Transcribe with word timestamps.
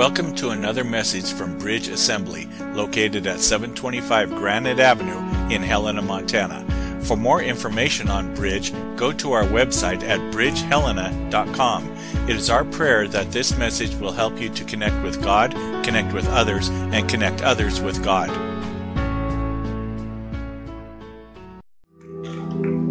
Welcome 0.00 0.34
to 0.36 0.48
another 0.48 0.82
message 0.82 1.30
from 1.30 1.58
Bridge 1.58 1.88
Assembly, 1.88 2.48
located 2.72 3.26
at 3.26 3.38
725 3.38 4.30
Granite 4.30 4.80
Avenue 4.80 5.18
in 5.54 5.62
Helena, 5.62 6.00
Montana. 6.00 6.64
For 7.02 7.18
more 7.18 7.42
information 7.42 8.08
on 8.08 8.34
Bridge, 8.34 8.72
go 8.96 9.12
to 9.12 9.32
our 9.32 9.44
website 9.44 10.02
at 10.02 10.18
bridgehelena.com. 10.32 11.90
It 12.30 12.34
is 12.34 12.48
our 12.48 12.64
prayer 12.64 13.08
that 13.08 13.30
this 13.30 13.58
message 13.58 13.94
will 13.96 14.12
help 14.12 14.40
you 14.40 14.48
to 14.48 14.64
connect 14.64 15.02
with 15.02 15.22
God, 15.22 15.52
connect 15.84 16.14
with 16.14 16.26
others, 16.28 16.70
and 16.70 17.06
connect 17.06 17.42
others 17.42 17.82
with 17.82 18.02
God. 18.02 18.30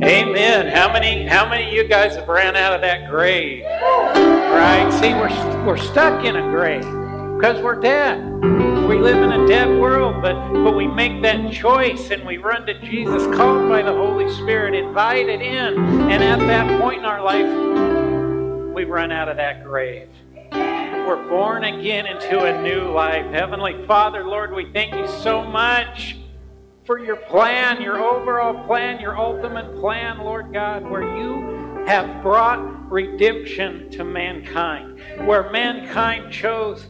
Amen. 0.04 0.68
How 0.68 0.94
many 0.94 1.26
how 1.26 1.50
many 1.50 1.70
of 1.70 1.74
you 1.74 1.88
guys 1.88 2.16
have 2.16 2.28
ran 2.28 2.56
out 2.56 2.74
of 2.74 2.82
that 2.82 3.10
grave? 3.10 3.64
Right? 3.66 4.92
See, 5.02 5.14
we're 5.14 5.66
we're 5.66 5.78
stuck 5.78 6.24
in 6.24 6.36
a 6.36 6.42
grave 6.52 6.99
because 7.40 7.62
we're 7.62 7.80
dead. 7.80 8.22
We 8.90 8.98
live 8.98 9.24
in 9.24 9.32
a 9.32 9.48
dead 9.48 9.80
world, 9.80 10.22
but 10.22 10.34
but 10.62 10.76
we 10.76 10.88
make 10.88 11.22
that 11.22 11.54
choice 11.54 12.12
and 12.12 12.26
we 12.26 12.36
run 12.36 12.66
to 12.66 12.78
Jesus, 12.82 13.24
called 13.34 13.70
by 13.70 13.82
the 13.82 13.94
Holy 13.94 14.30
Spirit, 14.34 14.74
invited 14.74 15.42
in, 15.42 15.78
and 16.12 16.22
at 16.22 16.40
that 16.40 16.82
point 16.82 17.00
in 17.00 17.06
our 17.06 17.24
life, 17.24 17.48
we 18.76 18.84
run 18.84 19.14
out 19.14 19.30
of 19.30 19.38
that 19.38 19.64
grave. 19.64 20.10
We're 20.52 21.30
born 21.30 21.64
again 21.64 22.08
into 22.08 22.44
a 22.44 22.62
new 22.62 22.92
life. 22.92 23.32
Heavenly 23.32 23.86
Father, 23.88 24.26
Lord, 24.26 24.54
we 24.54 24.70
thank 24.74 24.94
you 24.94 25.08
so 25.08 25.42
much 25.42 26.18
for 26.84 27.00
your 27.00 27.16
plan, 27.16 27.82
your 27.82 28.00
overall 28.02 28.66
plan, 28.66 29.00
your 29.00 29.18
ultimate 29.18 29.80
plan, 29.80 30.18
Lord 30.18 30.52
God, 30.52 30.84
where 30.90 31.18
you 31.18 31.86
have 31.88 32.22
brought 32.22 32.92
redemption 32.92 33.90
to 33.92 34.04
mankind, 34.04 35.00
where 35.26 35.50
mankind 35.52 36.34
chose 36.34 36.88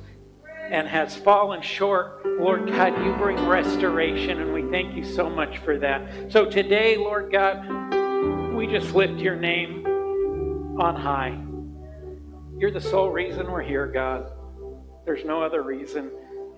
and 0.70 0.88
has 0.88 1.16
fallen 1.16 1.62
short. 1.62 2.26
Lord 2.40 2.68
God, 2.68 3.04
you 3.04 3.14
bring 3.14 3.48
restoration, 3.48 4.42
and 4.42 4.54
we 4.54 4.64
thank 4.70 4.96
you 4.96 5.04
so 5.04 5.30
much 5.30 5.58
for 5.60 5.78
that. 5.80 6.32
So 6.32 6.46
today, 6.46 6.98
Lord 6.98 7.32
God, 7.32 8.54
we 8.54 8.68
just 8.68 8.94
lift 8.94 9.20
your 9.20 9.36
name 9.36 9.86
on 10.80 10.96
high. 10.96 11.42
You're 12.58 12.72
the 12.72 12.82
sole 12.82 13.10
reason 13.10 13.52
we're 13.52 13.64
here, 13.64 13.88
God. 13.88 14.32
There's 15.06 15.26
no 15.26 15.42
other 15.42 15.64
reason. 15.64 16.12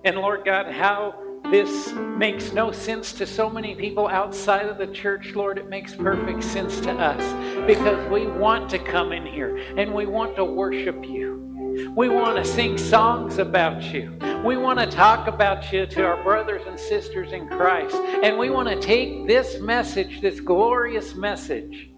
And 0.04 0.16
Lord 0.16 0.44
God, 0.44 0.70
how 0.72 1.14
this 1.50 1.92
makes 1.92 2.52
no 2.52 2.72
sense 2.72 3.12
to 3.14 3.26
so 3.26 3.50
many 3.50 3.74
people 3.74 4.08
outside 4.08 4.66
of 4.66 4.78
the 4.78 4.86
church, 4.86 5.34
Lord. 5.34 5.58
It 5.58 5.68
makes 5.68 5.94
perfect 5.94 6.42
sense 6.42 6.80
to 6.80 6.92
us 6.92 7.66
because 7.66 8.10
we 8.10 8.26
want 8.26 8.70
to 8.70 8.78
come 8.78 9.12
in 9.12 9.26
here 9.26 9.56
and 9.76 9.92
we 9.92 10.06
want 10.06 10.36
to 10.36 10.44
worship 10.44 11.04
you. 11.04 11.51
We 11.94 12.08
want 12.08 12.36
to 12.36 12.44
sing 12.44 12.76
songs 12.76 13.38
about 13.38 13.82
you. 13.82 14.18
We 14.44 14.56
want 14.56 14.78
to 14.78 14.86
talk 14.86 15.26
about 15.26 15.72
you 15.72 15.86
to 15.86 16.04
our 16.04 16.22
brothers 16.22 16.62
and 16.66 16.78
sisters 16.78 17.32
in 17.32 17.48
Christ. 17.48 17.94
And 17.94 18.38
we 18.38 18.50
want 18.50 18.68
to 18.68 18.80
take 18.80 19.26
this 19.26 19.60
message, 19.60 20.20
this 20.20 20.40
glorious 20.40 21.14
message, 21.14 21.90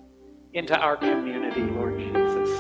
into 0.53 0.79
our 0.79 0.97
community, 0.97 1.63
Lord 1.63 1.99
Jesus. 1.99 2.51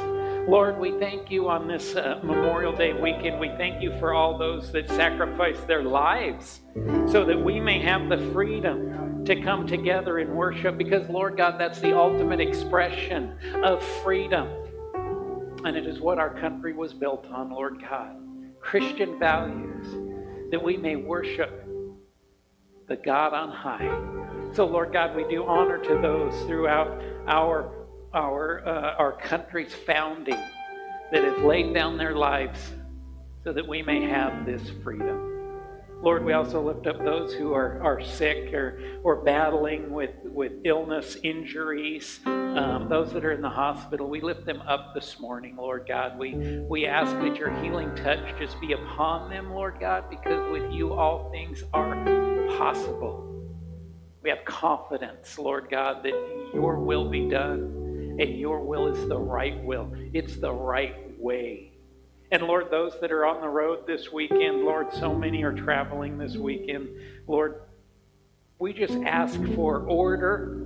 Lord, 0.48 0.78
we 0.78 0.98
thank 0.98 1.30
you 1.30 1.48
on 1.48 1.68
this 1.68 1.96
uh, 1.96 2.20
Memorial 2.22 2.74
Day 2.74 2.92
weekend. 2.92 3.40
We 3.40 3.48
thank 3.56 3.82
you 3.82 3.98
for 3.98 4.12
all 4.12 4.36
those 4.36 4.70
that 4.72 4.88
sacrifice 4.88 5.58
their 5.64 5.82
lives 5.82 6.60
so 7.06 7.24
that 7.24 7.42
we 7.42 7.60
may 7.60 7.80
have 7.80 8.10
the 8.10 8.18
freedom 8.32 9.24
to 9.24 9.40
come 9.40 9.66
together 9.66 10.18
and 10.18 10.34
worship 10.34 10.76
because, 10.76 11.08
Lord 11.08 11.36
God, 11.36 11.58
that's 11.58 11.80
the 11.80 11.96
ultimate 11.96 12.40
expression 12.40 13.38
of 13.62 13.82
freedom. 14.02 14.48
And 15.64 15.76
it 15.76 15.86
is 15.86 16.00
what 16.00 16.18
our 16.18 16.38
country 16.40 16.72
was 16.72 16.92
built 16.92 17.26
on, 17.26 17.50
Lord 17.50 17.80
God. 17.80 18.16
Christian 18.60 19.18
values 19.18 19.86
that 20.50 20.62
we 20.62 20.76
may 20.76 20.96
worship 20.96 21.66
the 22.88 22.96
God 22.96 23.32
on 23.32 23.50
high. 23.50 24.52
So, 24.54 24.66
Lord 24.66 24.92
God, 24.92 25.16
we 25.16 25.24
do 25.28 25.44
honor 25.44 25.78
to 25.78 25.98
those 26.00 26.34
throughout 26.46 27.02
our 27.26 27.84
our, 28.14 28.66
uh, 28.66 28.94
our 28.94 29.12
country's 29.12 29.74
founding 29.74 30.38
that 31.10 31.24
have 31.24 31.44
laid 31.44 31.74
down 31.74 31.98
their 31.98 32.14
lives 32.14 32.72
so 33.42 33.52
that 33.52 33.66
we 33.66 33.82
may 33.82 34.02
have 34.02 34.46
this 34.46 34.62
freedom. 34.82 35.33
Lord, 36.04 36.22
we 36.22 36.34
also 36.34 36.60
lift 36.60 36.86
up 36.86 37.02
those 37.02 37.32
who 37.32 37.54
are, 37.54 37.82
are 37.82 38.04
sick 38.04 38.52
or, 38.52 38.78
or 39.02 39.24
battling 39.24 39.90
with, 39.90 40.10
with 40.22 40.52
illness, 40.66 41.16
injuries, 41.22 42.20
um, 42.26 42.88
those 42.90 43.10
that 43.14 43.24
are 43.24 43.32
in 43.32 43.40
the 43.40 43.48
hospital. 43.48 44.10
We 44.10 44.20
lift 44.20 44.44
them 44.44 44.60
up 44.68 44.92
this 44.94 45.18
morning, 45.18 45.56
Lord 45.56 45.86
God. 45.88 46.18
We, 46.18 46.34
we 46.68 46.84
ask 46.84 47.10
that 47.10 47.36
your 47.36 47.50
healing 47.62 47.94
touch 47.96 48.20
just 48.38 48.60
be 48.60 48.74
upon 48.74 49.30
them, 49.30 49.54
Lord 49.54 49.80
God, 49.80 50.10
because 50.10 50.46
with 50.52 50.70
you 50.70 50.92
all 50.92 51.30
things 51.30 51.64
are 51.72 51.94
possible. 52.58 53.26
We 54.22 54.28
have 54.28 54.44
confidence, 54.44 55.38
Lord 55.38 55.68
God, 55.70 56.02
that 56.02 56.50
your 56.52 56.80
will 56.80 57.08
be 57.08 57.30
done 57.30 58.18
and 58.20 58.38
your 58.38 58.60
will 58.60 58.94
is 58.94 59.08
the 59.08 59.18
right 59.18 59.64
will, 59.64 59.90
it's 60.12 60.36
the 60.36 60.52
right 60.52 61.18
way. 61.18 61.73
And 62.34 62.42
Lord, 62.42 62.68
those 62.68 62.98
that 63.00 63.12
are 63.12 63.24
on 63.24 63.40
the 63.40 63.48
road 63.48 63.86
this 63.86 64.10
weekend, 64.12 64.62
Lord, 64.62 64.92
so 64.92 65.14
many 65.14 65.44
are 65.44 65.52
traveling 65.52 66.18
this 66.18 66.36
weekend. 66.36 66.88
Lord, 67.28 67.60
we 68.58 68.72
just 68.72 68.94
ask 69.04 69.40
for 69.54 69.82
order 69.86 70.60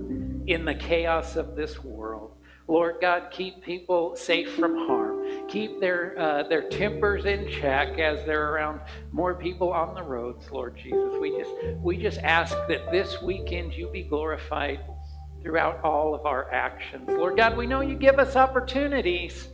in 0.47 0.65
the 0.65 0.73
chaos 0.73 1.35
of 1.35 1.55
this 1.55 1.83
world. 1.83 2.35
Lord 2.67 2.95
God, 2.99 3.27
keep 3.29 3.61
people 3.63 4.15
safe 4.15 4.51
from 4.55 4.87
harm. 4.87 5.47
Keep 5.47 5.79
their 5.79 6.17
uh, 6.17 6.43
their 6.49 6.69
tempers 6.69 7.25
in 7.25 7.47
check 7.51 7.99
as 7.99 8.25
they're 8.25 8.51
around 8.51 8.81
more 9.11 9.35
people 9.35 9.71
on 9.71 9.93
the 9.93 10.01
roads, 10.01 10.49
Lord 10.49 10.75
Jesus. 10.75 11.13
We 11.21 11.37
just 11.37 11.51
we 11.83 11.97
just 11.97 12.17
ask 12.21 12.55
that 12.67 12.91
this 12.91 13.21
weekend 13.21 13.73
you 13.73 13.91
be 13.91 14.01
glorified 14.01 14.79
throughout 15.43 15.83
all 15.83 16.15
of 16.15 16.25
our 16.25 16.51
actions. 16.51 17.07
Lord 17.07 17.37
God, 17.37 17.55
we 17.55 17.67
know 17.67 17.81
you 17.81 17.95
give 17.95 18.17
us 18.17 18.35
opportunities, 18.35 19.49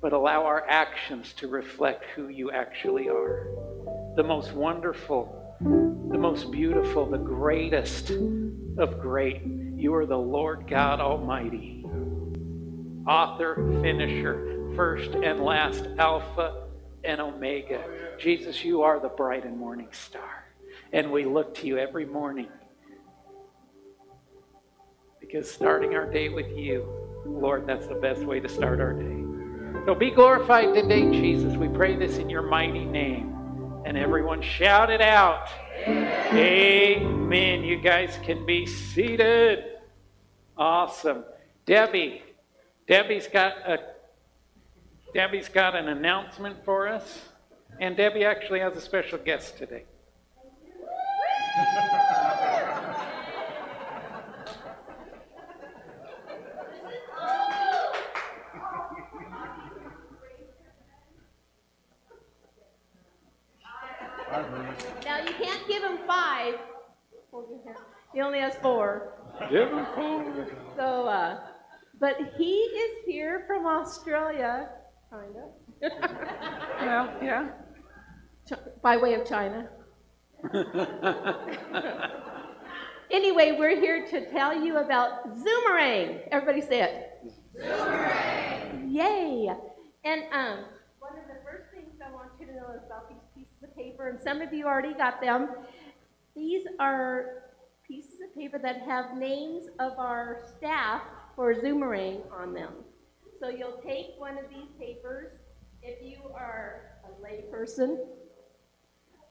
but 0.00 0.12
allow 0.12 0.44
our 0.44 0.66
actions 0.68 1.32
to 1.34 1.48
reflect 1.48 2.04
who 2.14 2.28
you 2.28 2.50
actually 2.50 3.08
are. 3.08 3.48
The 4.16 4.22
most 4.22 4.52
wonderful, 4.52 5.56
the 5.60 6.18
most 6.18 6.50
beautiful, 6.50 7.06
the 7.06 7.18
greatest 7.18 8.10
of 8.78 9.00
great. 9.00 9.42
You 9.76 9.94
are 9.94 10.06
the 10.06 10.18
Lord 10.18 10.66
God 10.68 11.00
Almighty, 11.00 11.84
author, 13.06 13.56
finisher, 13.82 14.72
first 14.74 15.10
and 15.10 15.40
last, 15.40 15.86
Alpha 15.98 16.66
and 17.04 17.20
Omega. 17.20 17.84
Jesus, 18.18 18.64
you 18.64 18.82
are 18.82 19.00
the 19.00 19.08
bright 19.08 19.44
and 19.44 19.58
morning 19.58 19.88
star. 19.92 20.46
And 20.92 21.12
we 21.12 21.24
look 21.24 21.54
to 21.56 21.66
you 21.66 21.78
every 21.78 22.06
morning 22.06 22.48
because 25.20 25.50
starting 25.50 25.94
our 25.94 26.10
day 26.10 26.28
with 26.28 26.48
you, 26.56 26.88
Lord, 27.24 27.66
that's 27.66 27.86
the 27.86 27.94
best 27.94 28.22
way 28.22 28.40
to 28.40 28.48
start 28.48 28.80
our 28.80 28.92
day. 28.92 29.29
So 29.86 29.94
be 29.94 30.10
glorified 30.10 30.74
today, 30.74 31.10
Jesus. 31.10 31.56
We 31.56 31.66
pray 31.68 31.96
this 31.96 32.18
in 32.18 32.28
your 32.28 32.42
mighty 32.42 32.84
name. 32.84 33.82
And 33.86 33.96
everyone 33.96 34.42
shout 34.42 34.90
it 34.90 35.00
out. 35.00 35.48
Amen. 35.86 36.36
Amen. 37.02 37.64
You 37.64 37.78
guys 37.80 38.18
can 38.22 38.44
be 38.44 38.66
seated. 38.66 39.64
Awesome. 40.56 41.24
Debbie. 41.64 42.22
Debbie's 42.86 43.26
got 43.26 43.54
a 43.66 43.78
Debbie's 45.14 45.48
got 45.48 45.74
an 45.74 45.88
announcement 45.88 46.62
for 46.64 46.86
us. 46.86 47.18
And 47.80 47.96
Debbie 47.96 48.24
actually 48.24 48.60
has 48.60 48.76
a 48.76 48.80
special 48.82 49.18
guest 49.18 49.56
today. 49.56 49.84
Now 64.30 65.18
you 65.18 65.34
can't 65.42 65.66
give 65.66 65.82
him 65.82 65.98
five. 66.06 66.54
He 68.12 68.20
only 68.20 68.38
has 68.38 68.54
four. 68.56 69.14
Give 69.50 69.68
him 69.68 69.86
four. 69.94 70.46
So, 70.76 71.08
uh, 71.08 71.40
but 71.98 72.16
he 72.36 72.54
is 72.54 73.04
here 73.06 73.44
from 73.46 73.66
Australia, 73.66 74.68
kind 75.10 75.34
of. 75.36 75.50
well, 76.80 77.12
yeah. 77.22 77.48
By 78.82 78.96
way 78.96 79.14
of 79.14 79.26
China. 79.26 79.68
anyway, 83.10 83.56
we're 83.58 83.78
here 83.78 84.06
to 84.08 84.30
tell 84.30 84.54
you 84.54 84.78
about 84.78 85.36
Zoomerang. 85.36 86.20
Everybody 86.30 86.60
say 86.60 86.82
it. 86.82 87.10
Zoomerang. 87.60 88.92
Yay! 88.92 89.50
And 90.04 90.22
um, 90.32 90.64
one 90.98 91.12
of 91.18 91.26
the 91.28 91.40
first 91.44 91.70
things 91.72 92.00
I 92.04 92.10
want 92.12 92.30
you 92.40 92.46
to 92.46 92.52
know 92.54 92.72
is 92.74 92.82
about 92.86 93.08
these 93.08 93.46
paper, 94.00 94.08
and 94.08 94.20
some 94.20 94.40
of 94.40 94.52
you 94.52 94.66
already 94.66 94.94
got 94.94 95.20
them. 95.20 95.48
These 96.34 96.66
are 96.78 97.44
pieces 97.86 98.20
of 98.24 98.34
paper 98.34 98.58
that 98.58 98.82
have 98.82 99.16
names 99.16 99.66
of 99.78 99.92
our 99.98 100.42
staff 100.56 101.02
for 101.36 101.54
Zoomerang 101.54 102.20
on 102.32 102.54
them. 102.54 102.72
So 103.40 103.48
you'll 103.48 103.80
take 103.84 104.18
one 104.18 104.38
of 104.38 104.44
these 104.48 104.68
papers. 104.78 105.32
If 105.82 105.98
you 106.02 106.18
are 106.34 106.98
a 107.04 107.24
layperson, 107.24 107.98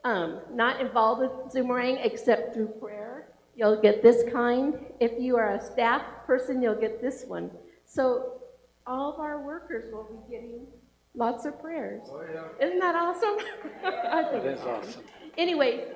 um, 0.04 0.42
not 0.52 0.82
involved 0.82 1.22
with 1.22 1.54
Zoomerang 1.54 2.04
except 2.04 2.54
through 2.54 2.68
prayer, 2.80 3.34
you'll 3.56 3.82
get 3.82 4.02
this 4.02 4.24
kind. 4.32 4.74
If 5.00 5.12
you 5.20 5.38
are 5.38 5.56
a 5.56 5.62
staff 5.62 6.02
person, 6.26 6.62
you'll 6.62 6.80
get 6.80 7.02
this 7.02 7.26
one. 7.28 7.52
So 7.86 8.42
all 8.88 9.14
of 9.14 9.20
our 9.20 9.46
workers 9.46 9.94
will 9.94 10.06
be 10.06 10.34
getting 10.34 10.66
lots 11.16 11.46
of 11.46 11.60
prayers. 11.62 12.02
Oh, 12.12 12.22
yeah. 12.22 12.66
Isn't 12.66 12.80
that 12.80 12.96
awesome? 12.96 13.38
I 13.86 14.24
think 14.32 14.46
it 14.46 14.60
is 14.60 14.62
awesome. 14.62 15.04
Anyway, 15.38 15.92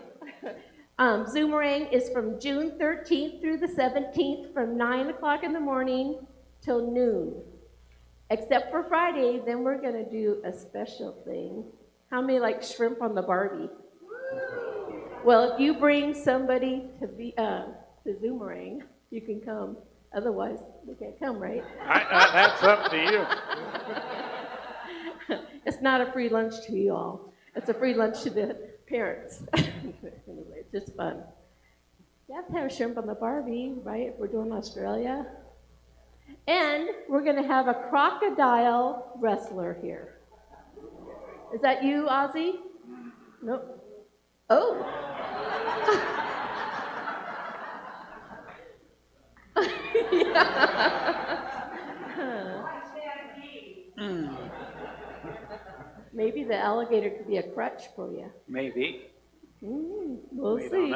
um, 0.99 1.25
Zoomerang 1.25 1.91
is 1.91 2.09
from 2.09 2.39
June 2.39 2.71
13th 2.79 3.41
through 3.41 3.57
the 3.57 3.67
17th 3.67 4.53
from 4.53 4.77
9 4.77 5.09
o'clock 5.09 5.43
in 5.43 5.53
the 5.53 5.59
morning 5.59 6.25
till 6.61 6.91
noon. 6.91 7.41
Except 8.29 8.71
for 8.71 8.83
Friday, 8.83 9.41
then 9.45 9.63
we're 9.63 9.81
going 9.81 9.93
to 9.93 10.09
do 10.09 10.41
a 10.45 10.51
special 10.51 11.21
thing. 11.25 11.65
How 12.09 12.21
many 12.21 12.39
like 12.39 12.63
shrimp 12.63 13.01
on 13.01 13.15
the 13.15 13.21
Barbie? 13.21 13.69
Well, 15.23 15.53
if 15.53 15.59
you 15.59 15.73
bring 15.73 16.13
somebody 16.13 16.89
to 16.99 17.07
be 17.07 17.33
uh, 17.37 17.65
to 18.03 18.13
Zoomerang, 18.21 18.81
you 19.09 19.21
can 19.21 19.39
come. 19.39 19.77
Otherwise, 20.15 20.59
they 20.85 20.93
can't 20.93 21.19
come, 21.19 21.39
right? 21.39 21.63
I, 21.81 22.05
I, 22.09 22.31
that's 22.33 22.63
up 22.63 22.91
to 22.91 22.97
you. 22.97 24.29
it's 25.65 25.81
not 25.81 26.01
a 26.01 26.11
free 26.11 26.29
lunch 26.29 26.53
to 26.67 26.73
you 26.73 26.93
all. 26.93 27.33
It's 27.55 27.69
a 27.69 27.73
free 27.73 27.93
lunch 27.93 28.23
to 28.23 28.29
the 28.29 28.57
parents. 28.87 29.43
anyway, 29.55 30.61
it's 30.61 30.71
just 30.71 30.95
fun. 30.95 31.23
You 32.27 32.35
have 32.35 32.47
to 32.47 32.53
have 32.53 32.71
shrimp 32.71 32.97
on 32.97 33.05
the 33.05 33.15
Barbie, 33.15 33.73
right? 33.83 34.07
If 34.07 34.15
we're 34.17 34.27
doing 34.27 34.51
Australia. 34.51 35.25
And 36.47 36.89
we're 37.07 37.23
going 37.23 37.41
to 37.41 37.47
have 37.47 37.67
a 37.67 37.73
crocodile 37.73 39.17
wrestler 39.19 39.77
here. 39.81 40.19
Is 41.53 41.61
that 41.61 41.83
you, 41.83 42.07
Ozzy? 42.09 42.55
Nope. 43.41 43.79
Oh. 44.49 44.99
Maybe 56.13 56.43
the 56.43 56.57
alligator 56.57 57.09
could 57.09 57.27
be 57.27 57.37
a 57.37 57.43
crutch 57.43 57.83
for 57.95 58.11
you. 58.11 58.31
Maybe. 58.47 59.09
Mm, 59.63 60.19
we'll 60.31 60.55
we 60.55 60.69
see. 60.69 60.93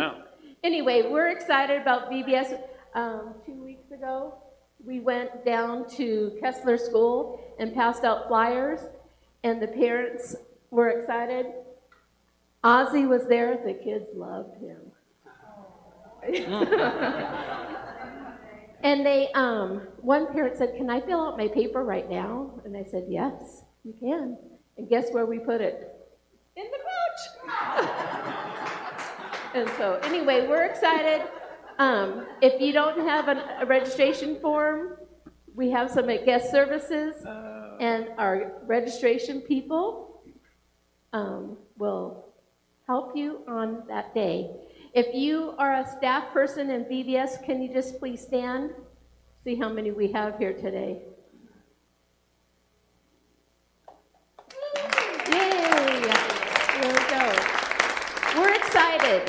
Anyway, 0.63 1.09
we're 1.09 1.29
excited 1.29 1.81
about 1.81 2.11
VBS. 2.11 2.59
Um, 2.93 3.33
two 3.45 3.63
weeks 3.63 3.91
ago, 3.91 4.35
we 4.83 4.99
went 4.99 5.43
down 5.45 5.89
to 5.91 6.37
Kessler 6.39 6.77
School 6.77 7.39
and 7.59 7.73
passed 7.73 8.03
out 8.03 8.27
flyers, 8.27 8.81
and 9.43 9.61
the 9.61 9.67
parents 9.67 10.35
were 10.69 10.89
excited. 10.89 11.47
Ozzy 12.63 13.07
was 13.07 13.27
there. 13.27 13.57
The 13.65 13.73
kids 13.73 14.09
loved 14.13 14.57
him. 14.57 14.91
and 18.83 19.05
they, 19.05 19.29
um, 19.33 19.87
one 20.01 20.31
parent 20.33 20.57
said, 20.57 20.75
"Can 20.75 20.89
I 20.89 20.99
fill 21.01 21.21
out 21.21 21.37
my 21.37 21.47
paper 21.47 21.83
right 21.83 22.09
now?" 22.09 22.59
And 22.65 22.75
I 22.75 22.83
said, 22.83 23.05
"Yes, 23.07 23.63
you 23.83 23.93
can." 23.99 24.37
And 24.77 24.89
guess 24.89 25.09
where 25.11 25.25
we 25.25 25.39
put 25.39 25.61
it? 25.61 25.93
In 26.55 26.65
the 26.65 26.77
pouch. 27.47 28.17
and 29.55 29.69
so, 29.77 29.99
anyway, 30.03 30.47
we're 30.47 30.65
excited. 30.65 31.27
Um, 31.79 32.25
if 32.41 32.59
you 32.59 32.73
don't 32.73 32.99
have 33.07 33.27
an, 33.27 33.37
a 33.59 33.65
registration 33.65 34.39
form, 34.39 34.97
we 35.55 35.69
have 35.71 35.89
some 35.91 36.09
at 36.09 36.25
guest 36.25 36.51
services, 36.51 37.25
uh. 37.25 37.77
and 37.79 38.09
our 38.17 38.53
registration 38.65 39.41
people 39.41 40.21
um, 41.13 41.57
will 41.77 42.25
help 42.87 43.15
you 43.15 43.41
on 43.47 43.83
that 43.87 44.13
day. 44.13 44.49
If 44.93 45.13
you 45.13 45.53
are 45.57 45.73
a 45.73 45.87
staff 45.97 46.31
person 46.31 46.69
in 46.69 46.85
VBS, 46.85 47.43
can 47.45 47.61
you 47.61 47.71
just 47.71 47.99
please 47.99 48.21
stand? 48.21 48.71
See 49.43 49.55
how 49.55 49.69
many 49.69 49.91
we 49.91 50.11
have 50.11 50.37
here 50.37 50.53
today. 50.53 51.01
Yay! 55.31 56.01
Here 56.73 56.87
we 56.87 57.03
go. 57.09 57.33
We're 58.39 58.53
excited. 58.77 59.27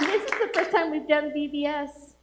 This 0.00 0.24
is 0.24 0.30
the 0.30 0.50
first 0.54 0.70
time 0.70 0.90
we've 0.90 1.08
done 1.08 1.30
VBS, 1.30 2.14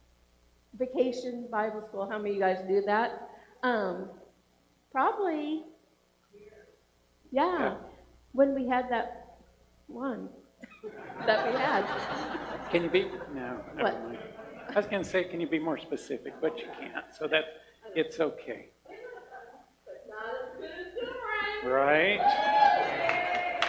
Vacation 0.78 1.48
Bible 1.50 1.82
School. 1.88 2.08
How 2.08 2.18
many 2.18 2.30
of 2.30 2.36
you 2.36 2.40
guys 2.40 2.58
do 2.68 2.82
that? 2.86 3.30
Um, 3.64 4.08
probably, 4.92 5.64
yeah, 7.32 7.74
when 8.32 8.54
we 8.54 8.68
had 8.68 8.88
that 8.90 9.38
one 9.88 10.28
that 11.26 11.52
we 11.52 11.58
had. 11.58 11.84
Can 12.70 12.84
you 12.84 12.90
be, 12.90 13.06
no, 13.34 13.60
never 13.74 13.82
What? 13.82 14.04
mind. 14.04 14.18
I 14.68 14.74
was 14.74 14.86
going 14.86 15.02
to 15.02 15.08
say, 15.08 15.24
can 15.24 15.40
you 15.40 15.48
be 15.48 15.58
more 15.58 15.78
specific, 15.78 16.34
but 16.40 16.58
you 16.58 16.66
can't, 16.78 17.06
so 17.18 17.26
that, 17.26 17.44
it's 17.96 18.20
okay. 18.20 18.68
Right? 21.64 22.20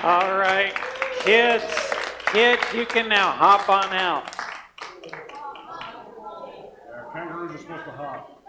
All 0.03 0.37
right, 0.37 0.73
kids, 1.21 1.88
kids, 2.31 2.61
you 2.73 2.85
can 2.85 3.09
now 3.09 3.31
hop 3.31 3.67
on 3.69 3.91
out. 3.93 4.31
Kangaroos 7.13 7.55
are 7.55 7.57
supposed 7.57 7.85
to 7.85 7.91
hop. 7.91 8.43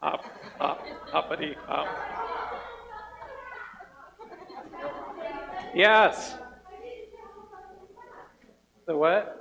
Hop, 0.00 0.24
hop, 0.58 0.86
hoppity, 1.10 1.56
hop. 1.66 1.88
Yes. 5.74 6.34
The 8.86 8.96
what? 8.96 9.40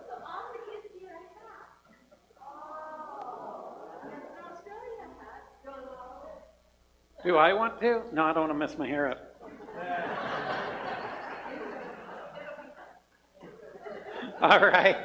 Do 7.24 7.38
I 7.38 7.54
want 7.54 7.80
to? 7.80 8.02
No, 8.12 8.24
I 8.24 8.34
don't 8.34 8.50
want 8.50 8.52
to 8.52 8.54
mess 8.54 8.78
my 8.78 8.88
hair 8.88 9.12
up. 9.12 10.30
All 14.52 14.60
right. 14.60 14.98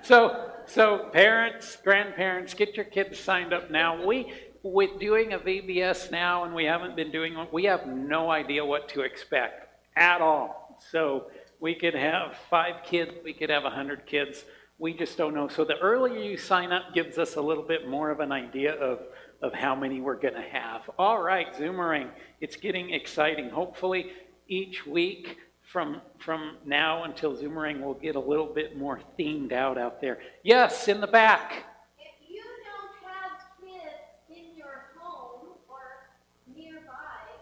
So, 0.00 0.52
so 0.64 1.10
parents, 1.12 1.76
grandparents, 1.84 2.54
get 2.54 2.76
your 2.76 2.86
kids 2.86 3.20
signed 3.20 3.52
up 3.52 3.70
now. 3.70 4.06
We, 4.06 4.32
with 4.62 4.98
doing 4.98 5.34
a 5.34 5.38
VBS 5.38 6.10
now, 6.10 6.44
and 6.44 6.54
we 6.54 6.64
haven't 6.64 6.96
been 6.96 7.12
doing 7.12 7.34
one, 7.34 7.46
we 7.52 7.64
have 7.64 7.86
no 7.86 8.30
idea 8.30 8.64
what 8.64 8.88
to 8.88 9.02
expect 9.02 9.68
at 9.96 10.22
all. 10.22 10.78
So 10.90 11.26
we 11.60 11.74
could 11.74 11.92
have 11.92 12.38
five 12.48 12.84
kids, 12.84 13.10
we 13.22 13.34
could 13.34 13.50
have 13.50 13.66
a 13.66 13.70
hundred 13.70 14.06
kids. 14.06 14.46
We 14.78 14.94
just 14.94 15.18
don't 15.18 15.34
know. 15.34 15.48
So 15.48 15.62
the 15.62 15.76
earlier 15.76 16.18
you 16.18 16.38
sign 16.38 16.72
up 16.72 16.94
gives 16.94 17.18
us 17.18 17.36
a 17.36 17.42
little 17.42 17.64
bit 17.64 17.86
more 17.86 18.10
of 18.10 18.20
an 18.20 18.32
idea 18.32 18.76
of, 18.76 19.00
of 19.42 19.52
how 19.52 19.74
many 19.74 20.00
we're 20.00 20.18
going 20.18 20.32
to 20.32 20.40
have. 20.40 20.88
All 20.98 21.20
right, 21.20 21.54
Zoomerang, 21.54 22.08
it's 22.40 22.56
getting 22.56 22.94
exciting. 22.94 23.50
Hopefully, 23.50 24.12
each 24.48 24.86
week 24.86 25.36
from 25.66 26.00
from 26.18 26.56
now 26.64 27.04
until 27.04 27.36
Zoomerang 27.36 27.82
will 27.82 27.94
get 27.94 28.16
a 28.16 28.20
little 28.20 28.46
bit 28.46 28.76
more 28.76 29.00
themed 29.18 29.52
out 29.52 29.76
out 29.76 30.00
there. 30.00 30.18
Yes, 30.42 30.88
in 30.88 31.00
the 31.00 31.06
back. 31.06 31.64
If 31.98 32.30
you 32.30 32.42
don't 32.64 33.10
have 33.10 33.40
kids 33.60 34.30
in 34.30 34.56
your 34.56 34.92
home 34.96 35.48
or 35.68 36.08
nearby, 36.54 36.86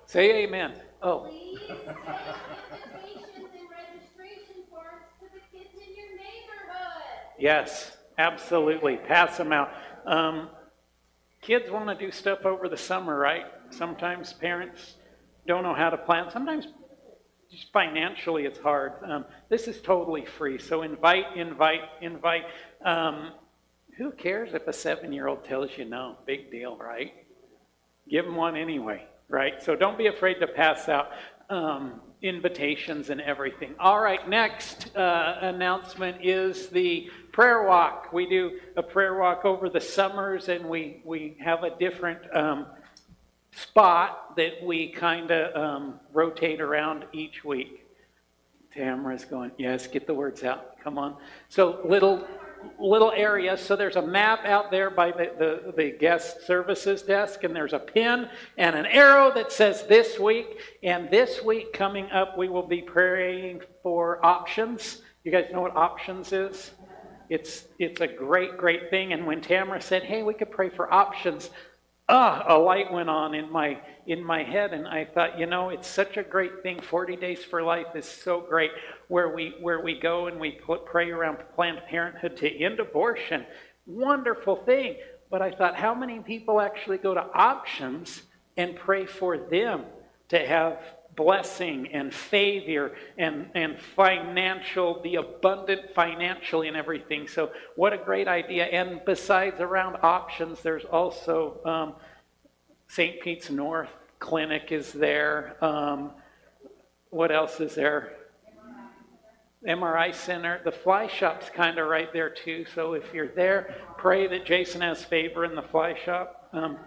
say 0.07 0.45
amen. 0.45 0.81
Oh. 1.03 1.27
Please 1.29 1.61
send 1.67 1.81
invitations 1.81 3.51
and 3.59 3.69
registration 3.71 4.65
forms 4.71 5.05
to 5.21 5.27
the 5.27 5.41
kids 5.57 5.75
in 5.75 5.95
your 5.95 6.17
neighborhood. 6.17 7.03
Yes, 7.39 7.99
absolutely. 8.17 8.97
Pass 8.97 9.37
them 9.37 9.53
out. 9.53 9.71
Um, 10.07 10.49
kids 11.43 11.71
want 11.71 11.91
to 11.91 11.95
do 11.95 12.11
stuff 12.11 12.47
over 12.47 12.71
the 12.71 12.77
summer, 12.77 13.19
right? 13.19 13.45
Sometimes 13.69 14.33
parents 14.33 14.95
don't 15.47 15.63
know 15.63 15.75
how 15.75 15.91
to 15.91 15.99
plan. 15.99 16.31
Sometimes 16.31 16.69
just 17.55 17.73
financially 17.73 18.45
it's 18.45 18.59
hard. 18.59 18.93
Um, 19.07 19.25
this 19.49 19.69
is 19.69 19.81
totally 19.81 20.25
free. 20.25 20.59
So 20.59 20.83
invite, 20.83 21.37
invite, 21.37 21.83
invite. 22.01 22.45
Um, 22.85 23.33
who 23.97 24.11
cares 24.11 24.55
if 24.55 24.67
a 24.67 24.73
seven 24.73 25.13
year 25.13 25.29
old 25.29 25.45
tells 25.45 25.71
you 25.77 25.85
no? 25.85 26.17
Big 26.27 26.51
deal, 26.51 26.77
right? 26.77 27.13
Give 28.09 28.25
them 28.25 28.37
one 28.37 28.57
anyway, 28.57 29.07
right? 29.29 29.63
So 29.63 29.77
don't 29.77 29.97
be 29.97 30.09
afraid 30.09 30.41
to 30.41 30.47
pass 30.47 30.89
out. 30.89 31.11
Um, 31.49 32.01
invitations 32.25 33.11
and 33.11 33.21
everything. 33.21 33.75
All 33.79 34.01
right, 34.01 34.27
next 34.29 34.97
uh, 34.97 35.37
announcement 35.43 36.25
is 36.25 36.69
the 36.69 37.11
prayer 37.33 37.65
walk. 37.65 38.15
We 38.15 38.27
do 38.27 38.61
a 38.77 38.83
prayer 38.83 39.19
walk 39.19 39.45
over 39.45 39.69
the 39.69 39.81
summers, 39.81 40.49
and 40.49 40.65
we, 40.65 41.03
we 41.05 41.37
have 41.45 41.65
a 41.65 41.79
different 41.79 42.21
um, 42.35 42.67
spot 43.55 44.37
that 44.37 44.63
we 44.63 44.89
kind 44.89 45.31
of 45.31 45.57
um, 45.57 46.01
rotate 46.13 46.61
around 46.61 47.05
each 47.13 47.45
week. 47.45 47.87
Tamara's 48.73 49.25
going, 49.25 49.53
yes, 49.57 49.87
get 49.87 50.07
the 50.07 50.15
words 50.15 50.43
out. 50.43 50.79
Come 50.83 50.99
on. 50.99 51.17
So, 51.49 51.81
little 51.85 52.27
little 52.79 53.13
area. 53.13 53.57
So 53.57 53.77
there's 53.77 53.97
a 53.97 54.03
map 54.03 54.45
out 54.45 54.71
there 54.71 54.91
by 54.91 55.11
the, 55.11 55.33
the, 55.39 55.73
the, 55.77 55.91
guest 55.91 56.47
services 56.47 57.03
desk, 57.03 57.45
and 57.45 57.55
there's 57.55 57.73
a 57.73 57.79
pin 57.79 58.29
and 58.59 58.75
an 58.75 58.87
arrow 58.87 59.33
that 59.35 59.53
says 59.53 59.87
this 59.87 60.19
week. 60.19 60.61
And 60.83 61.11
this 61.11 61.43
week 61.43 61.73
coming 61.73 62.11
up, 62.11 62.37
we 62.39 62.49
will 62.49 62.67
be 62.67 62.83
praying 62.83 63.61
for 63.83 64.25
options. 64.25 65.03
You 65.25 65.33
guys 65.33 65.47
know 65.53 65.61
what 65.61 65.77
options 65.77 66.33
is? 66.33 66.71
It's, 67.31 67.67
it's 67.79 68.01
a 68.01 68.07
great, 68.07 68.59
great 68.59 68.91
thing. 68.91 69.13
And 69.13 69.27
when 69.27 69.41
Tamara 69.41 69.81
said, 69.81 70.03
hey, 70.03 70.23
we 70.23 70.35
could 70.35 70.51
pray 70.51 70.69
for 70.69 70.93
options, 70.93 71.51
ah, 72.09 72.45
a 72.49 72.59
light 72.59 72.93
went 72.93 73.09
on 73.09 73.35
in 73.35 73.51
my 73.51 73.81
in 74.07 74.23
my 74.23 74.43
head, 74.43 74.75
and 74.75 74.87
I 74.87 75.07
thought, 75.07 75.39
you 75.39 75.47
know, 75.47 75.71
it's 75.71 75.89
such 75.89 76.17
a 76.17 76.23
great 76.23 76.63
thing. 76.63 76.81
Forty 76.81 77.17
Days 77.17 77.45
for 77.45 77.63
Life 77.63 77.95
is 77.95 78.07
so 78.07 78.41
great, 78.41 78.71
where 79.09 79.35
we 79.35 79.55
where 79.61 79.81
we 79.81 79.99
go 79.99 80.27
and 80.27 80.39
we 80.39 80.61
pray 80.87 81.11
around 81.11 81.39
Planned 81.55 81.81
Parenthood 81.89 82.37
to 82.39 82.63
end 82.63 82.81
abortion. 82.81 83.47
Wonderful 83.87 84.57
thing. 84.57 84.97
But 85.31 85.43
I 85.43 85.51
thought, 85.51 85.75
how 85.75 85.95
many 85.95 86.21
people 86.21 86.61
actually 86.61 86.99
go 86.99 87.15
to 87.15 87.27
options 87.35 88.23
and 88.57 88.77
pray 88.77 89.07
for 89.07 89.37
them 89.37 89.85
to 90.29 90.39
have 90.39 90.79
blessing 91.17 91.89
and 91.93 92.13
favor 92.13 92.93
and, 93.19 93.51
and 93.55 93.79
financial, 93.81 95.01
the 95.03 95.17
abundant 95.17 95.95
financially 95.95 96.69
and 96.69 96.77
everything. 96.77 97.29
So, 97.29 97.51
what 97.77 97.93
a 97.93 97.99
great 97.99 98.29
idea. 98.29 98.65
And 98.65 99.01
besides, 99.05 99.61
around 99.61 99.97
options, 100.03 100.61
there's 100.61 100.85
also 100.85 101.61
um, 101.65 101.95
St. 102.89 103.21
Pete's 103.21 103.51
North 103.51 103.91
Clinic 104.19 104.73
is 104.73 104.93
there. 104.93 105.57
Um, 105.63 106.13
what 107.11 107.31
else 107.31 107.61
is 107.61 107.75
there? 107.75 108.13
MRI 109.67 110.15
Center. 110.15 110.61
The 110.65 110.73
fly 110.73 111.07
shop's 111.07 111.49
kind 111.49 111.79
of 111.79 111.89
right 111.89 112.13
there 112.13 112.29
too. 112.29 112.67
So 112.75 112.93
if 112.93 113.15
you're 113.15 113.29
there, 113.29 113.75
pray 113.97 114.27
that 114.27 114.45
Jason 114.45 114.83
has 114.83 115.03
favor 115.03 115.45
in 115.45 115.55
the 115.55 115.63
fly 115.63 115.99
shop. 116.05 116.49
Um, 116.53 116.79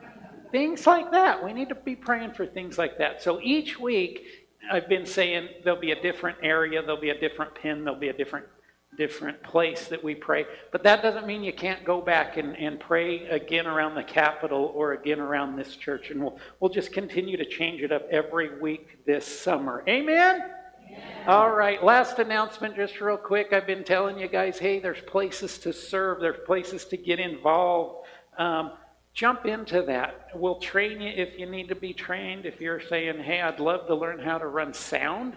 Things 0.51 0.87
like 0.87 1.11
that. 1.11 1.43
We 1.43 1.53
need 1.53 1.69
to 1.69 1.75
be 1.75 1.95
praying 1.95 2.33
for 2.33 2.45
things 2.45 2.77
like 2.77 2.97
that. 2.97 3.21
So 3.21 3.39
each 3.41 3.79
week, 3.79 4.25
I've 4.71 4.89
been 4.89 5.05
saying 5.05 5.49
there'll 5.63 5.79
be 5.79 5.91
a 5.91 6.01
different 6.01 6.37
area, 6.41 6.81
there'll 6.81 6.99
be 6.99 7.09
a 7.09 7.19
different 7.19 7.55
pin, 7.55 7.83
there'll 7.83 7.99
be 7.99 8.09
a 8.09 8.13
different 8.13 8.45
different 8.97 9.41
place 9.43 9.87
that 9.87 10.03
we 10.03 10.15
pray. 10.15 10.45
But 10.71 10.83
that 10.83 11.03
doesn't 11.03 11.27
mean 11.27 11.43
you 11.43 11.53
can't 11.53 11.85
go 11.85 12.01
back 12.01 12.37
and, 12.37 12.57
and 12.57 12.79
pray 12.79 13.27
again 13.27 13.67
around 13.67 13.95
the 13.95 14.03
Capitol 14.03 14.71
or 14.73 14.93
again 14.93 15.19
around 15.19 15.55
this 15.55 15.75
church. 15.75 16.09
And 16.09 16.21
we'll, 16.21 16.39
we'll 16.59 16.71
just 16.71 16.91
continue 16.91 17.37
to 17.37 17.45
change 17.45 17.81
it 17.81 17.91
up 17.91 18.07
every 18.09 18.59
week 18.59 19.05
this 19.05 19.25
summer. 19.25 19.83
Amen? 19.87 20.41
All 21.27 21.51
right, 21.51 21.83
last 21.83 22.17
announcement, 22.19 22.75
just 22.75 22.99
real 23.01 23.17
quick. 23.17 23.53
I've 23.53 23.67
been 23.67 23.83
telling 23.83 24.17
you 24.17 24.27
guys, 24.27 24.57
hey, 24.57 24.79
there's 24.79 25.01
places 25.01 25.57
to 25.59 25.73
serve, 25.73 26.19
there's 26.19 26.39
places 26.45 26.85
to 26.85 26.97
get 26.97 27.19
involved. 27.19 28.07
Um, 28.37 28.71
jump 29.17 29.47
into 29.47 29.81
that. 29.81 30.29
We'll 30.35 30.59
train 30.59 31.01
you 31.01 31.09
if 31.09 31.39
you 31.39 31.47
need 31.47 31.67
to 31.69 31.75
be 31.75 31.91
trained. 31.91 32.45
If 32.45 32.61
you're 32.61 32.79
saying, 32.79 33.17
hey, 33.19 33.41
I'd 33.41 33.59
love 33.59 33.87
to 33.87 33.95
learn 33.95 34.19
how 34.19 34.37
to 34.37 34.45
run 34.45 34.75
sound, 34.75 35.35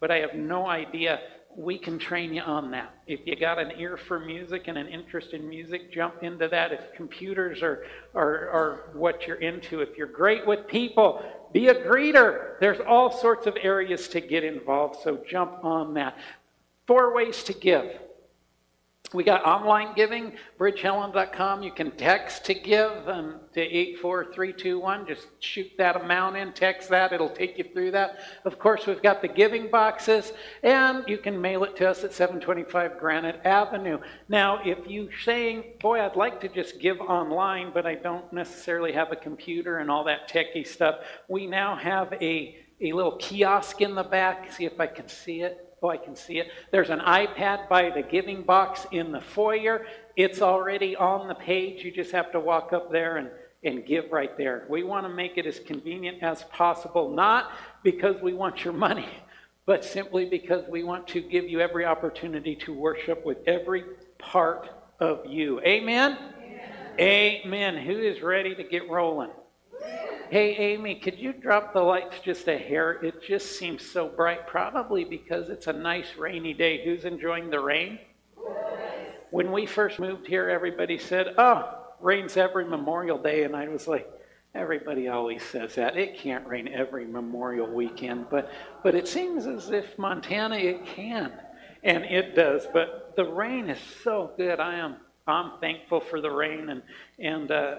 but 0.00 0.10
I 0.10 0.16
have 0.16 0.34
no 0.34 0.66
idea, 0.66 1.20
we 1.56 1.78
can 1.78 1.96
train 1.96 2.34
you 2.34 2.42
on 2.42 2.72
that. 2.72 2.92
If 3.06 3.20
you 3.24 3.36
got 3.36 3.60
an 3.60 3.72
ear 3.78 3.96
for 3.96 4.18
music 4.18 4.64
and 4.66 4.76
an 4.76 4.88
interest 4.88 5.32
in 5.32 5.48
music, 5.48 5.92
jump 5.92 6.24
into 6.24 6.48
that. 6.48 6.72
If 6.72 6.80
computers 6.96 7.62
are, 7.62 7.84
are, 8.16 8.48
are 8.50 8.90
what 8.94 9.28
you're 9.28 9.36
into, 9.36 9.80
if 9.80 9.96
you're 9.96 10.08
great 10.08 10.44
with 10.44 10.66
people, 10.66 11.24
be 11.52 11.68
a 11.68 11.74
greeter. 11.74 12.58
There's 12.58 12.80
all 12.80 13.12
sorts 13.12 13.46
of 13.46 13.56
areas 13.62 14.08
to 14.08 14.20
get 14.20 14.42
involved, 14.42 15.02
so 15.04 15.20
jump 15.28 15.64
on 15.64 15.94
that. 15.94 16.18
Four 16.88 17.14
ways 17.14 17.44
to 17.44 17.52
give. 17.52 17.96
We 19.12 19.24
got 19.24 19.44
online 19.44 19.94
giving, 19.96 20.34
bridgehelena.com. 20.56 21.64
You 21.64 21.72
can 21.72 21.90
text 21.92 22.44
to 22.44 22.54
give 22.54 23.08
um, 23.08 23.40
to 23.54 23.60
84321. 23.60 25.06
Just 25.06 25.26
shoot 25.40 25.68
that 25.78 25.96
amount 25.96 26.36
in, 26.36 26.52
text 26.52 26.88
that, 26.90 27.12
it'll 27.12 27.28
take 27.28 27.58
you 27.58 27.64
through 27.64 27.90
that. 27.90 28.20
Of 28.44 28.60
course, 28.60 28.86
we've 28.86 29.02
got 29.02 29.20
the 29.20 29.26
giving 29.26 29.68
boxes, 29.68 30.32
and 30.62 31.02
you 31.08 31.18
can 31.18 31.40
mail 31.40 31.64
it 31.64 31.74
to 31.76 31.90
us 31.90 32.04
at 32.04 32.12
725 32.12 33.00
Granite 33.00 33.40
Avenue. 33.44 33.98
Now, 34.28 34.60
if 34.64 34.78
you're 34.86 35.08
saying, 35.24 35.64
boy, 35.80 36.00
I'd 36.00 36.14
like 36.14 36.40
to 36.42 36.48
just 36.48 36.78
give 36.78 37.00
online, 37.00 37.72
but 37.74 37.86
I 37.86 37.96
don't 37.96 38.32
necessarily 38.32 38.92
have 38.92 39.10
a 39.10 39.16
computer 39.16 39.78
and 39.78 39.90
all 39.90 40.04
that 40.04 40.30
techie 40.30 40.66
stuff, 40.66 41.00
we 41.26 41.48
now 41.48 41.74
have 41.74 42.12
a, 42.20 42.56
a 42.80 42.92
little 42.92 43.16
kiosk 43.16 43.80
in 43.80 43.96
the 43.96 44.04
back. 44.04 44.52
See 44.52 44.66
if 44.66 44.78
I 44.78 44.86
can 44.86 45.08
see 45.08 45.40
it. 45.40 45.69
Oh, 45.82 45.88
I 45.88 45.96
can 45.96 46.14
see 46.14 46.38
it. 46.38 46.48
There's 46.70 46.90
an 46.90 47.00
iPad 47.00 47.68
by 47.68 47.90
the 47.90 48.02
giving 48.02 48.42
box 48.42 48.86
in 48.90 49.12
the 49.12 49.20
foyer. 49.20 49.86
It's 50.14 50.42
already 50.42 50.94
on 50.94 51.26
the 51.26 51.34
page. 51.34 51.82
You 51.82 51.90
just 51.90 52.12
have 52.12 52.30
to 52.32 52.40
walk 52.40 52.74
up 52.74 52.92
there 52.92 53.16
and, 53.16 53.30
and 53.64 53.86
give 53.86 54.12
right 54.12 54.36
there. 54.36 54.66
We 54.68 54.82
want 54.82 55.06
to 55.06 55.12
make 55.12 55.38
it 55.38 55.46
as 55.46 55.58
convenient 55.58 56.22
as 56.22 56.42
possible, 56.44 57.10
not 57.10 57.52
because 57.82 58.20
we 58.20 58.34
want 58.34 58.62
your 58.62 58.74
money, 58.74 59.08
but 59.66 59.84
simply 59.84 60.26
because 60.26 60.64
we 60.68 60.84
want 60.84 61.08
to 61.08 61.22
give 61.22 61.48
you 61.48 61.60
every 61.60 61.86
opportunity 61.86 62.56
to 62.56 62.74
worship 62.74 63.24
with 63.24 63.38
every 63.46 63.84
part 64.18 64.68
of 64.98 65.24
you. 65.26 65.60
Amen? 65.60 66.18
Amen. 66.42 67.00
Amen. 67.00 67.76
Who 67.78 67.98
is 67.98 68.20
ready 68.20 68.54
to 68.54 68.64
get 68.64 68.90
rolling? 68.90 69.30
Hey, 70.30 70.54
Amy, 70.54 70.94
could 70.94 71.18
you 71.18 71.32
drop 71.32 71.72
the 71.72 71.80
lights 71.80 72.20
just 72.20 72.46
a 72.46 72.56
hair? 72.56 72.92
It 73.02 73.20
just 73.20 73.58
seems 73.58 73.84
so 73.84 74.06
bright, 74.06 74.46
probably 74.46 75.02
because 75.02 75.48
it's 75.48 75.66
a 75.66 75.72
nice 75.72 76.14
rainy 76.16 76.54
day. 76.54 76.84
Who's 76.84 77.04
enjoying 77.04 77.50
the 77.50 77.58
rain? 77.58 77.98
When 79.32 79.50
we 79.50 79.66
first 79.66 79.98
moved 79.98 80.28
here, 80.28 80.48
everybody 80.48 80.98
said, 80.98 81.34
Oh, 81.36 81.76
rains 81.98 82.36
every 82.36 82.64
Memorial 82.64 83.18
Day. 83.18 83.42
And 83.42 83.56
I 83.56 83.66
was 83.66 83.88
like, 83.88 84.08
Everybody 84.54 85.08
always 85.08 85.42
says 85.42 85.74
that. 85.74 85.96
It 85.96 86.16
can't 86.16 86.46
rain 86.46 86.68
every 86.68 87.06
Memorial 87.06 87.66
weekend, 87.68 88.26
but, 88.30 88.52
but 88.84 88.94
it 88.94 89.08
seems 89.08 89.48
as 89.48 89.70
if 89.70 89.98
Montana 89.98 90.58
it 90.58 90.86
can. 90.86 91.32
And 91.82 92.04
it 92.04 92.36
does. 92.36 92.68
But 92.72 93.14
the 93.16 93.24
rain 93.24 93.68
is 93.68 93.80
so 94.04 94.30
good. 94.36 94.60
I 94.60 94.76
am 94.76 94.98
I'm 95.26 95.58
thankful 95.60 96.00
for 96.00 96.20
the 96.20 96.30
rain 96.30 96.70
and 96.70 96.82
and 97.18 97.50
uh, 97.50 97.76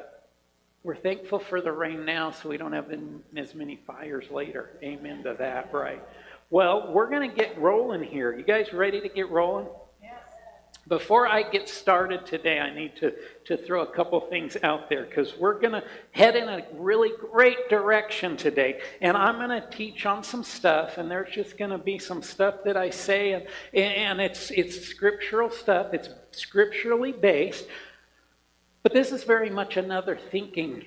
we're 0.84 0.96
thankful 0.96 1.40
for 1.40 1.62
the 1.62 1.72
rain 1.72 2.06
now 2.06 2.32
so 2.32 2.50
we 2.50 2.58
don't 2.58 2.74
have 2.74 2.92
as 3.38 3.54
many 3.54 3.80
fires 3.86 4.26
later. 4.32 4.72
Amen 4.82 5.24
to 5.24 5.36
that, 5.38 5.72
right? 5.74 6.02
Well, 6.50 6.92
we're 6.92 7.10
going 7.10 7.30
to 7.30 7.36
get 7.36 7.58
rolling 7.60 8.04
here. 8.04 8.36
You 8.36 8.44
guys 8.44 8.74
ready 8.74 9.00
to 9.00 9.08
get 9.08 9.30
rolling? 9.30 9.68
Yes. 10.02 10.20
Before 10.88 11.28
I 11.28 11.44
get 11.44 11.70
started 11.70 12.26
today, 12.26 12.60
I 12.60 12.74
need 12.74 12.96
to, 12.98 13.14
to 13.46 13.58
throw 13.58 13.84
a 13.84 13.94
couple 13.94 14.20
things 14.22 14.58
out 14.64 14.90
there 14.90 15.06
because 15.06 15.38
we're 15.38 15.60
going 15.60 15.74
to 15.74 15.84
head 16.14 16.36
in 16.36 16.50
a 16.50 16.66
really 16.74 17.12
great 17.32 17.70
direction 17.70 18.36
today. 18.36 18.82
And 19.02 19.16
I'm 19.16 19.36
going 19.36 19.62
to 19.62 19.70
teach 19.70 20.08
on 20.08 20.24
some 20.24 20.44
stuff, 20.44 20.98
and 20.98 21.12
there's 21.12 21.34
just 21.34 21.60
going 21.60 21.72
to 21.72 21.78
be 21.78 22.00
some 22.00 22.24
stuff 22.24 22.56
that 22.66 22.76
I 22.76 22.90
say, 22.90 23.34
and, 23.34 23.46
and 23.74 24.20
it's, 24.20 24.50
it's 24.50 24.88
scriptural 24.88 25.52
stuff, 25.52 25.94
it's 25.94 26.10
scripturally 26.32 27.12
based. 27.12 27.66
But 28.84 28.94
this 28.94 29.12
is 29.12 29.24
very 29.24 29.50
much 29.50 29.78
another 29.78 30.18
thinking 30.32 30.86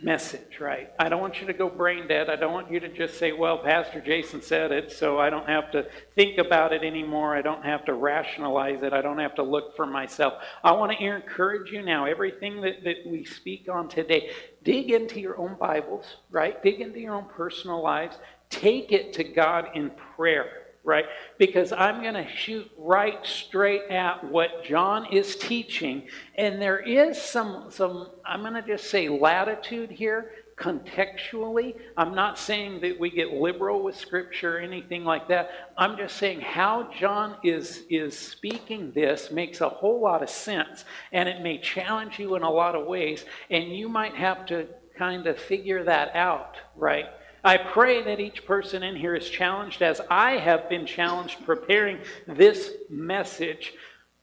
message, 0.00 0.60
right? 0.60 0.92
I 0.98 1.08
don't 1.08 1.20
want 1.20 1.40
you 1.40 1.46
to 1.48 1.52
go 1.52 1.68
brain 1.68 2.06
dead. 2.06 2.30
I 2.30 2.36
don't 2.36 2.52
want 2.52 2.70
you 2.70 2.78
to 2.80 2.88
just 2.88 3.18
say, 3.18 3.32
well, 3.32 3.58
Pastor 3.58 4.00
Jason 4.00 4.40
said 4.40 4.70
it, 4.70 4.92
so 4.92 5.18
I 5.18 5.28
don't 5.28 5.48
have 5.48 5.72
to 5.72 5.86
think 6.14 6.38
about 6.38 6.72
it 6.72 6.84
anymore. 6.84 7.36
I 7.36 7.42
don't 7.42 7.64
have 7.64 7.84
to 7.86 7.94
rationalize 7.94 8.82
it. 8.82 8.92
I 8.92 9.02
don't 9.02 9.18
have 9.18 9.34
to 9.34 9.42
look 9.42 9.74
for 9.76 9.86
myself. 9.86 10.34
I 10.62 10.72
want 10.72 10.92
to 10.92 11.04
encourage 11.04 11.72
you 11.72 11.82
now, 11.82 12.04
everything 12.04 12.60
that, 12.60 12.84
that 12.84 13.06
we 13.06 13.24
speak 13.24 13.68
on 13.68 13.88
today, 13.88 14.30
dig 14.62 14.90
into 14.90 15.20
your 15.20 15.36
own 15.36 15.56
Bibles, 15.58 16.04
right? 16.30 16.62
Dig 16.62 16.80
into 16.80 17.00
your 17.00 17.14
own 17.14 17.26
personal 17.26 17.82
lives. 17.82 18.18
Take 18.50 18.92
it 18.92 19.12
to 19.14 19.24
God 19.24 19.70
in 19.74 19.90
prayer 20.16 20.67
right? 20.88 21.04
Because 21.36 21.70
I'm 21.70 22.00
going 22.00 22.14
to 22.14 22.26
shoot 22.26 22.68
right 22.78 23.18
straight 23.22 23.82
at 23.90 24.24
what 24.24 24.64
John 24.64 25.12
is 25.12 25.36
teaching. 25.36 26.08
And 26.36 26.60
there 26.62 26.78
is 26.78 27.20
some, 27.20 27.66
some 27.68 28.08
I'm 28.24 28.40
going 28.40 28.54
to 28.54 28.62
just 28.62 28.88
say 28.88 29.06
latitude 29.10 29.90
here 29.90 30.30
contextually. 30.56 31.76
I'm 31.98 32.14
not 32.14 32.38
saying 32.38 32.80
that 32.80 32.98
we 32.98 33.10
get 33.10 33.34
liberal 33.34 33.82
with 33.82 33.96
scripture 33.96 34.56
or 34.56 34.60
anything 34.60 35.04
like 35.04 35.28
that. 35.28 35.50
I'm 35.76 35.98
just 35.98 36.16
saying 36.16 36.40
how 36.40 36.90
John 36.98 37.36
is, 37.44 37.84
is 37.90 38.18
speaking 38.18 38.90
this 38.92 39.30
makes 39.30 39.60
a 39.60 39.68
whole 39.68 40.00
lot 40.00 40.22
of 40.22 40.30
sense. 40.30 40.86
And 41.12 41.28
it 41.28 41.42
may 41.42 41.58
challenge 41.58 42.18
you 42.18 42.34
in 42.34 42.42
a 42.42 42.50
lot 42.50 42.74
of 42.74 42.86
ways. 42.86 43.26
And 43.50 43.76
you 43.76 43.90
might 43.90 44.14
have 44.14 44.46
to 44.46 44.66
kind 44.96 45.26
of 45.26 45.38
figure 45.38 45.84
that 45.84 46.16
out, 46.16 46.56
right? 46.74 47.04
I 47.44 47.56
pray 47.56 48.02
that 48.02 48.20
each 48.20 48.44
person 48.44 48.82
in 48.82 48.96
here 48.96 49.14
is 49.14 49.28
challenged 49.28 49.82
as 49.82 50.00
I 50.10 50.32
have 50.32 50.68
been 50.68 50.86
challenged 50.86 51.44
preparing 51.44 51.98
this 52.26 52.72
message. 52.90 53.74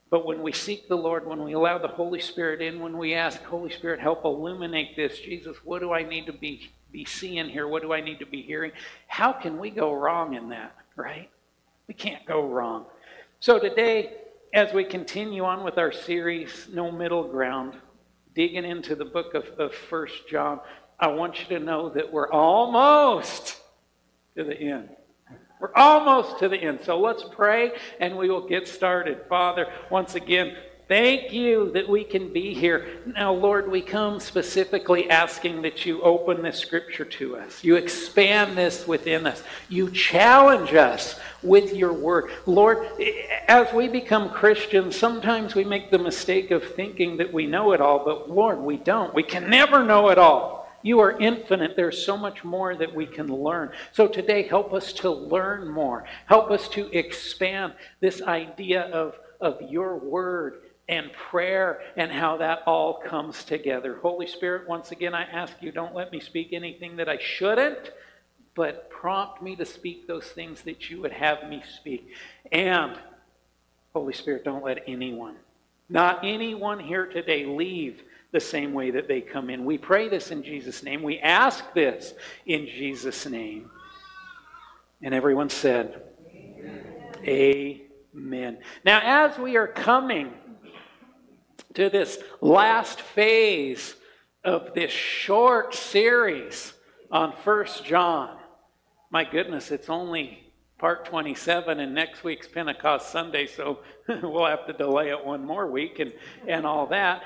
But 0.10 0.26
when 0.26 0.42
we 0.42 0.52
seek 0.52 0.88
the 0.88 0.98
Lord, 0.98 1.26
when 1.26 1.44
we 1.44 1.54
allow 1.54 1.78
the 1.78 1.88
Holy 1.88 2.20
Spirit 2.20 2.62
in, 2.62 2.80
when 2.80 2.98
we 2.98 3.14
ask, 3.14 3.42
Holy 3.44 3.72
Spirit, 3.72 4.00
help 4.00 4.26
illuminate 4.26 4.96
this, 4.96 5.20
Jesus, 5.20 5.58
what 5.64 5.80
do 5.80 5.94
I 5.94 6.04
need 6.04 6.26
to 6.28 6.34
be, 6.34 6.72
be 6.92 7.06
seeing 7.06 7.50
here? 7.50 7.68
What 7.68 7.82
do 7.82 7.94
I 7.94 8.02
need 8.02 8.20
to 8.20 8.26
be 8.26 8.42
hearing? 8.42 8.72
How 9.08 9.32
can 9.32 9.58
we 9.58 9.70
go 9.70 9.94
wrong 9.94 10.36
in 10.36 10.50
that, 10.50 10.76
right? 10.96 11.30
We 11.88 11.94
can't 11.94 12.26
go 12.26 12.48
wrong. 12.48 12.86
So 13.40 13.60
today, 13.60 14.14
as 14.54 14.74
we 14.74 14.84
continue 14.84 15.44
on 15.44 15.64
with 15.64 15.78
our 15.78 15.92
series, 15.92 16.68
No 16.72 16.92
Middle 16.92 17.28
Ground, 17.28 17.76
digging 18.36 18.66
into 18.66 18.96
the 18.96 19.06
book 19.06 19.34
of, 19.34 19.46
of 19.58 19.74
1 19.90 20.08
John, 20.30 20.60
I 21.00 21.08
want 21.08 21.40
you 21.40 21.58
to 21.58 21.64
know 21.64 21.90
that 21.90 22.12
we're 22.12 22.32
almost 22.32 23.58
to 24.36 24.44
the 24.44 24.58
end. 24.58 24.90
We're 25.60 25.74
almost 25.74 26.40
to 26.40 26.50
the 26.50 26.58
end. 26.58 26.80
So 26.84 27.00
let's 27.00 27.24
pray 27.24 27.72
and 28.00 28.18
we 28.18 28.30
will 28.30 28.48
get 28.48 28.68
started. 28.68 29.22
Father, 29.28 29.68
once 29.90 30.16
again, 30.16 30.56
Thank 30.88 31.34
you 31.34 31.72
that 31.72 31.90
we 31.90 32.04
can 32.04 32.32
be 32.32 32.54
here. 32.54 32.88
Now, 33.08 33.34
Lord, 33.34 33.72
we 33.72 33.82
come 33.82 34.20
specifically 34.20 35.10
asking 35.10 35.64
that 35.64 35.84
you 35.84 36.00
open 36.04 36.44
this 36.44 36.60
scripture 36.60 37.06
to 37.06 37.38
us. 37.38 37.64
You 37.64 37.76
expand 37.76 38.56
this 38.56 38.88
within 38.88 39.26
us. 39.26 39.42
You 39.68 39.90
challenge 39.90 40.76
us 40.76 41.20
with 41.42 41.74
your 41.74 41.92
word. 41.92 42.30
Lord, 42.46 42.88
as 43.48 43.74
we 43.74 43.88
become 43.88 44.30
Christians, 44.30 44.96
sometimes 44.96 45.56
we 45.56 45.64
make 45.64 45.90
the 45.90 45.98
mistake 45.98 46.52
of 46.52 46.64
thinking 46.76 47.18
that 47.18 47.34
we 47.34 47.48
know 47.48 47.72
it 47.72 47.82
all, 47.82 48.06
but 48.06 48.30
Lord, 48.30 48.60
we 48.60 48.78
don't. 48.78 49.12
We 49.16 49.24
can 49.24 49.50
never 49.50 49.84
know 49.84 50.10
it 50.10 50.20
all. 50.20 50.65
You 50.86 51.00
are 51.00 51.20
infinite. 51.20 51.76
There's 51.76 52.06
so 52.06 52.16
much 52.16 52.44
more 52.44 52.76
that 52.76 52.94
we 52.94 53.08
can 53.08 53.26
learn. 53.26 53.72
So 53.92 54.08
today, 54.08 54.44
help 54.44 54.72
us 54.72 54.94
to 54.94 55.10
learn 55.10 55.68
more. 55.68 56.06
Help 56.28 56.52
us 56.52 56.68
to 56.70 56.96
expand 56.96 57.74
this 58.02 58.22
idea 58.22 58.82
of, 58.82 59.16
of 59.42 59.60
your 59.64 59.98
word 59.98 60.62
and 60.88 61.12
prayer 61.12 61.82
and 61.98 62.12
how 62.12 62.38
that 62.38 62.62
all 62.68 63.00
comes 63.00 63.44
together. 63.44 63.98
Holy 64.00 64.28
Spirit, 64.28 64.70
once 64.70 64.92
again, 64.92 65.16
I 65.16 65.24
ask 65.24 65.54
you, 65.60 65.72
don't 65.72 65.96
let 65.96 66.12
me 66.12 66.20
speak 66.20 66.54
anything 66.54 66.98
that 66.98 67.10
I 67.10 67.18
shouldn't, 67.18 67.92
but 68.54 68.88
prompt 68.92 69.42
me 69.42 69.56
to 69.56 69.66
speak 69.66 70.06
those 70.06 70.28
things 70.28 70.62
that 70.62 70.92
you 70.92 71.02
would 71.02 71.14
have 71.14 71.50
me 71.50 71.64
speak. 71.80 72.14
And, 72.52 72.96
Holy 73.92 74.14
Spirit, 74.14 74.46
don't 74.46 74.64
let 74.64 74.84
anyone, 74.86 75.38
not 75.90 76.20
anyone 76.24 76.80
here 76.80 77.08
today, 77.08 77.44
leave 77.48 78.04
the 78.36 78.42
same 78.42 78.74
way 78.74 78.92
that 78.92 79.08
they 79.08 79.22
come 79.22 79.50
in. 79.50 79.64
We 79.64 79.78
pray 79.78 80.10
this 80.10 80.30
in 80.30 80.44
Jesus' 80.44 80.84
name. 80.84 81.02
We 81.02 81.20
ask 81.20 81.64
this 81.74 82.14
in 82.46 82.66
Jesus' 82.68 83.26
name. 83.26 83.72
And 85.02 85.14
everyone 85.14 85.50
said, 85.50 86.02
Amen. 87.24 87.80
Amen. 88.14 88.58
Now, 88.84 89.30
as 89.30 89.38
we 89.40 89.56
are 89.56 89.68
coming 89.68 90.34
to 91.76 91.90
this 91.90 92.18
last 92.42 93.00
phase 93.00 93.96
of 94.44 94.74
this 94.74 94.92
short 94.92 95.74
series 95.74 96.74
on 97.10 97.32
First 97.32 97.86
John. 97.86 98.38
My 99.12 99.24
goodness, 99.24 99.72
it's 99.72 99.90
only 99.90 100.52
part 100.78 101.06
27 101.06 101.80
and 101.80 101.94
next 101.94 102.26
week's 102.26 102.50
Pentecost 102.50 103.12
Sunday, 103.12 103.48
so 103.48 103.80
we'll 104.08 104.46
have 104.46 104.66
to 104.68 104.74
delay 104.74 105.10
it 105.10 105.26
one 105.26 105.46
more 105.46 105.68
week 105.72 106.00
and, 106.00 106.12
and 106.50 106.66
all 106.66 106.88
that. 106.88 107.24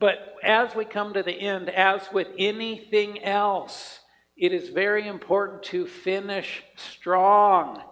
But 0.00 0.34
as 0.42 0.74
we 0.74 0.84
come 0.84 1.12
to 1.14 1.22
the 1.22 1.32
end, 1.32 1.68
as 1.68 2.00
with 2.12 2.28
anything 2.38 3.22
else, 3.22 4.00
it 4.36 4.52
is 4.52 4.70
very 4.70 5.06
important 5.06 5.62
to 5.64 5.86
finish 5.86 6.64
strong, 6.74 7.82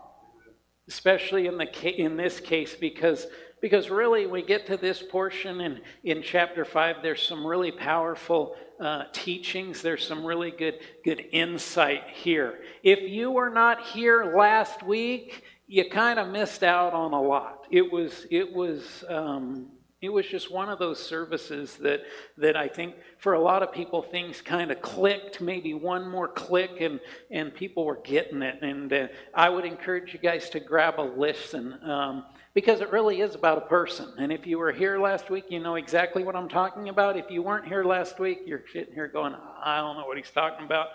especially 0.88 1.46
in, 1.46 1.58
the, 1.58 2.00
in 2.00 2.16
this 2.16 2.40
case, 2.40 2.74
because 2.74 3.26
because 3.60 3.90
really, 3.90 4.26
we 4.26 4.42
get 4.42 4.66
to 4.68 4.76
this 4.76 5.02
portion 5.02 5.60
in, 5.60 5.80
in 6.04 6.22
chapter 6.22 6.64
5, 6.64 6.96
there's 7.02 7.20
some 7.20 7.44
really 7.44 7.72
powerful 7.72 8.54
uh, 8.78 9.04
teachings. 9.12 9.82
There's 9.82 10.06
some 10.06 10.24
really 10.24 10.52
good, 10.52 10.78
good 11.04 11.24
insight 11.32 12.04
here. 12.12 12.60
If 12.84 13.00
you 13.00 13.32
were 13.32 13.50
not 13.50 13.84
here 13.84 14.36
last 14.36 14.84
week, 14.84 15.42
you 15.66 15.90
kind 15.90 16.20
of 16.20 16.28
missed 16.28 16.62
out 16.62 16.92
on 16.92 17.12
a 17.12 17.20
lot. 17.20 17.66
It 17.70 17.90
was, 17.90 18.26
it 18.30 18.52
was, 18.52 19.04
um, 19.08 19.70
it 20.00 20.10
was 20.10 20.26
just 20.26 20.50
one 20.50 20.68
of 20.68 20.78
those 20.78 21.04
services 21.04 21.76
that, 21.78 22.02
that 22.36 22.56
I 22.56 22.68
think 22.68 22.94
for 23.18 23.32
a 23.32 23.40
lot 23.40 23.64
of 23.64 23.72
people 23.72 24.02
things 24.02 24.40
kind 24.40 24.70
of 24.70 24.80
clicked, 24.80 25.40
maybe 25.40 25.74
one 25.74 26.08
more 26.08 26.28
click, 26.28 26.80
and, 26.80 27.00
and 27.32 27.52
people 27.52 27.84
were 27.84 28.00
getting 28.04 28.42
it. 28.42 28.62
And 28.62 28.92
uh, 28.92 29.08
I 29.34 29.48
would 29.48 29.64
encourage 29.64 30.12
you 30.12 30.20
guys 30.20 30.50
to 30.50 30.61
grab 30.61 31.00
a 31.00 31.02
listen. 31.02 31.78
Um, 31.82 32.24
because 32.54 32.80
it 32.80 32.90
really 32.90 33.20
is 33.20 33.37
about 33.37 33.58
a 33.58 33.62
person. 33.62 34.12
And 34.18 34.32
if 34.32 34.44
you 34.44 34.58
were 34.58 34.72
here 34.72 34.98
last 34.98 35.30
week, 35.30 35.44
you 35.48 35.61
know 35.61 35.76
exactly 35.76 36.24
what 36.24 36.34
I'm 36.34 36.48
talking 36.48 36.88
about. 36.88 37.16
If 37.16 37.30
you 37.30 37.40
weren't 37.40 37.68
here 37.68 37.84
last 37.84 38.18
week, 38.18 38.40
you're 38.46 38.64
sitting 38.72 38.94
here 38.94 39.06
going, 39.06 39.34
I 39.62 39.76
don't 39.76 39.96
know 39.96 40.06
what 40.06 40.16
he's 40.16 40.30
talking 40.30 40.66
about. 40.66 40.88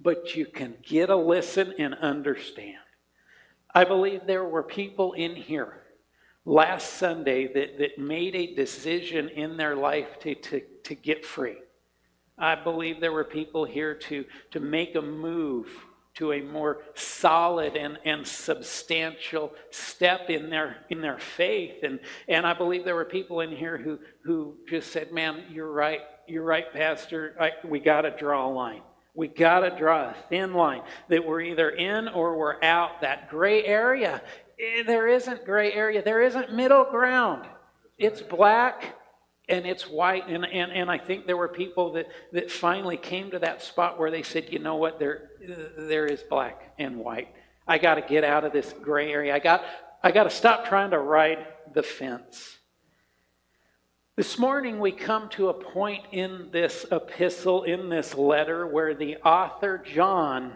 But 0.00 0.36
you 0.36 0.46
can 0.46 0.76
get 0.80 1.10
a 1.10 1.16
listen 1.16 1.74
and 1.76 1.94
understand. 1.94 2.76
I 3.74 3.82
believe 3.82 4.26
there 4.26 4.44
were 4.44 4.62
people 4.62 5.14
in 5.14 5.34
here 5.34 5.82
last 6.48 6.94
Sunday 6.94 7.52
that, 7.52 7.78
that 7.78 7.98
made 7.98 8.34
a 8.34 8.54
decision 8.54 9.28
in 9.28 9.58
their 9.58 9.76
life 9.76 10.18
to, 10.20 10.34
to, 10.34 10.62
to 10.84 10.94
get 10.94 11.24
free. 11.24 11.58
I 12.38 12.54
believe 12.54 13.00
there 13.00 13.12
were 13.12 13.24
people 13.24 13.66
here 13.66 13.94
to, 13.94 14.24
to 14.52 14.60
make 14.60 14.94
a 14.94 15.02
move 15.02 15.68
to 16.14 16.32
a 16.32 16.40
more 16.40 16.78
solid 16.94 17.76
and, 17.76 17.98
and 18.04 18.26
substantial 18.26 19.52
step 19.70 20.30
in 20.30 20.48
their 20.48 20.78
in 20.88 21.00
their 21.00 21.18
faith. 21.18 21.84
And 21.84 22.00
and 22.26 22.44
I 22.44 22.54
believe 22.54 22.84
there 22.84 22.96
were 22.96 23.04
people 23.04 23.40
in 23.40 23.54
here 23.54 23.76
who 23.76 24.00
who 24.22 24.56
just 24.68 24.90
said, 24.90 25.12
Man, 25.12 25.44
you're 25.50 25.70
right, 25.70 26.00
you're 26.26 26.44
right, 26.44 26.72
Pastor. 26.72 27.36
I, 27.38 27.52
we 27.62 27.78
gotta 27.78 28.10
draw 28.10 28.48
a 28.48 28.50
line. 28.50 28.82
We 29.14 29.26
got 29.26 29.60
to 29.60 29.76
draw 29.76 30.10
a 30.10 30.14
thin 30.28 30.54
line 30.54 30.82
that 31.08 31.26
we're 31.26 31.40
either 31.40 31.70
in 31.70 32.06
or 32.06 32.38
we're 32.38 32.62
out. 32.62 33.00
That 33.00 33.28
gray 33.28 33.64
area, 33.64 34.22
Eh, 34.58 34.82
there 34.82 35.08
isn't 35.08 35.44
gray 35.44 35.72
area. 35.72 36.02
There 36.02 36.22
isn't 36.22 36.52
middle 36.52 36.84
ground. 36.84 37.46
It's 37.96 38.20
black 38.20 38.96
and 39.48 39.66
it's 39.66 39.88
white. 39.88 40.28
And, 40.28 40.44
and, 40.44 40.72
and 40.72 40.90
I 40.90 40.98
think 40.98 41.26
there 41.26 41.36
were 41.36 41.48
people 41.48 41.92
that, 41.92 42.08
that 42.32 42.50
finally 42.50 42.96
came 42.96 43.30
to 43.30 43.38
that 43.38 43.62
spot 43.62 43.98
where 43.98 44.10
they 44.10 44.22
said, 44.22 44.52
you 44.52 44.58
know 44.58 44.76
what, 44.76 44.98
there, 44.98 45.30
there 45.76 46.06
is 46.06 46.22
black 46.22 46.74
and 46.78 46.98
white. 46.98 47.28
I 47.66 47.78
got 47.78 47.96
to 47.96 48.02
get 48.02 48.24
out 48.24 48.44
of 48.44 48.52
this 48.52 48.74
gray 48.82 49.12
area. 49.12 49.34
I 49.34 49.38
got, 49.38 49.64
I 50.02 50.10
got 50.10 50.24
to 50.24 50.30
stop 50.30 50.66
trying 50.66 50.90
to 50.90 50.98
ride 50.98 51.46
the 51.72 51.82
fence. 51.82 52.56
This 54.16 54.36
morning, 54.36 54.80
we 54.80 54.90
come 54.90 55.28
to 55.30 55.48
a 55.48 55.54
point 55.54 56.04
in 56.10 56.48
this 56.50 56.84
epistle, 56.90 57.62
in 57.62 57.88
this 57.88 58.16
letter, 58.16 58.66
where 58.66 58.92
the 58.92 59.16
author, 59.18 59.78
John, 59.78 60.54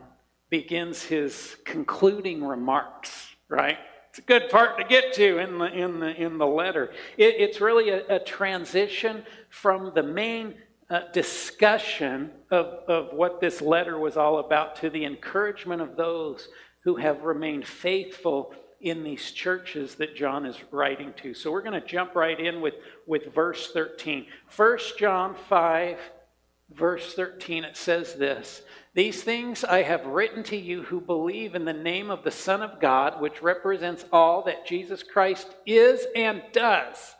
begins 0.50 1.04
his 1.04 1.56
concluding 1.64 2.44
remarks, 2.44 3.28
right? 3.48 3.78
It's 4.12 4.18
a 4.18 4.22
good 4.22 4.50
part 4.50 4.76
to 4.76 4.84
get 4.84 5.14
to 5.14 5.38
in 5.38 5.58
the, 5.58 5.72
in 5.72 5.98
the, 5.98 6.14
in 6.22 6.36
the 6.36 6.46
letter. 6.46 6.92
It, 7.16 7.36
it's 7.38 7.62
really 7.62 7.88
a, 7.88 8.16
a, 8.16 8.18
transition 8.18 9.24
from 9.48 9.92
the 9.94 10.02
main 10.02 10.52
uh, 10.90 11.10
discussion 11.14 12.30
of, 12.50 12.66
of 12.88 13.14
what 13.14 13.40
this 13.40 13.62
letter 13.62 13.98
was 13.98 14.18
all 14.18 14.40
about 14.40 14.76
to 14.76 14.90
the 14.90 15.06
encouragement 15.06 15.80
of 15.80 15.96
those 15.96 16.48
who 16.80 16.96
have 16.96 17.22
remained 17.22 17.66
faithful 17.66 18.54
in 18.82 19.02
these 19.02 19.30
churches 19.30 19.94
that 19.94 20.14
John 20.14 20.44
is 20.44 20.58
writing 20.70 21.14
to. 21.22 21.32
So 21.32 21.50
we're 21.50 21.62
going 21.62 21.80
to 21.80 21.86
jump 21.86 22.14
right 22.14 22.38
in 22.38 22.60
with, 22.60 22.74
with 23.06 23.32
verse 23.32 23.72
13. 23.72 24.26
1 24.54 24.78
John 24.98 25.34
5, 25.48 25.98
verse 26.74 27.14
13, 27.14 27.64
it 27.64 27.78
says 27.78 28.12
this 28.12 28.60
these 28.94 29.22
things 29.22 29.64
I 29.64 29.82
have 29.82 30.04
written 30.06 30.42
to 30.44 30.56
you 30.56 30.82
who 30.82 31.00
believe 31.00 31.54
in 31.54 31.64
the 31.64 31.72
name 31.72 32.10
of 32.10 32.24
the 32.24 32.30
Son 32.30 32.62
of 32.62 32.78
God, 32.78 33.20
which 33.20 33.42
represents 33.42 34.04
all 34.12 34.42
that 34.44 34.66
Jesus 34.66 35.02
Christ 35.02 35.48
is 35.64 36.06
and 36.14 36.42
does, 36.52 37.14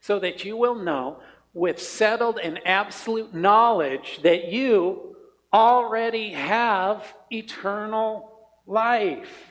so 0.00 0.18
that 0.18 0.44
you 0.44 0.56
will 0.56 0.74
know 0.74 1.20
with 1.54 1.80
settled 1.80 2.38
and 2.38 2.60
absolute 2.66 3.32
knowledge 3.32 4.20
that 4.22 4.52
you 4.52 5.16
already 5.52 6.32
have 6.32 7.14
eternal 7.30 8.30
life. 8.66 9.48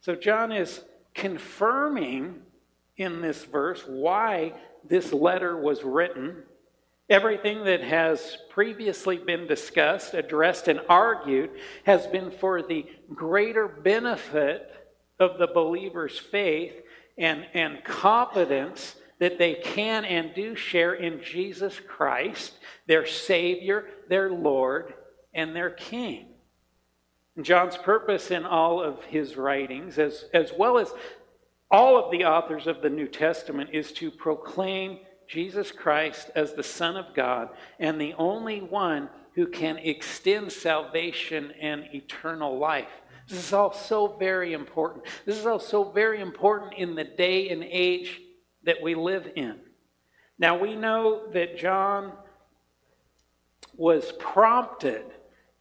So, 0.00 0.14
John 0.14 0.52
is 0.52 0.80
confirming 1.14 2.40
in 2.96 3.20
this 3.20 3.44
verse 3.44 3.82
why 3.86 4.54
this 4.88 5.12
letter 5.12 5.58
was 5.58 5.84
written 5.84 6.44
Everything 7.08 7.64
that 7.64 7.82
has 7.82 8.36
previously 8.50 9.16
been 9.16 9.46
discussed, 9.46 10.12
addressed, 10.12 10.68
and 10.68 10.80
argued 10.88 11.50
has 11.84 12.06
been 12.06 12.30
for 12.30 12.62
the 12.62 12.86
greater 13.14 13.66
benefit 13.66 14.70
of 15.18 15.38
the 15.38 15.46
believer's 15.46 16.18
faith 16.18 16.74
and, 17.16 17.46
and 17.54 17.82
confidence 17.82 18.96
that 19.18 19.38
they 19.38 19.54
can 19.54 20.04
and 20.04 20.34
do 20.34 20.54
share 20.54 20.94
in 20.94 21.22
Jesus 21.22 21.80
Christ, 21.80 22.52
their 22.86 23.06
Savior, 23.06 23.86
their 24.08 24.30
Lord, 24.30 24.94
and 25.34 25.56
their 25.56 25.70
King. 25.70 26.26
John's 27.40 27.76
purpose 27.76 28.30
in 28.30 28.44
all 28.44 28.82
of 28.82 29.02
his 29.04 29.36
writings, 29.36 29.98
as, 29.98 30.26
as 30.34 30.52
well 30.56 30.78
as 30.78 30.92
all 31.70 32.02
of 32.02 32.10
the 32.10 32.24
authors 32.24 32.66
of 32.66 32.82
the 32.82 32.90
New 32.90 33.08
Testament, 33.08 33.70
is 33.72 33.92
to 33.92 34.10
proclaim 34.10 34.98
Jesus 35.28 35.70
Christ 35.70 36.30
as 36.34 36.54
the 36.54 36.62
Son 36.62 36.96
of 36.96 37.14
God 37.14 37.50
and 37.78 38.00
the 38.00 38.14
only 38.14 38.60
one 38.60 39.10
who 39.34 39.46
can 39.46 39.76
extend 39.78 40.50
salvation 40.50 41.52
and 41.60 41.84
eternal 41.92 42.58
life. 42.58 42.88
This 43.28 43.38
is 43.38 43.52
all 43.52 43.72
so 43.72 44.16
very 44.18 44.54
important. 44.54 45.04
This 45.26 45.36
is 45.36 45.46
all 45.46 45.60
so 45.60 45.84
very 45.84 46.20
important 46.20 46.74
in 46.74 46.94
the 46.94 47.04
day 47.04 47.50
and 47.50 47.62
age 47.62 48.20
that 48.64 48.82
we 48.82 48.94
live 48.94 49.30
in. 49.36 49.60
Now, 50.38 50.58
we 50.58 50.74
know 50.74 51.28
that 51.32 51.58
John 51.58 52.12
was 53.76 54.12
prompted 54.18 55.04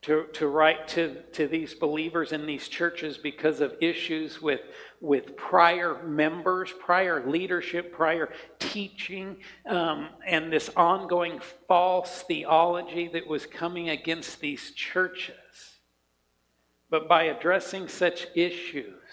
to, 0.08 0.24
to 0.32 0.48
write 0.48 0.88
to, 0.88 1.22
to 1.34 1.50
these 1.50 1.74
believers 1.74 2.32
in 2.32 2.46
these 2.46 2.70
churches 2.70 3.18
because 3.18 3.60
of 3.60 3.76
issues 3.82 4.42
with, 4.42 4.62
with 5.02 5.36
prior 5.36 6.02
members, 6.02 6.74
prior 6.80 7.30
leadership, 7.30 7.92
prior 7.92 8.30
teaching, 8.58 9.36
um, 9.66 10.08
and 10.26 10.50
this 10.52 10.70
ongoing 10.78 11.42
false 11.68 12.22
theology 12.22 13.10
that 13.10 13.28
was 13.28 13.46
coming 13.46 13.90
against 13.90 14.40
these 14.40 14.72
churches. 14.72 15.36
But 16.90 17.10
by 17.10 17.24
addressing 17.24 17.90
such 17.90 18.28
issues, 18.34 19.04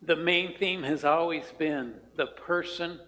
the 0.00 0.16
main 0.16 0.56
theme 0.56 0.82
has 0.82 1.04
always 1.04 1.44
been 1.58 1.92
the 2.16 2.28
person 2.28 3.00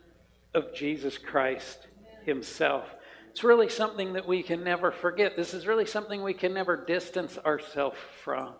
of 0.52 0.74
Jesus 0.74 1.16
Christ 1.16 1.86
Himself. 2.26 2.84
It's 3.32 3.42
really 3.42 3.70
something 3.70 4.12
that 4.12 4.28
we 4.28 4.42
can 4.42 4.62
never 4.62 4.92
forget. 4.92 5.38
This 5.38 5.54
is 5.54 5.66
really 5.66 5.86
something 5.86 6.22
we 6.22 6.34
can 6.34 6.52
never 6.52 6.76
distance 6.76 7.38
ourselves 7.38 7.96
from. 8.22 8.52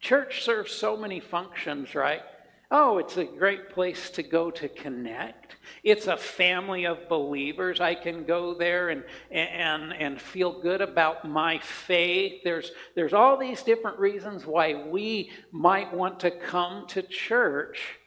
Church 0.00 0.44
serves 0.44 0.72
so 0.72 0.96
many 0.96 1.20
functions, 1.20 1.94
right? 1.94 2.22
Oh, 2.70 2.96
it's 2.96 3.18
a 3.18 3.26
great 3.26 3.68
place 3.68 4.08
to 4.12 4.22
go 4.22 4.50
to 4.50 4.66
connect. 4.66 5.56
It's 5.84 6.06
a 6.06 6.16
family 6.16 6.86
of 6.86 7.06
believers. 7.10 7.82
I 7.82 7.94
can 7.94 8.24
go 8.24 8.54
there 8.54 8.88
and, 8.88 9.04
and, 9.30 9.92
and 9.92 10.18
feel 10.18 10.58
good 10.62 10.80
about 10.80 11.28
my 11.28 11.58
faith. 11.58 12.40
There's, 12.44 12.72
there's 12.94 13.12
all 13.12 13.36
these 13.36 13.62
different 13.62 13.98
reasons 13.98 14.46
why 14.46 14.86
we 14.88 15.32
might 15.52 15.92
want 15.92 16.18
to 16.20 16.30
come 16.30 16.86
to 16.88 17.02
church. 17.02 17.98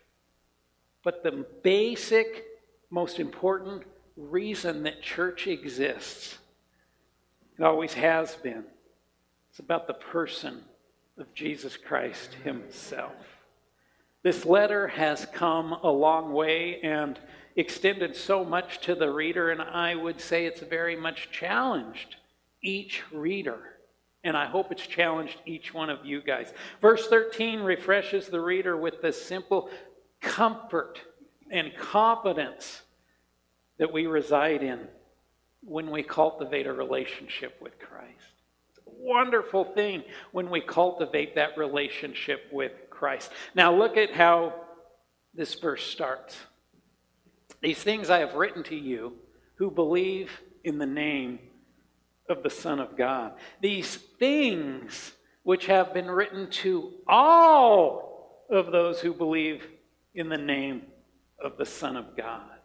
But 1.03 1.21
the 1.21 1.45
basic, 1.61 2.45
most 2.89 3.19
important 3.19 3.83
reason 4.29 4.83
that 4.83 5.01
church 5.01 5.47
exists. 5.47 6.37
It 7.57 7.63
always 7.63 7.93
has 7.93 8.35
been. 8.35 8.63
It's 9.49 9.59
about 9.59 9.87
the 9.87 9.93
person 9.93 10.61
of 11.17 11.33
Jesus 11.33 11.77
Christ 11.77 12.35
Himself. 12.43 13.13
This 14.23 14.45
letter 14.45 14.87
has 14.87 15.25
come 15.33 15.73
a 15.83 15.89
long 15.89 16.31
way 16.31 16.79
and 16.81 17.19
extended 17.55 18.15
so 18.15 18.45
much 18.45 18.79
to 18.81 18.95
the 18.95 19.11
reader, 19.11 19.49
and 19.49 19.61
I 19.61 19.95
would 19.95 20.21
say 20.21 20.45
it's 20.45 20.61
very 20.61 20.95
much 20.95 21.29
challenged 21.31 22.15
each 22.61 23.03
reader. 23.11 23.59
And 24.23 24.37
I 24.37 24.45
hope 24.45 24.71
it's 24.71 24.85
challenged 24.85 25.37
each 25.45 25.73
one 25.73 25.89
of 25.89 26.05
you 26.05 26.21
guys. 26.21 26.53
Verse 26.79 27.07
13 27.07 27.61
refreshes 27.61 28.27
the 28.27 28.39
reader 28.39 28.77
with 28.77 29.01
the 29.01 29.11
simple 29.11 29.69
comfort 30.21 31.01
and 31.49 31.75
confidence 31.75 32.83
that 33.81 33.91
we 33.91 34.05
reside 34.05 34.61
in 34.61 34.79
when 35.63 35.89
we 35.89 36.03
cultivate 36.03 36.67
a 36.67 36.71
relationship 36.71 37.57
with 37.59 37.79
Christ. 37.79 38.35
It's 38.69 38.77
a 38.85 38.91
wonderful 38.91 39.65
thing 39.65 40.03
when 40.31 40.51
we 40.51 40.61
cultivate 40.61 41.33
that 41.33 41.57
relationship 41.57 42.43
with 42.51 42.73
Christ. 42.91 43.31
Now, 43.55 43.73
look 43.73 43.97
at 43.97 44.11
how 44.11 44.53
this 45.33 45.55
verse 45.55 45.83
starts. 45.83 46.37
These 47.63 47.81
things 47.81 48.11
I 48.11 48.19
have 48.19 48.35
written 48.35 48.61
to 48.65 48.75
you 48.75 49.13
who 49.55 49.71
believe 49.71 50.29
in 50.63 50.77
the 50.77 50.85
name 50.85 51.39
of 52.29 52.43
the 52.43 52.51
Son 52.51 52.79
of 52.79 52.95
God. 52.95 53.33
These 53.61 53.95
things 54.19 55.13
which 55.41 55.65
have 55.65 55.91
been 55.91 56.11
written 56.11 56.51
to 56.51 56.91
all 57.07 58.45
of 58.47 58.71
those 58.71 59.01
who 59.01 59.11
believe 59.11 59.65
in 60.13 60.29
the 60.29 60.37
name 60.37 60.83
of 61.43 61.57
the 61.57 61.65
Son 61.65 61.97
of 61.97 62.15
God. 62.15 62.60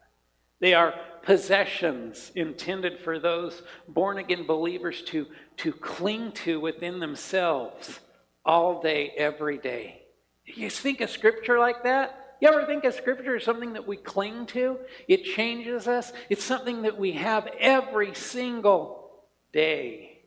They 0.60 0.74
are 0.74 0.94
possessions 1.22 2.30
intended 2.34 3.00
for 3.00 3.18
those 3.18 3.62
born 3.88 4.18
again 4.18 4.46
believers 4.46 5.02
to, 5.02 5.26
to 5.58 5.72
cling 5.72 6.32
to 6.32 6.60
within 6.60 7.00
themselves 7.00 8.00
all 8.44 8.80
day, 8.80 9.12
every 9.16 9.58
day. 9.58 10.02
You 10.44 10.70
think 10.70 11.00
of 11.00 11.10
scripture 11.10 11.58
like 11.58 11.82
that? 11.82 12.36
You 12.40 12.48
ever 12.48 12.64
think 12.64 12.84
of 12.84 12.94
scripture 12.94 13.36
as 13.36 13.44
something 13.44 13.72
that 13.72 13.86
we 13.86 13.96
cling 13.96 14.46
to? 14.46 14.78
It 15.08 15.24
changes 15.24 15.88
us. 15.88 16.12
It's 16.30 16.44
something 16.44 16.82
that 16.82 16.98
we 16.98 17.12
have 17.12 17.48
every 17.58 18.14
single 18.14 19.24
day. 19.52 20.20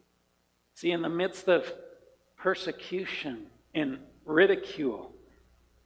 See, 0.73 0.91
in 0.91 1.01
the 1.01 1.09
midst 1.09 1.47
of 1.47 1.71
persecution 2.37 3.47
and 3.73 3.99
ridicule, 4.25 5.13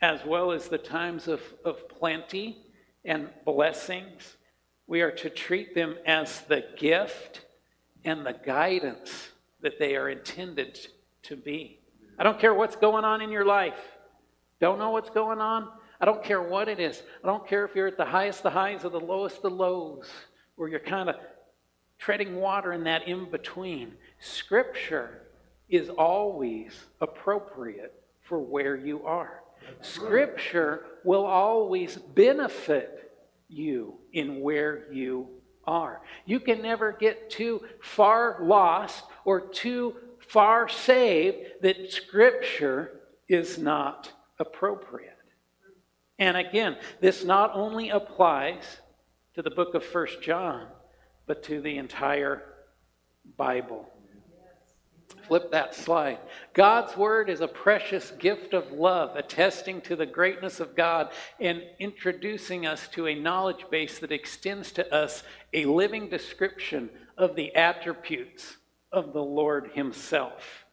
as 0.02 0.26
well 0.26 0.52
as 0.52 0.70
the 0.70 0.78
times 0.78 1.28
of, 1.28 1.42
of 1.66 1.88
plenty 1.90 2.66
and 3.06 3.30
blessings, 3.46 4.38
we 4.88 5.02
are 5.02 5.12
to 5.12 5.30
treat 5.30 5.76
them 5.76 5.96
as 6.06 6.42
the 6.42 6.64
gift 6.78 7.46
and 8.06 8.26
the 8.26 8.36
guidance 8.46 9.30
that 9.62 9.80
they 9.80 9.96
are 9.96 10.10
intended 10.10 10.80
to 11.24 11.36
be. 11.36 11.80
I 12.18 12.24
don't 12.24 12.40
care 12.40 12.54
what's 12.54 12.76
going 12.76 13.06
on 13.06 13.22
in 13.22 13.32
your 13.32 13.46
life. 13.46 13.80
Don't 14.60 14.78
know 14.78 14.92
what's 14.92 15.10
going 15.10 15.40
on? 15.40 15.70
I 16.00 16.06
don't 16.06 16.24
care 16.24 16.42
what 16.42 16.68
it 16.68 16.80
is. 16.80 17.02
I 17.24 17.28
don't 17.28 17.48
care 17.48 17.66
if 17.66 17.76
you're 17.76 17.88
at 17.88 17.98
the 17.98 18.06
highest 18.06 18.44
the 18.44 18.50
highs 18.50 18.84
or 18.84 18.90
the 18.90 19.00
lowest 19.00 19.42
the 19.42 19.50
lows, 19.50 20.10
or 20.58 20.68
you're 20.68 20.80
kind 20.80 21.10
of 21.10 21.16
treading 21.98 22.36
water 22.36 22.74
in 22.74 22.84
that 22.84 23.08
in 23.08 23.30
between. 23.32 23.94
Scripture 24.20 25.22
is 25.70 25.90
always 25.90 26.74
appropriate 27.00 28.04
for 28.22 28.40
where 28.40 28.76
you 28.76 29.06
are. 29.06 29.44
Scripture 29.82 30.86
will 31.04 31.26
always 31.26 31.96
benefit 31.96 33.12
you 33.48 33.96
in 34.12 34.42
where 34.42 34.92
you 34.92 35.30
are. 35.66 36.02
You 36.26 36.40
can 36.40 36.62
never 36.62 36.92
get 36.92 37.30
too 37.30 37.62
far 37.82 38.40
lost 38.42 39.04
or 39.26 39.42
too 39.42 39.96
far 40.28 40.68
saved 40.68 41.38
that 41.62 41.92
Scripture 41.92 43.02
is 43.28 43.58
not 43.58 44.12
appropriate. 44.40 45.10
And 46.20 46.38
again, 46.38 46.78
this 47.00 47.24
not 47.24 47.52
only 47.54 47.90
applies 47.90 48.64
to 49.36 49.42
the 49.42 49.50
book 49.50 49.74
of 49.74 49.84
First 49.84 50.22
John, 50.22 50.68
but 51.26 51.44
to 51.44 51.62
the 51.62 51.78
entire 51.78 52.44
Bible. 53.38 53.93
Flip 55.28 55.52
that 55.52 55.74
slide. 55.74 56.20
God's 56.54 56.98
Word 56.98 57.30
is 57.30 57.42
a 57.42 57.48
precious 57.48 58.12
gift 58.12 58.54
of 58.54 58.72
love, 58.72 59.16
attesting 59.16 59.82
to 59.82 59.96
the 59.96 60.06
greatness 60.06 60.60
of 60.60 60.76
God 60.76 61.12
and 61.40 61.64
introducing 61.80 62.66
us 62.66 62.88
to 62.90 63.08
a 63.08 63.16
knowledge 63.16 63.66
base 63.72 64.00
that 64.00 64.12
extends 64.12 64.72
to 64.74 64.94
us 64.94 65.24
a 65.54 65.66
living 65.66 66.10
description 66.10 66.90
of 67.18 67.36
the 67.36 67.56
attributes 67.56 68.58
of 68.92 69.14
the 69.14 69.24
Lord 69.24 69.72
Himself. 69.74 70.66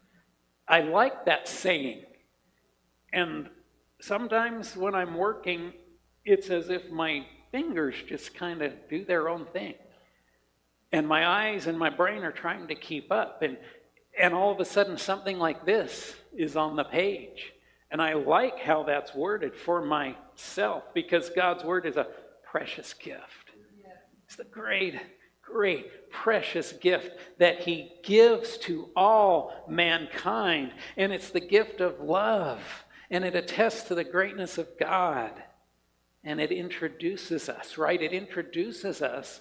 I 0.69 0.81
like 0.83 1.25
that 1.27 1.49
saying. 1.49 2.03
And 3.13 3.49
sometimes 4.01 4.77
when 4.77 4.95
I'm 4.95 5.17
working, 5.17 5.73
it's 6.25 6.51
as 6.51 6.71
if 6.71 6.91
my 6.91 7.27
fingers 7.51 7.95
just 8.09 8.35
kind 8.35 8.63
of 8.63 8.73
do 8.89 9.05
their 9.05 9.29
own 9.29 9.47
thing. 9.47 9.75
And 10.93 11.07
my 11.07 11.27
eyes 11.27 11.67
and 11.67 11.79
my 11.79 11.91
brain 11.91 12.23
are 12.23 12.33
trying 12.33 12.69
to 12.69 12.75
keep 12.75 13.13
up. 13.13 13.43
And 13.43 13.57
and 14.21 14.35
all 14.35 14.53
of 14.53 14.61
a 14.61 14.65
sudden 14.65 14.99
something 14.99 15.39
like 15.39 15.65
this 15.65 16.15
is 16.37 16.57
on 16.57 16.77
the 16.77 16.85
page. 16.85 17.53
And 17.91 18.01
I 18.01 18.15
like 18.15 18.59
how 18.61 18.85
that's 18.85 19.15
worded 19.15 19.57
for 19.57 19.83
myself 19.83 20.85
because 20.95 21.31
God's 21.31 21.65
word 21.65 21.87
is 21.87 21.97
a 21.97 22.07
precious 22.45 22.95
gift. 22.95 23.51
It's 24.27 24.37
the 24.37 24.45
great, 24.45 24.95
great, 25.43 26.11
precious 26.11 26.73
gift 26.73 27.19
that 27.39 27.61
He 27.61 27.91
gives 28.05 28.59
to 28.59 28.91
all 28.95 29.65
mankind. 29.69 30.73
And 30.97 31.13
it's 31.13 31.31
the 31.31 31.41
gift 31.41 31.81
of 31.81 32.01
love. 32.01 32.61
And 33.11 33.25
it 33.25 33.35
attests 33.35 33.89
to 33.89 33.97
the 33.97 34.05
greatness 34.05 34.57
of 34.57 34.69
God. 34.79 35.33
And 36.23 36.41
it 36.41 36.53
introduces 36.53 37.49
us, 37.49 37.77
right? 37.77 38.01
It 38.01 38.13
introduces 38.13 39.03
us 39.03 39.41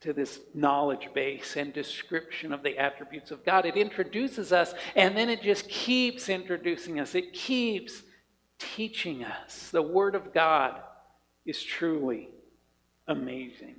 to 0.00 0.12
this 0.12 0.40
knowledge 0.54 1.08
base 1.12 1.56
and 1.56 1.72
description 1.72 2.52
of 2.52 2.62
the 2.62 2.78
attributes 2.78 3.30
of 3.30 3.44
God. 3.44 3.66
It 3.66 3.76
introduces 3.76 4.52
us, 4.52 4.74
and 4.94 5.16
then 5.16 5.28
it 5.28 5.42
just 5.42 5.68
keeps 5.68 6.28
introducing 6.28 7.00
us. 7.00 7.14
It 7.14 7.32
keeps 7.32 8.02
teaching 8.58 9.24
us. 9.24 9.70
The 9.70 9.82
Word 9.82 10.14
of 10.14 10.32
God 10.32 10.80
is 11.44 11.62
truly 11.62 12.28
amazing. 13.08 13.76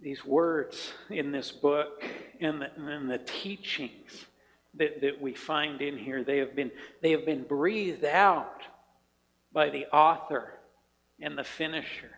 These 0.00 0.24
words 0.24 0.92
in 1.10 1.30
this 1.30 1.52
book 1.52 2.04
and 2.40 2.60
the, 2.60 2.70
and 2.76 3.08
the 3.08 3.18
teachings 3.18 4.26
that, 4.74 5.00
that 5.00 5.20
we 5.20 5.32
find 5.32 5.80
in 5.80 5.96
here, 5.96 6.24
they 6.24 6.38
have, 6.38 6.56
been, 6.56 6.72
they 7.00 7.12
have 7.12 7.24
been 7.24 7.44
breathed 7.44 8.04
out 8.04 8.62
by 9.52 9.70
the 9.70 9.86
author 9.86 10.58
and 11.20 11.38
the 11.38 11.44
finisher 11.44 12.10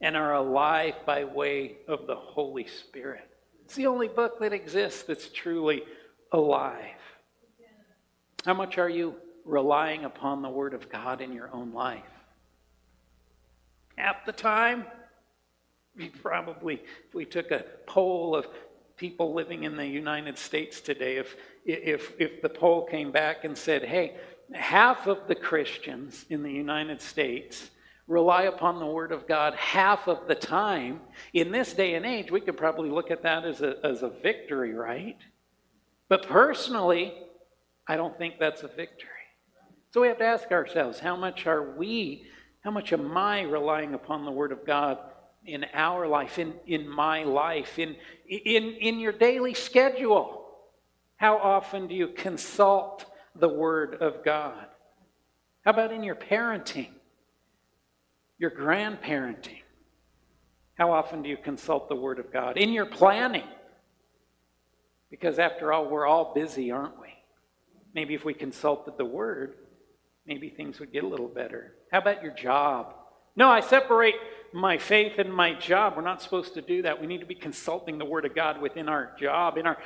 and 0.00 0.16
are 0.16 0.34
alive 0.34 0.94
by 1.04 1.24
way 1.24 1.76
of 1.88 2.06
the 2.06 2.16
Holy 2.16 2.66
Spirit. 2.66 3.28
It's 3.64 3.74
the 3.74 3.86
only 3.86 4.08
book 4.08 4.40
that 4.40 4.52
exists 4.52 5.02
that's 5.02 5.28
truly 5.28 5.82
alive. 6.32 6.96
How 8.44 8.54
much 8.54 8.78
are 8.78 8.88
you 8.88 9.14
relying 9.44 10.04
upon 10.04 10.42
the 10.42 10.48
Word 10.48 10.74
of 10.74 10.88
God 10.88 11.20
in 11.20 11.32
your 11.32 11.50
own 11.52 11.72
life? 11.72 12.02
half 14.00 14.24
the 14.24 14.32
time. 14.32 14.86
We 15.96 16.08
probably, 16.08 16.82
if 17.06 17.14
we 17.14 17.24
took 17.24 17.50
a 17.50 17.64
poll 17.86 18.34
of 18.34 18.46
people 18.96 19.34
living 19.34 19.64
in 19.64 19.76
the 19.76 19.86
United 19.86 20.38
States 20.38 20.80
today, 20.80 21.16
if, 21.16 21.36
if, 21.64 22.12
if 22.18 22.42
the 22.42 22.48
poll 22.48 22.86
came 22.86 23.10
back 23.12 23.44
and 23.44 23.56
said, 23.56 23.84
hey, 23.84 24.16
half 24.52 25.06
of 25.06 25.26
the 25.28 25.34
Christians 25.34 26.24
in 26.30 26.42
the 26.42 26.52
United 26.52 27.02
States 27.02 27.70
rely 28.10 28.42
upon 28.42 28.80
the 28.80 28.86
Word 28.86 29.12
of 29.12 29.28
God 29.28 29.54
half 29.54 30.08
of 30.08 30.26
the 30.26 30.34
time, 30.34 31.00
in 31.32 31.52
this 31.52 31.72
day 31.72 31.94
and 31.94 32.04
age, 32.04 32.32
we 32.32 32.40
could 32.40 32.56
probably 32.56 32.90
look 32.90 33.12
at 33.12 33.22
that 33.22 33.44
as 33.44 33.62
a, 33.62 33.76
as 33.84 34.02
a 34.02 34.08
victory, 34.08 34.74
right? 34.74 35.16
But 36.08 36.26
personally, 36.26 37.14
I 37.86 37.96
don't 37.96 38.18
think 38.18 38.34
that's 38.40 38.64
a 38.64 38.68
victory. 38.68 39.08
So 39.92 40.00
we 40.00 40.08
have 40.08 40.18
to 40.18 40.24
ask 40.24 40.50
ourselves 40.50 40.98
how 40.98 41.14
much 41.14 41.46
are 41.46 41.76
we, 41.76 42.26
how 42.64 42.72
much 42.72 42.92
am 42.92 43.16
I 43.16 43.42
relying 43.42 43.94
upon 43.94 44.24
the 44.24 44.32
Word 44.32 44.50
of 44.50 44.66
God 44.66 44.98
in 45.46 45.64
our 45.72 46.08
life, 46.08 46.40
in, 46.40 46.54
in 46.66 46.88
my 46.88 47.22
life, 47.22 47.78
in, 47.78 47.94
in, 48.28 48.64
in 48.64 48.98
your 48.98 49.12
daily 49.12 49.54
schedule? 49.54 50.48
How 51.14 51.38
often 51.38 51.86
do 51.86 51.94
you 51.94 52.08
consult 52.08 53.06
the 53.36 53.48
Word 53.48 53.94
of 54.00 54.24
God? 54.24 54.66
How 55.64 55.70
about 55.70 55.92
in 55.92 56.02
your 56.02 56.16
parenting, 56.16 56.88
your 58.40 58.50
grandparenting? 58.50 59.60
How 60.74 60.92
often 60.92 61.22
do 61.22 61.28
you 61.28 61.36
consult 61.36 61.88
the 61.88 61.94
Word 61.94 62.18
of 62.18 62.32
God? 62.32 62.56
In 62.56 62.72
your 62.72 62.86
planning? 62.86 63.46
Because 65.10 65.38
after 65.38 65.72
all, 65.72 65.88
we're 65.88 66.06
all 66.06 66.32
busy, 66.34 66.70
aren't 66.70 66.98
we? 66.98 67.08
Maybe 67.94 68.14
if 68.14 68.24
we 68.24 68.32
consulted 68.32 68.94
the 68.96 69.04
Word, 69.04 69.54
maybe 70.26 70.48
things 70.48 70.80
would 70.80 70.92
get 70.92 71.04
a 71.04 71.06
little 71.06 71.28
better. 71.28 71.74
How 71.92 71.98
about 71.98 72.22
your 72.22 72.32
job? 72.32 72.94
No, 73.36 73.48
I 73.50 73.60
separate 73.60 74.14
my 74.54 74.78
faith 74.78 75.18
and 75.18 75.32
my 75.32 75.54
job. 75.54 75.94
We're 75.94 76.02
not 76.02 76.22
supposed 76.22 76.54
to 76.54 76.62
do 76.62 76.82
that. 76.82 76.98
We 76.98 77.06
need 77.06 77.20
to 77.20 77.26
be 77.26 77.34
consulting 77.34 77.98
the 77.98 78.06
Word 78.06 78.24
of 78.24 78.34
God 78.34 78.60
within 78.60 78.88
our 78.88 79.14
job, 79.20 79.58
in 79.58 79.66
our 79.66 79.76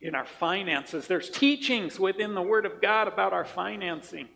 in 0.00 0.14
our 0.14 0.26
finances. 0.26 1.08
There's 1.08 1.28
teachings 1.28 1.98
within 1.98 2.34
the 2.34 2.42
Word 2.42 2.64
of 2.64 2.80
God 2.80 3.08
about 3.08 3.32
our 3.32 3.44
financing 3.44 4.28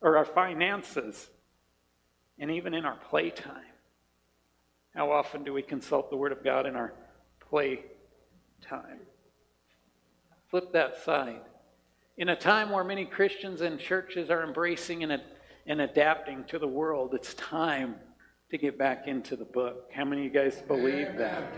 or 0.00 0.16
our 0.16 0.24
finances, 0.24 1.28
and 2.38 2.50
even 2.50 2.74
in 2.74 2.84
our 2.84 2.96
playtime. 3.08 3.64
How 4.94 5.10
often 5.12 5.44
do 5.44 5.52
we 5.52 5.62
consult 5.62 6.10
the 6.10 6.16
Word 6.16 6.32
of 6.32 6.42
God 6.42 6.66
in 6.66 6.74
our 6.74 6.94
playtime? 7.40 9.00
Flip 10.50 10.72
that 10.72 11.02
side. 11.04 11.40
In 12.16 12.30
a 12.30 12.36
time 12.36 12.70
where 12.70 12.84
many 12.84 13.04
Christians 13.04 13.60
and 13.60 13.78
churches 13.78 14.30
are 14.30 14.42
embracing 14.42 15.04
and, 15.04 15.22
and 15.66 15.80
adapting 15.80 16.44
to 16.44 16.58
the 16.58 16.66
world, 16.66 17.14
it's 17.14 17.34
time 17.34 17.94
to 18.50 18.58
get 18.58 18.78
back 18.78 19.06
into 19.06 19.36
the 19.36 19.44
book. 19.44 19.90
How 19.94 20.04
many 20.04 20.26
of 20.26 20.34
you 20.34 20.40
guys 20.40 20.62
believe 20.66 21.16
that? 21.18 21.52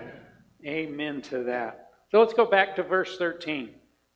Amen 0.67 1.23
to 1.23 1.45
that. 1.45 1.91
So 2.11 2.19
let's 2.19 2.35
go 2.35 2.45
back 2.45 2.77
to 2.77 2.83
verse 2.83 3.17
13. 3.17 3.71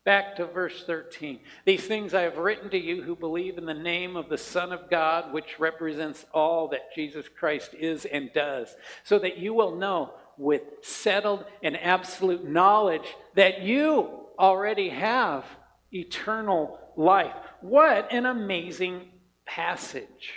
Back 0.04 0.36
to 0.36 0.46
verse 0.46 0.84
13. 0.84 1.40
These 1.64 1.86
things 1.86 2.12
I 2.12 2.22
have 2.22 2.36
written 2.36 2.68
to 2.70 2.78
you 2.78 3.02
who 3.02 3.16
believe 3.16 3.56
in 3.56 3.64
the 3.64 3.72
name 3.72 4.16
of 4.16 4.28
the 4.28 4.36
Son 4.36 4.70
of 4.70 4.90
God, 4.90 5.32
which 5.32 5.58
represents 5.58 6.26
all 6.34 6.68
that 6.68 6.94
Jesus 6.94 7.26
Christ 7.26 7.72
is 7.72 8.04
and 8.04 8.30
does, 8.34 8.76
so 9.02 9.18
that 9.18 9.38
you 9.38 9.54
will 9.54 9.76
know 9.76 10.12
with 10.36 10.62
settled 10.82 11.46
and 11.62 11.76
absolute 11.78 12.46
knowledge 12.46 13.06
that 13.34 13.62
you 13.62 14.10
already 14.38 14.90
have 14.90 15.46
eternal 15.90 16.78
life. 16.96 17.34
What 17.62 18.12
an 18.12 18.26
amazing 18.26 19.08
passage. 19.46 20.32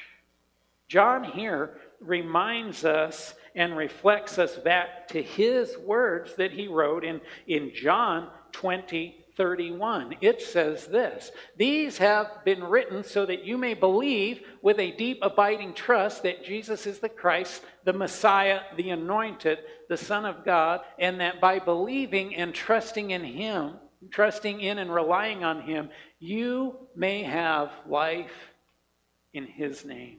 John 0.88 1.26
here 1.26 1.78
reminds 2.00 2.86
us 2.86 3.34
and 3.54 3.76
reflects 3.76 4.38
us 4.38 4.56
back 4.56 5.10
to 5.10 5.22
his 5.22 5.78
words 5.80 6.36
that 6.36 6.52
he 6.52 6.68
wrote 6.68 7.04
in, 7.04 7.20
in 7.48 7.72
John 7.76 8.30
20 8.54 9.17
31. 9.38 10.16
It 10.20 10.42
says 10.42 10.88
this 10.88 11.32
These 11.56 12.00
have 12.00 12.44
been 12.44 12.64
written 12.64 13.04
so 13.04 13.26
that 13.26 13.46
you 13.46 13.58
may 13.58 13.76
believe 13.76 14.42
with 14.62 14.80
a 14.80 14.92
deep, 14.92 15.20
abiding 15.22 15.76
trust 15.76 16.24
that 16.24 16.44
Jesus 16.44 16.88
is 16.88 17.00
the 17.00 17.08
Christ, 17.08 17.64
the 17.86 17.94
Messiah, 17.94 18.62
the 18.76 18.90
anointed, 18.90 19.60
the 19.88 19.98
Son 19.98 20.26
of 20.26 20.44
God, 20.44 20.82
and 21.00 21.22
that 21.22 21.40
by 21.40 21.60
believing 21.60 22.36
and 22.36 22.54
trusting 22.54 23.12
in 23.12 23.24
him, 23.24 23.76
trusting 24.10 24.60
in 24.60 24.80
and 24.80 24.94
relying 24.94 25.44
on 25.44 25.62
him, 25.62 25.90
you 26.20 26.76
may 26.96 27.24
have 27.24 27.72
life 27.88 28.54
in 29.34 29.46
his 29.46 29.86
name. 29.86 30.18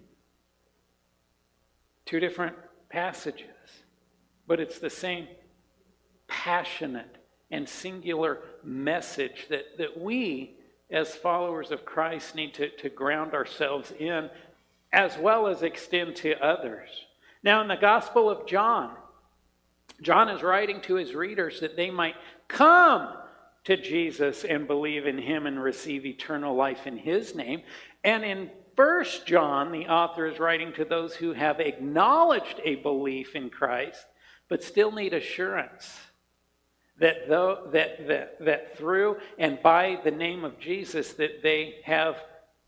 Two 2.06 2.20
different 2.20 2.56
passages, 2.88 3.44
but 4.46 4.60
it's 4.60 4.78
the 4.78 4.88
same 4.88 5.26
passionate 6.28 7.18
and 7.50 7.68
singular 7.68 8.40
message 8.64 9.46
that, 9.50 9.78
that 9.78 10.00
we, 10.00 10.54
as 10.90 11.14
followers 11.14 11.70
of 11.70 11.84
Christ, 11.84 12.34
need 12.34 12.54
to, 12.54 12.68
to 12.68 12.88
ground 12.88 13.34
ourselves 13.34 13.92
in, 13.98 14.30
as 14.92 15.16
well 15.18 15.46
as 15.46 15.62
extend 15.62 16.16
to 16.16 16.42
others. 16.44 16.88
Now, 17.42 17.60
in 17.60 17.68
the 17.68 17.76
Gospel 17.76 18.30
of 18.30 18.46
John, 18.46 18.94
John 20.00 20.28
is 20.28 20.42
writing 20.42 20.80
to 20.82 20.94
his 20.94 21.14
readers 21.14 21.60
that 21.60 21.76
they 21.76 21.90
might 21.90 22.16
come 22.46 23.14
to 23.64 23.76
Jesus 23.76 24.44
and 24.44 24.66
believe 24.66 25.06
in 25.06 25.18
him 25.18 25.46
and 25.46 25.62
receive 25.62 26.06
eternal 26.06 26.54
life 26.54 26.86
in 26.86 26.96
his 26.96 27.34
name. 27.34 27.62
And 28.04 28.24
in 28.24 28.50
First 28.76 29.26
John, 29.26 29.72
the 29.72 29.88
author 29.88 30.26
is 30.26 30.38
writing 30.38 30.72
to 30.74 30.84
those 30.84 31.14
who 31.14 31.32
have 31.32 31.58
acknowledged 31.58 32.60
a 32.64 32.76
belief 32.76 33.34
in 33.34 33.50
Christ, 33.50 34.06
but 34.48 34.62
still 34.62 34.92
need 34.92 35.12
assurance 35.12 35.98
that, 36.98 37.28
though, 37.28 37.68
that, 37.72 38.06
that, 38.08 38.44
that 38.44 38.76
through 38.76 39.16
and 39.38 39.62
by 39.62 39.98
the 40.04 40.10
name 40.10 40.44
of 40.44 40.58
Jesus 40.58 41.12
that 41.14 41.42
they 41.42 41.76
have 41.84 42.16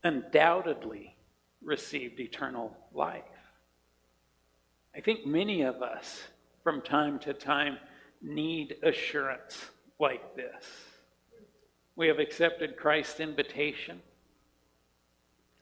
undoubtedly 0.05 1.17
received 1.63 2.21
eternal 2.21 2.77
life. 2.95 3.23
I 4.95 5.01
think 5.01 5.27
many 5.27 5.63
of 5.63 5.83
us 5.83 6.23
from 6.63 6.81
time 6.81 7.19
to 7.21 7.33
time 7.33 7.79
need 8.23 8.77
assurance 8.83 9.71
like 9.99 10.37
this. 10.37 10.65
We 11.97 12.09
have 12.09 12.19
accepted 12.19 12.77
Christ's 12.77 13.21
invitation. 13.21 14.01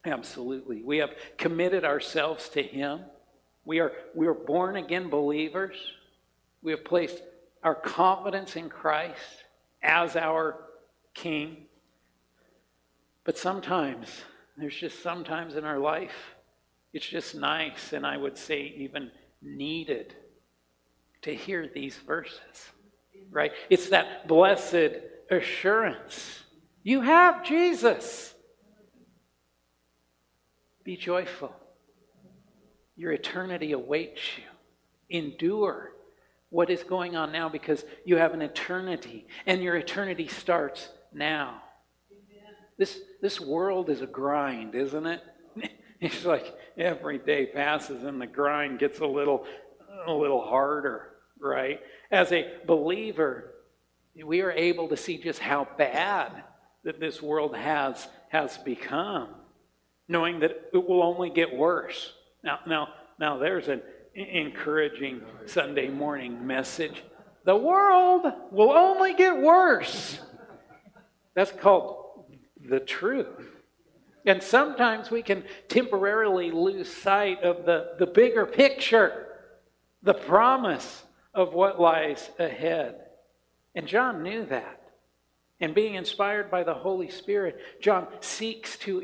Absolutely. 0.05 0.83
We 0.83 0.99
have 0.99 1.11
committed 1.37 1.85
ourselves 1.85 2.49
to 2.51 2.63
Him. 2.63 3.01
We 3.65 3.81
are, 3.81 3.93
we 4.15 4.27
are 4.27 4.35
born 4.35 4.77
again 4.77 5.11
believers. 5.11 5.77
We 6.63 6.73
have 6.73 6.85
placed 6.85 7.23
our 7.63 7.75
confidence 7.75 8.57
in 8.57 8.69
Christ 8.69 9.45
as 9.83 10.17
our 10.17 10.57
King. 11.15 11.67
But 13.25 13.37
sometimes, 13.37 14.09
there's 14.57 14.77
just 14.77 15.03
sometimes 15.03 15.57
in 15.57 15.65
our 15.65 15.79
life, 15.79 16.35
it's 16.93 17.07
just 17.07 17.35
nice, 17.35 17.93
and 17.93 18.07
I 18.07 18.17
would 18.17 18.39
say 18.39 18.75
even 18.77 19.11
needed, 19.43 20.15
to 21.23 21.35
hear 21.35 21.69
these 21.73 21.97
verses, 21.97 22.71
right? 23.31 23.53
It's 23.69 23.89
that 23.91 24.29
blessed 24.29 24.97
assurance. 25.31 26.45
You 26.83 27.01
have 27.01 27.45
Jesus. 27.45 28.35
Be 30.85 30.97
joyful. 30.97 31.55
Your 32.97 33.13
eternity 33.13 33.73
awaits 33.73 34.39
you. 34.39 34.45
Endure 35.11 35.93
what 36.51 36.71
is 36.71 36.83
going 36.83 37.17
on 37.17 37.33
now 37.33 37.49
because 37.49 37.85
you 38.05 38.17
have 38.17 38.35
an 38.35 38.43
eternity, 38.43 39.27
and 39.47 39.63
your 39.63 39.77
eternity 39.77 40.29
starts 40.29 40.89
now. 41.13 41.63
This, 42.79 43.01
this 43.21 43.41
world 43.41 43.91
is 43.91 44.03
a 44.03 44.07
grind, 44.07 44.75
isn't 44.75 45.07
it? 45.07 45.23
It's 46.01 46.25
like 46.25 46.55
every 46.77 47.19
day 47.19 47.47
passes 47.47 48.05
and 48.05 48.21
the 48.21 48.27
grind 48.29 48.79
gets 48.79 49.01
a 49.01 49.05
little, 49.05 49.45
a 50.07 50.13
little 50.13 50.41
harder, 50.41 51.09
right? 51.41 51.81
As 52.13 52.31
a 52.31 52.49
believer, 52.69 53.53
we 54.25 54.41
are 54.43 54.53
able 54.53 54.87
to 54.91 54.97
see 54.97 55.19
just 55.19 55.41
how 55.41 55.67
bad 55.77 56.45
that 56.85 57.01
this 57.01 57.21
world 57.21 57.57
has, 57.57 58.07
has 58.29 58.59
become 58.59 59.31
knowing 60.09 60.41
that 60.41 60.71
it 60.73 60.89
will 60.89 61.03
only 61.03 61.31
get 61.31 61.55
worse. 61.55 62.13
Now, 62.43 62.61
now, 62.67 62.89
now 63.21 63.37
there's 63.37 63.69
an 63.69 63.83
encouraging 64.21 65.23
Sunday 65.47 65.89
morning 65.89 66.47
message. 66.47 67.03
The 67.45 67.57
world 67.57 68.27
will 68.51 68.73
only 68.73 69.15
get 69.15 69.39
worse. 69.39 70.21
That's 71.35 71.53
called 71.53 72.27
the 72.69 72.81
truth. 72.81 73.47
And 74.27 74.43
sometimes 74.43 75.11
we 75.11 75.23
can 75.23 75.45
temporarily 75.69 76.51
lose 76.51 76.93
sight 76.93 77.43
of 77.43 77.65
the, 77.65 77.95
the 77.99 78.07
bigger 78.07 78.45
picture, 78.45 79.27
the 80.03 80.15
promise 80.15 81.03
of 81.33 81.55
what 81.55 81.81
lies 81.81 82.31
ahead. 82.39 82.97
And 83.75 83.87
John 83.87 84.23
knew 84.23 84.45
that. 84.47 84.83
And 85.61 85.75
being 85.75 85.95
inspired 85.95 86.51
by 86.51 86.63
the 86.63 86.75
Holy 86.75 87.09
Spirit, 87.09 87.59
John 87.81 88.07
seeks 88.21 88.77
to 88.79 89.01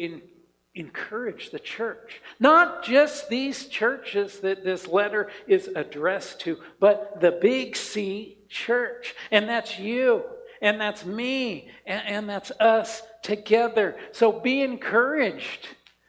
encourage 0.75 1.51
the 1.51 1.59
church. 1.59 2.21
Not 2.41 2.83
just 2.85 3.29
these 3.29 3.67
churches 3.67 4.41
that 4.41 4.65
this 4.65 4.87
letter 4.87 5.31
is 5.47 5.69
addressed 5.75 6.41
to, 6.41 6.59
but 6.81 7.21
the 7.21 7.33
big 7.33 7.77
C 7.77 8.39
church. 8.49 9.15
And 9.31 9.49
that's 9.49 9.79
you, 9.79 10.25
and 10.61 10.81
that's 10.81 11.05
me, 11.05 11.69
and, 11.87 12.03
and 12.07 12.29
that's 12.29 12.51
us 12.53 13.03
together. 13.23 13.97
So 14.13 14.33
be 14.33 14.63
encouraged 14.63 15.69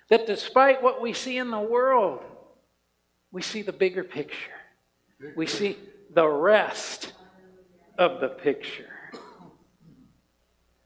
that 0.09 0.27
despite 0.27 0.81
what 0.81 1.01
we 1.01 1.13
see 1.13 1.37
in 1.37 1.51
the 1.51 1.59
world, 1.59 2.23
we 3.31 3.41
see 3.41 3.61
the 3.61 3.73
bigger 3.73 4.03
picture. 4.03 4.51
We 5.35 5.45
see 5.45 5.77
the 6.13 6.27
rest 6.27 7.13
of 7.97 8.19
the 8.19 8.29
picture. 8.29 8.89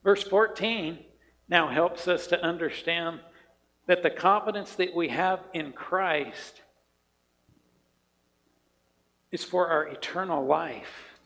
Verse 0.03 0.23
14 0.23 0.99
now 1.47 1.67
helps 1.67 2.07
us 2.07 2.27
to 2.27 2.41
understand 2.41 3.19
that 3.89 4.04
the 4.04 4.10
confidence 4.12 4.75
that 4.75 4.95
we 4.95 5.08
have 5.08 5.39
in 5.52 5.71
Christ 5.71 6.62
is 9.32 9.43
for 9.43 9.67
our 9.67 9.88
eternal 9.88 10.45
life. 10.45 11.17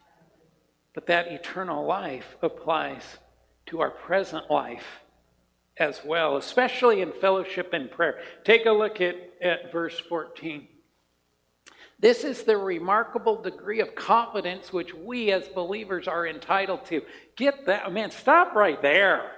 But 0.93 1.08
that 1.08 1.28
eternal 1.28 1.86
life 1.86 2.38
applies 2.41 3.02
to 3.65 3.82
our 3.82 3.89
present 3.91 4.49
life 4.49 4.86
as 5.76 5.99
well, 6.06 6.38
especially 6.38 7.02
in 7.02 7.12
fellowship 7.12 7.73
and 7.73 7.91
prayer. 7.91 8.19
Take 8.45 8.65
a 8.65 8.71
look 8.71 9.02
at, 9.02 9.17
at 9.41 9.73
verse 9.73 9.99
14. 9.99 10.65
This 11.99 12.23
is 12.23 12.43
the 12.43 12.56
remarkable 12.56 13.41
degree 13.41 13.82
of 13.82 13.93
confidence 13.93 14.71
which 14.71 14.93
we 14.93 15.34
as 15.34 15.49
believers 15.49 16.08
are 16.08 16.26
entitled 16.26 16.86
to. 16.86 17.02
Get 17.36 17.65
that, 17.65 17.91
man, 17.91 18.10
stop 18.10 18.56
right 18.56 18.82
there. 18.82 19.32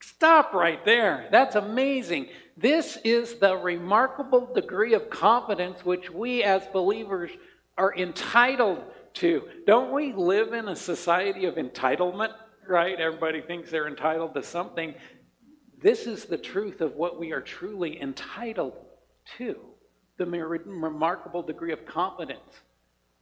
Stop 0.00 0.54
right 0.54 0.84
there. 0.84 1.28
That's 1.30 1.56
amazing. 1.56 2.28
This 2.56 2.98
is 3.04 3.34
the 3.34 3.56
remarkable 3.56 4.52
degree 4.52 4.94
of 4.94 5.10
confidence 5.10 5.84
which 5.84 6.10
we 6.10 6.42
as 6.42 6.66
believers 6.68 7.30
are 7.76 7.94
entitled 7.96 8.82
to. 9.14 9.42
Don't 9.66 9.92
we 9.92 10.12
live 10.12 10.52
in 10.52 10.68
a 10.68 10.76
society 10.76 11.44
of 11.44 11.56
entitlement, 11.56 12.32
right? 12.66 12.98
Everybody 12.98 13.42
thinks 13.42 13.70
they're 13.70 13.88
entitled 13.88 14.34
to 14.34 14.42
something. 14.42 14.94
This 15.82 16.06
is 16.06 16.24
the 16.24 16.38
truth 16.38 16.80
of 16.80 16.94
what 16.96 17.18
we 17.18 17.32
are 17.32 17.40
truly 17.40 18.00
entitled 18.00 18.74
to 19.38 19.58
the 20.18 20.26
remarkable 20.26 21.42
degree 21.42 21.72
of 21.72 21.86
confidence 21.86 22.60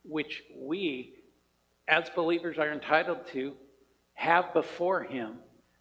which 0.05 0.43
we 0.57 1.15
as 1.87 2.11
believers 2.11 2.59
are 2.59 2.73
entitled 2.73 3.27
to 3.29 3.55
have 4.15 4.53
before 4.53 5.05
Him 5.05 5.39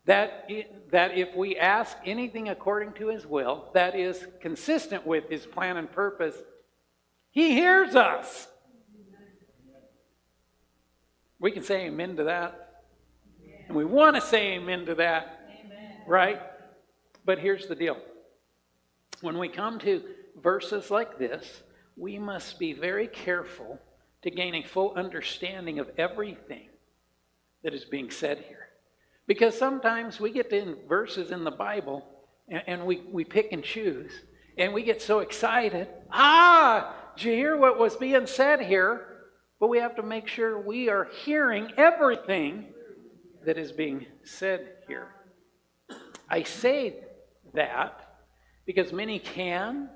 that, 0.07 0.49
that 0.91 1.17
if 1.17 1.35
we 1.35 1.57
ask 1.57 1.97
anything 2.05 2.49
according 2.49 2.93
to 2.93 3.09
his 3.09 3.27
will, 3.27 3.69
that 3.73 3.93
is 3.93 4.25
consistent 4.41 5.05
with 5.05 5.29
his 5.29 5.45
plan 5.45 5.75
and 5.75 5.91
purpose, 5.91 6.35
he 7.29 7.51
hears 7.51 7.93
us. 7.93 8.47
We 11.39 11.51
can 11.51 11.63
say 11.63 11.87
amen 11.87 12.15
to 12.15 12.23
that. 12.23 12.83
And 13.67 13.75
we 13.75 13.83
want 13.83 14.15
to 14.15 14.21
say 14.21 14.53
amen 14.53 14.85
to 14.85 14.95
that. 14.95 15.49
Right? 16.07 16.41
But 17.25 17.39
here's 17.39 17.67
the 17.67 17.75
deal 17.75 17.97
when 19.21 19.37
we 19.37 19.49
come 19.49 19.77
to 19.79 20.01
verses 20.41 20.89
like 20.89 21.19
this, 21.19 21.63
we 21.97 22.17
must 22.17 22.59
be 22.59 22.71
very 22.71 23.07
careful 23.07 23.77
to 24.21 24.31
gain 24.31 24.55
a 24.55 24.63
full 24.63 24.93
understanding 24.95 25.79
of 25.79 25.89
everything 25.97 26.69
that 27.63 27.73
is 27.73 27.83
being 27.83 28.09
said 28.09 28.45
here. 28.47 28.66
Because 29.27 29.57
sometimes 29.57 30.19
we 30.19 30.31
get 30.31 30.51
in 30.53 30.77
verses 30.87 31.31
in 31.31 31.43
the 31.43 31.51
Bible 31.51 32.05
and, 32.49 32.63
and 32.65 32.85
we, 32.85 33.03
we 33.11 33.23
pick 33.23 33.51
and 33.51 33.63
choose 33.63 34.11
and 34.57 34.73
we 34.73 34.83
get 34.83 35.01
so 35.01 35.19
excited. 35.19 35.87
Ah, 36.11 36.95
did 37.15 37.25
you 37.25 37.33
hear 37.33 37.57
what 37.57 37.77
was 37.77 37.95
being 37.95 38.25
said 38.25 38.61
here? 38.61 39.05
But 39.59 39.67
we 39.67 39.79
have 39.79 39.95
to 39.95 40.03
make 40.03 40.27
sure 40.27 40.59
we 40.59 40.89
are 40.89 41.09
hearing 41.25 41.71
everything 41.77 42.67
that 43.45 43.57
is 43.57 43.71
being 43.71 44.05
said 44.23 44.73
here. 44.87 45.09
I 46.29 46.43
say 46.43 46.95
that 47.53 48.19
because 48.65 48.91
many 48.91 49.19
can 49.19 49.89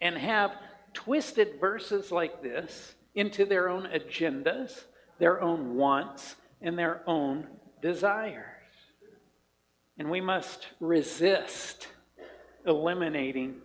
and 0.00 0.16
have 0.16 0.52
twisted 0.94 1.60
verses 1.60 2.10
like 2.10 2.42
this 2.42 2.94
into 3.14 3.44
their 3.44 3.68
own 3.68 3.84
agendas, 3.84 4.84
their 5.18 5.40
own 5.42 5.74
wants, 5.74 6.36
and 6.60 6.78
their 6.78 7.02
own 7.06 7.46
desires. 7.82 8.61
And 9.98 10.10
we 10.10 10.20
must 10.20 10.68
resist 10.80 11.88
eliminating 12.66 13.56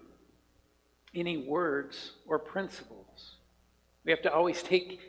any 1.16 1.38
words 1.38 2.12
or 2.28 2.38
principles. 2.38 3.36
We 4.06 4.12
have 4.12 4.22
to 4.24 4.34
always 4.34 4.62
take 4.62 5.00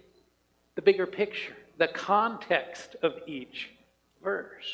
the 0.75 0.83
bigger 0.83 1.07
picture, 1.07 1.57
the 1.77 1.89
context 1.89 2.97
of 3.03 3.15
each 3.27 3.71
verse. 4.23 4.73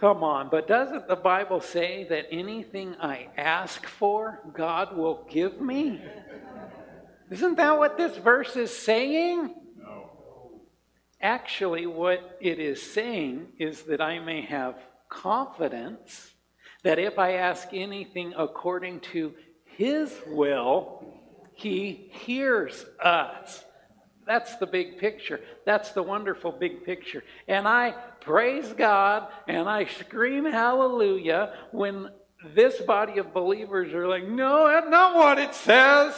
Come 0.00 0.22
on, 0.22 0.50
but 0.50 0.68
doesn't 0.68 1.08
the 1.08 1.16
Bible 1.16 1.60
say 1.60 2.04
that 2.10 2.26
anything 2.30 2.96
I 3.00 3.28
ask 3.36 3.86
for, 3.86 4.40
God 4.52 4.94
will 4.94 5.26
give 5.30 5.58
me? 5.60 6.02
Isn't 7.30 7.56
that 7.56 7.78
what 7.78 7.96
this 7.96 8.16
verse 8.18 8.56
is 8.56 8.76
saying? 8.76 9.54
Actually, 11.20 11.86
what 11.86 12.38
it 12.40 12.58
is 12.58 12.80
saying 12.80 13.46
is 13.58 13.82
that 13.84 14.00
I 14.00 14.18
may 14.18 14.42
have 14.42 14.76
confidence 15.08 16.32
that 16.82 16.98
if 16.98 17.18
I 17.18 17.34
ask 17.34 17.68
anything 17.72 18.34
according 18.36 19.00
to 19.12 19.32
His 19.64 20.14
will, 20.26 21.04
He 21.54 22.08
hears 22.10 22.84
us. 23.02 23.64
That's 24.26 24.56
the 24.56 24.66
big 24.66 24.98
picture. 24.98 25.40
That's 25.64 25.92
the 25.92 26.02
wonderful 26.02 26.52
big 26.52 26.84
picture. 26.84 27.22
And 27.46 27.66
I 27.66 27.94
praise 28.20 28.72
God 28.72 29.28
and 29.46 29.68
I 29.68 29.84
scream 29.84 30.44
hallelujah 30.44 31.54
when 31.70 32.10
this 32.54 32.80
body 32.80 33.18
of 33.18 33.32
believers 33.32 33.94
are 33.94 34.08
like, 34.08 34.26
no, 34.26 34.66
that's 34.68 34.90
not 34.90 35.14
what 35.14 35.38
it 35.38 35.54
says. 35.54 36.14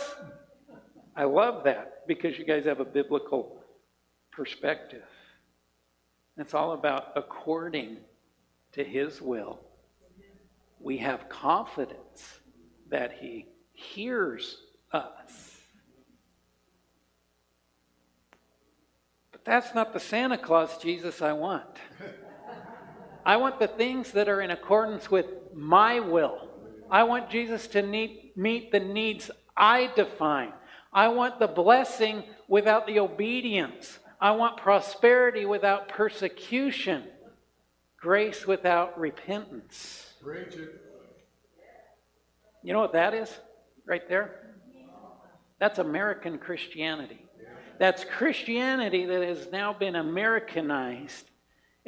I 1.14 1.24
love 1.24 1.64
that 1.64 2.06
because 2.06 2.38
you 2.38 2.44
guys 2.44 2.64
have 2.64 2.80
a 2.80 2.84
biblical 2.84 3.57
perspective. 4.38 5.02
It's 6.36 6.54
all 6.54 6.70
about 6.70 7.10
according 7.16 7.96
to 8.70 8.84
His 8.84 9.20
will. 9.20 9.58
We 10.78 10.98
have 10.98 11.28
confidence 11.28 12.38
that 12.88 13.14
He 13.14 13.46
hears 13.72 14.58
us. 14.92 15.58
But 19.32 19.44
that's 19.44 19.74
not 19.74 19.92
the 19.92 19.98
Santa 19.98 20.38
Claus 20.38 20.78
Jesus 20.78 21.20
I 21.20 21.32
want. 21.32 21.76
I 23.26 23.38
want 23.38 23.58
the 23.58 23.66
things 23.66 24.12
that 24.12 24.28
are 24.28 24.40
in 24.40 24.52
accordance 24.52 25.10
with 25.10 25.26
my 25.52 25.98
will. 25.98 26.48
I 26.88 27.02
want 27.02 27.28
Jesus 27.28 27.66
to 27.68 27.82
meet, 27.82 28.36
meet 28.36 28.70
the 28.70 28.78
needs 28.78 29.32
I 29.56 29.90
define. 29.96 30.52
I 30.92 31.08
want 31.08 31.40
the 31.40 31.48
blessing 31.48 32.22
without 32.46 32.86
the 32.86 33.00
obedience. 33.00 33.98
I 34.20 34.32
want 34.32 34.56
prosperity 34.56 35.44
without 35.44 35.88
persecution, 35.88 37.04
grace 38.00 38.46
without 38.46 38.98
repentance. 38.98 40.12
You 42.62 42.72
know 42.72 42.80
what 42.80 42.92
that 42.92 43.14
is 43.14 43.32
right 43.86 44.08
there? 44.08 44.54
That's 45.60 45.78
American 45.78 46.38
Christianity. 46.38 47.24
That's 47.78 48.04
Christianity 48.04 49.06
that 49.06 49.22
has 49.22 49.50
now 49.52 49.72
been 49.72 49.94
Americanized 49.96 51.30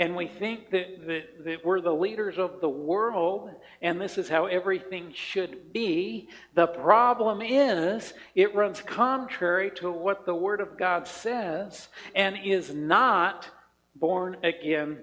and 0.01 0.17
we 0.17 0.27
think 0.27 0.71
that, 0.71 1.07
that, 1.07 1.45
that 1.45 1.65
we're 1.65 1.83
the 1.83 1.93
leaders 1.93 2.39
of 2.39 2.63
the 2.63 2.69
world 2.69 3.51
and 3.83 4.01
this 4.01 4.17
is 4.17 4.31
how 4.31 4.47
everything 4.47 5.13
should 5.15 5.75
be. 5.75 6.31
The 6.55 6.69
problem 6.69 7.43
is 7.43 8.15
it 8.35 8.55
runs 8.55 8.81
contrary 8.81 9.71
to 9.77 9.93
what 9.93 10.25
the 10.25 10.35
Word 10.35 10.63
of 10.63 10.79
God 10.79 11.07
says 11.07 11.89
and 12.15 12.39
is 12.43 12.75
not 12.75 13.47
born 13.95 14.39
again 14.43 14.99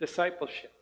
discipleship. 0.00 0.72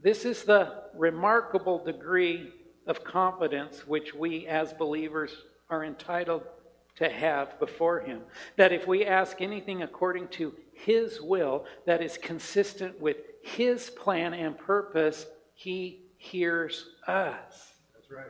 This 0.00 0.24
is 0.24 0.44
the 0.44 0.84
remarkable 0.94 1.82
degree 1.84 2.52
of 2.86 3.02
confidence 3.02 3.84
which 3.84 4.14
we 4.14 4.46
as 4.46 4.72
believers 4.72 5.34
are 5.68 5.84
entitled 5.84 6.44
to 6.96 7.08
have 7.08 7.58
before 7.58 7.98
Him. 7.98 8.20
That 8.56 8.72
if 8.72 8.86
we 8.86 9.04
ask 9.04 9.40
anything 9.40 9.82
according 9.82 10.28
to 10.28 10.54
His 10.84 11.20
will 11.20 11.66
that 11.86 12.02
is 12.02 12.18
consistent 12.18 13.00
with 13.00 13.16
His 13.42 13.90
plan 13.90 14.34
and 14.34 14.56
purpose, 14.56 15.26
He 15.54 16.02
hears 16.16 16.86
us. 17.06 17.74
That's 17.94 18.10
right. 18.10 18.26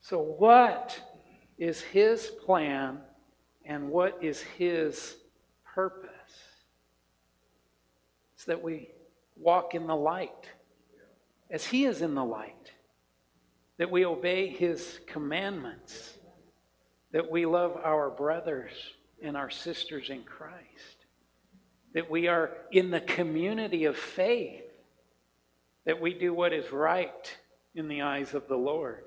So, 0.00 0.20
what 0.20 1.00
is 1.58 1.80
His 1.80 2.26
plan 2.44 2.98
and 3.64 3.90
what 3.90 4.18
is 4.22 4.40
His 4.40 5.16
purpose? 5.64 6.10
It's 8.34 8.44
that 8.44 8.62
we 8.62 8.90
walk 9.36 9.74
in 9.74 9.86
the 9.86 9.96
light 9.96 10.48
as 11.50 11.64
He 11.64 11.84
is 11.84 12.02
in 12.02 12.14
the 12.14 12.24
light, 12.24 12.72
that 13.78 13.90
we 13.90 14.04
obey 14.04 14.48
His 14.48 15.00
commandments, 15.06 16.14
that 17.12 17.30
we 17.30 17.46
love 17.46 17.78
our 17.82 18.10
brothers 18.10 18.72
and 19.22 19.36
our 19.36 19.50
sisters 19.50 20.10
in 20.10 20.24
Christ, 20.24 20.95
that 21.96 22.10
we 22.10 22.28
are 22.28 22.50
in 22.70 22.90
the 22.90 23.00
community 23.00 23.86
of 23.86 23.96
faith, 23.96 24.64
that 25.86 25.98
we 25.98 26.12
do 26.12 26.34
what 26.34 26.52
is 26.52 26.70
right 26.70 27.34
in 27.74 27.88
the 27.88 28.02
eyes 28.02 28.34
of 28.34 28.46
the 28.48 28.56
Lord. 28.56 29.04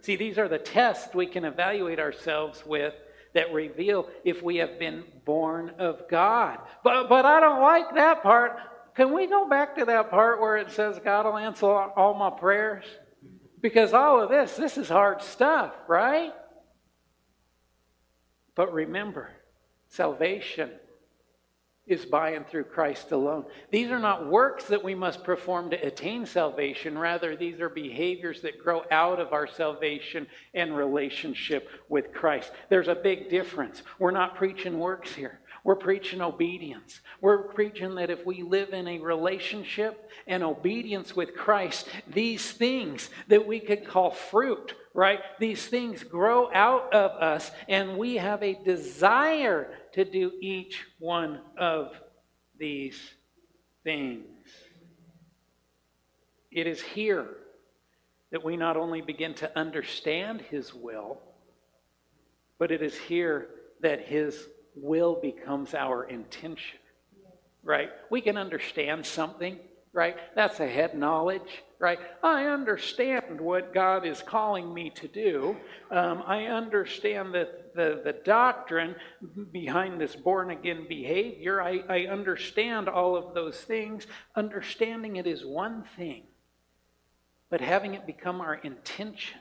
See, 0.00 0.16
these 0.16 0.38
are 0.38 0.48
the 0.48 0.58
tests 0.58 1.14
we 1.14 1.26
can 1.26 1.44
evaluate 1.44 2.00
ourselves 2.00 2.60
with 2.66 2.94
that 3.32 3.52
reveal 3.52 4.08
if 4.24 4.42
we 4.42 4.56
have 4.56 4.76
been 4.80 5.04
born 5.24 5.70
of 5.78 6.08
God. 6.08 6.58
But, 6.82 7.08
but 7.08 7.24
I 7.24 7.38
don't 7.38 7.62
like 7.62 7.94
that 7.94 8.24
part. 8.24 8.58
Can 8.96 9.14
we 9.14 9.28
go 9.28 9.48
back 9.48 9.76
to 9.76 9.84
that 9.84 10.10
part 10.10 10.40
where 10.40 10.56
it 10.56 10.72
says 10.72 10.98
God 10.98 11.26
will 11.26 11.38
answer 11.38 11.66
all 11.66 12.14
my 12.14 12.30
prayers? 12.30 12.84
Because 13.60 13.92
all 13.92 14.20
of 14.20 14.30
this, 14.30 14.56
this 14.56 14.76
is 14.76 14.88
hard 14.88 15.22
stuff, 15.22 15.72
right? 15.86 16.32
But 18.56 18.72
remember, 18.72 19.30
salvation 19.86 20.70
is 21.86 22.06
by 22.06 22.30
and 22.30 22.46
through 22.46 22.64
Christ 22.64 23.10
alone. 23.10 23.44
These 23.70 23.90
are 23.90 23.98
not 23.98 24.28
works 24.28 24.64
that 24.66 24.84
we 24.84 24.94
must 24.94 25.24
perform 25.24 25.70
to 25.70 25.86
attain 25.86 26.26
salvation. 26.26 26.96
Rather, 26.96 27.34
these 27.34 27.60
are 27.60 27.68
behaviors 27.68 28.40
that 28.42 28.62
grow 28.62 28.84
out 28.90 29.18
of 29.18 29.32
our 29.32 29.48
salvation 29.48 30.26
and 30.54 30.76
relationship 30.76 31.68
with 31.88 32.12
Christ. 32.12 32.52
There's 32.68 32.88
a 32.88 32.94
big 32.94 33.28
difference. 33.30 33.82
We're 33.98 34.12
not 34.12 34.36
preaching 34.36 34.78
works 34.78 35.12
here. 35.12 35.40
We're 35.64 35.76
preaching 35.76 36.20
obedience. 36.20 37.00
We're 37.20 37.44
preaching 37.48 37.94
that 37.96 38.10
if 38.10 38.26
we 38.26 38.42
live 38.42 38.72
in 38.72 38.88
a 38.88 38.98
relationship 38.98 40.10
and 40.26 40.42
obedience 40.42 41.14
with 41.14 41.36
Christ, 41.36 41.86
these 42.08 42.50
things 42.50 43.10
that 43.28 43.46
we 43.46 43.60
could 43.60 43.86
call 43.86 44.10
fruit, 44.10 44.74
right? 44.92 45.20
These 45.38 45.66
things 45.66 46.02
grow 46.02 46.52
out 46.52 46.92
of 46.92 47.12
us, 47.12 47.50
and 47.68 47.96
we 47.96 48.16
have 48.16 48.42
a 48.42 48.58
desire 48.64 49.72
to 49.92 50.04
do 50.04 50.32
each 50.40 50.84
one 50.98 51.40
of 51.58 51.92
these 52.58 52.98
things. 53.84 54.26
It 56.50 56.66
is 56.66 56.80
here 56.80 57.26
that 58.30 58.44
we 58.44 58.56
not 58.56 58.76
only 58.76 59.00
begin 59.00 59.34
to 59.34 59.58
understand 59.58 60.40
His 60.42 60.72
will, 60.72 61.20
but 62.58 62.70
it 62.70 62.82
is 62.82 62.96
here 62.96 63.48
that 63.80 64.06
His 64.06 64.48
will 64.74 65.20
becomes 65.20 65.74
our 65.74 66.04
intention, 66.04 66.78
right? 67.62 67.90
We 68.10 68.20
can 68.20 68.36
understand 68.36 69.04
something, 69.04 69.58
right? 69.92 70.16
That's 70.34 70.60
a 70.60 70.66
head 70.66 70.96
knowledge, 70.96 71.62
right? 71.78 71.98
I 72.22 72.46
understand 72.46 73.40
what 73.40 73.74
God 73.74 74.06
is 74.06 74.22
calling 74.22 74.72
me 74.72 74.90
to 74.90 75.08
do. 75.08 75.56
Um, 75.90 76.22
I 76.26 76.46
understand 76.46 77.34
that 77.34 77.74
the, 77.74 78.00
the 78.02 78.12
doctrine 78.24 78.94
behind 79.52 80.00
this 80.00 80.16
born 80.16 80.50
again 80.50 80.86
behavior. 80.88 81.60
I, 81.60 81.82
I 81.88 82.06
understand 82.06 82.88
all 82.88 83.16
of 83.16 83.34
those 83.34 83.60
things. 83.60 84.06
Understanding 84.34 85.16
it 85.16 85.26
is 85.26 85.44
one 85.44 85.84
thing, 85.96 86.22
but 87.50 87.60
having 87.60 87.94
it 87.94 88.06
become 88.06 88.40
our 88.40 88.54
intention, 88.54 89.40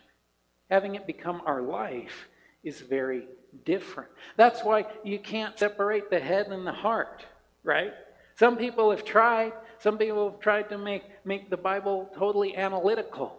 having 0.70 0.95
it 0.95 1.08
become 1.08 1.41
our 1.45 1.62
life, 1.62 2.28
is 2.64 2.82
very 2.82 3.28
different. 3.66 4.10
That's 4.38 4.64
why 4.64 4.86
you 5.04 5.20
can't 5.20 5.58
separate 5.58 6.10
the 6.10 6.20
head 6.20 6.47
and 6.47 6.68
the 6.68 6.72
heart, 6.74 7.26
right? 7.64 7.93
Some 8.42 8.58
people 8.58 8.89
have 8.89 9.06
tried. 9.06 9.54
Some 9.78 10.00
people 10.00 10.32
have 10.32 10.39
tried 10.39 10.70
to 10.70 10.78
make, 10.80 11.04
make 11.24 11.52
the 11.52 11.58
Bible 11.58 12.10
totally 12.18 12.58
analytical. 12.58 13.38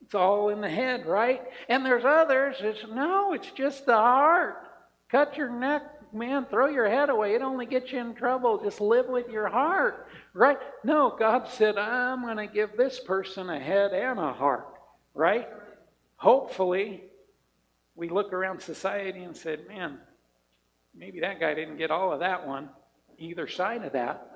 It's 0.00 0.14
all 0.14 0.50
in 0.50 0.60
the 0.60 0.70
head, 0.70 1.06
right? 1.06 1.42
And 1.68 1.84
there's 1.84 2.04
others, 2.04 2.58
it's 2.60 2.86
no, 2.88 3.32
it's 3.32 3.50
just 3.50 3.84
the 3.84 3.96
heart. 3.96 4.68
Cut 5.08 5.36
your 5.36 5.50
neck, 5.50 5.82
man, 6.12 6.46
throw 6.48 6.68
your 6.68 6.88
head 6.88 7.10
away. 7.10 7.34
It 7.34 7.42
only 7.42 7.66
gets 7.66 7.90
you 7.90 7.98
in 7.98 8.14
trouble. 8.14 8.62
Just 8.62 8.80
live 8.80 9.08
with 9.08 9.28
your 9.28 9.48
heart, 9.48 10.06
right? 10.34 10.58
No, 10.84 11.16
God 11.18 11.48
said, 11.48 11.76
I'm 11.76 12.22
going 12.22 12.36
to 12.36 12.46
give 12.46 12.76
this 12.76 13.00
person 13.00 13.50
a 13.50 13.58
head 13.58 13.90
and 13.92 14.20
a 14.20 14.32
heart, 14.32 14.68
right? 15.14 15.48
Hopefully, 16.14 17.02
we 17.96 18.08
look 18.08 18.32
around 18.32 18.62
society 18.62 19.24
and 19.24 19.36
said, 19.36 19.66
man, 19.66 19.98
maybe 20.94 21.18
that 21.22 21.40
guy 21.40 21.54
didn't 21.54 21.76
get 21.76 21.90
all 21.90 22.12
of 22.12 22.20
that 22.20 22.46
one, 22.46 22.68
either 23.24 23.48
side 23.48 23.84
of 23.84 23.92
that. 23.92 24.30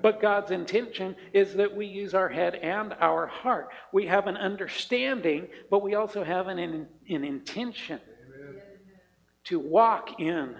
But 0.00 0.20
God's 0.20 0.50
intention 0.50 1.14
is 1.32 1.54
that 1.54 1.76
we 1.76 1.86
use 1.86 2.14
our 2.14 2.28
head 2.28 2.56
and 2.56 2.94
our 3.00 3.26
heart. 3.26 3.68
We 3.92 4.06
have 4.06 4.26
an 4.26 4.36
understanding, 4.36 5.48
but 5.70 5.82
we 5.82 5.94
also 5.94 6.24
have 6.24 6.48
an, 6.48 6.58
an, 6.58 6.88
intention 7.06 8.00
Amen. 8.34 8.60
to 9.44 9.60
walk 9.60 10.20
in 10.20 10.56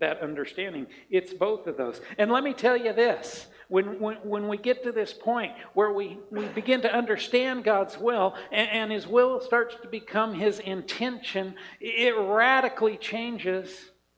that 0.00 0.20
understanding. 0.20 0.88
It's 1.08 1.32
both 1.32 1.68
of 1.68 1.76
those. 1.76 2.00
And 2.18 2.32
let 2.32 2.42
me 2.42 2.52
tell 2.52 2.76
you 2.76 2.92
this 2.92 3.46
when, 3.68 4.00
when, 4.00 4.16
when 4.16 4.48
we 4.48 4.56
get 4.56 4.82
to 4.82 4.92
this 4.92 5.12
point 5.12 5.52
where 5.74 5.92
we, 5.92 6.18
we 6.30 6.46
begin 6.46 6.82
to 6.82 6.92
understand 6.92 7.64
God's 7.64 7.96
will 7.96 8.34
and, 8.50 8.68
and 8.70 8.92
His 8.92 9.06
will 9.06 9.40
starts 9.40 9.76
to 9.82 9.88
become 9.88 10.34
His 10.34 10.58
intention, 10.58 11.54
it 11.80 12.14
radically 12.18 12.96
changes 12.96 13.72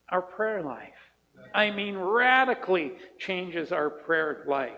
our 0.08 0.22
prayer 0.22 0.62
life. 0.62 0.95
I 1.56 1.70
mean, 1.70 1.96
radically 1.96 2.92
changes 3.18 3.72
our 3.72 3.88
prayer 3.88 4.44
life. 4.46 4.72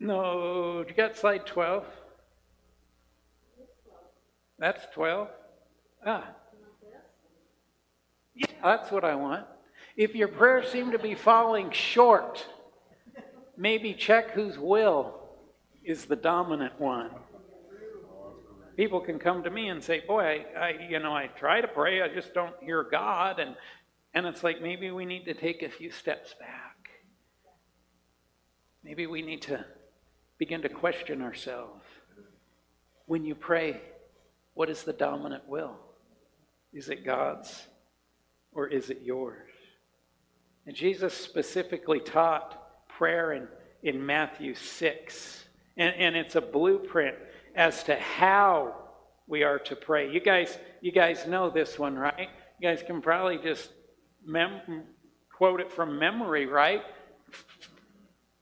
No, 0.00 0.82
you 0.88 0.94
got 0.94 1.14
slide 1.14 1.44
12? 1.44 1.84
That's 4.58 4.82
12? 4.94 5.28
Ah. 6.06 6.30
Yeah, 8.34 8.46
that's 8.62 8.90
what 8.90 9.04
I 9.04 9.14
want. 9.14 9.44
If 9.94 10.14
your 10.14 10.28
prayers 10.28 10.68
seem 10.68 10.90
to 10.92 10.98
be 10.98 11.14
falling 11.14 11.70
short, 11.70 12.46
maybe 13.58 13.92
check 13.92 14.30
whose 14.30 14.58
will 14.58 15.20
is 15.84 16.06
the 16.06 16.16
dominant 16.16 16.80
one. 16.80 17.10
People 18.74 19.00
can 19.00 19.18
come 19.18 19.42
to 19.42 19.50
me 19.50 19.68
and 19.68 19.82
say, 19.82 20.00
"Boy, 20.00 20.44
I, 20.54 20.58
I, 20.58 20.88
you 20.90 20.98
know, 20.98 21.14
I 21.14 21.28
try 21.28 21.62
to 21.62 21.68
pray, 21.68 22.02
I 22.02 22.08
just 22.08 22.34
don't 22.34 22.54
hear 22.60 22.82
God," 22.82 23.38
and 23.38 23.56
and 24.16 24.24
it's 24.24 24.42
like 24.42 24.62
maybe 24.62 24.90
we 24.90 25.04
need 25.04 25.26
to 25.26 25.34
take 25.34 25.62
a 25.62 25.68
few 25.68 25.90
steps 25.90 26.34
back. 26.40 26.88
Maybe 28.82 29.06
we 29.06 29.20
need 29.20 29.42
to 29.42 29.62
begin 30.38 30.62
to 30.62 30.70
question 30.70 31.20
ourselves. 31.20 31.84
When 33.04 33.26
you 33.26 33.34
pray, 33.34 33.78
what 34.54 34.70
is 34.70 34.84
the 34.84 34.94
dominant 34.94 35.46
will? 35.46 35.76
Is 36.72 36.88
it 36.88 37.04
God's 37.04 37.66
or 38.52 38.66
is 38.68 38.88
it 38.88 39.02
yours? 39.04 39.50
And 40.66 40.74
Jesus 40.74 41.12
specifically 41.12 42.00
taught 42.00 42.88
prayer 42.88 43.34
in, 43.34 43.46
in 43.82 44.04
Matthew 44.04 44.54
6. 44.54 45.44
And, 45.76 45.94
and 45.94 46.16
it's 46.16 46.36
a 46.36 46.40
blueprint 46.40 47.16
as 47.54 47.82
to 47.82 47.96
how 47.96 48.76
we 49.26 49.42
are 49.42 49.58
to 49.58 49.76
pray. 49.76 50.10
You 50.10 50.20
guys, 50.20 50.56
you 50.80 50.90
guys 50.90 51.26
know 51.26 51.50
this 51.50 51.78
one, 51.78 51.96
right? 51.98 52.30
You 52.58 52.66
guys 52.70 52.82
can 52.82 53.02
probably 53.02 53.36
just 53.36 53.68
mem- 54.26 54.84
quote 55.36 55.60
it 55.60 55.72
from 55.72 55.98
memory, 55.98 56.46
right? 56.46 56.82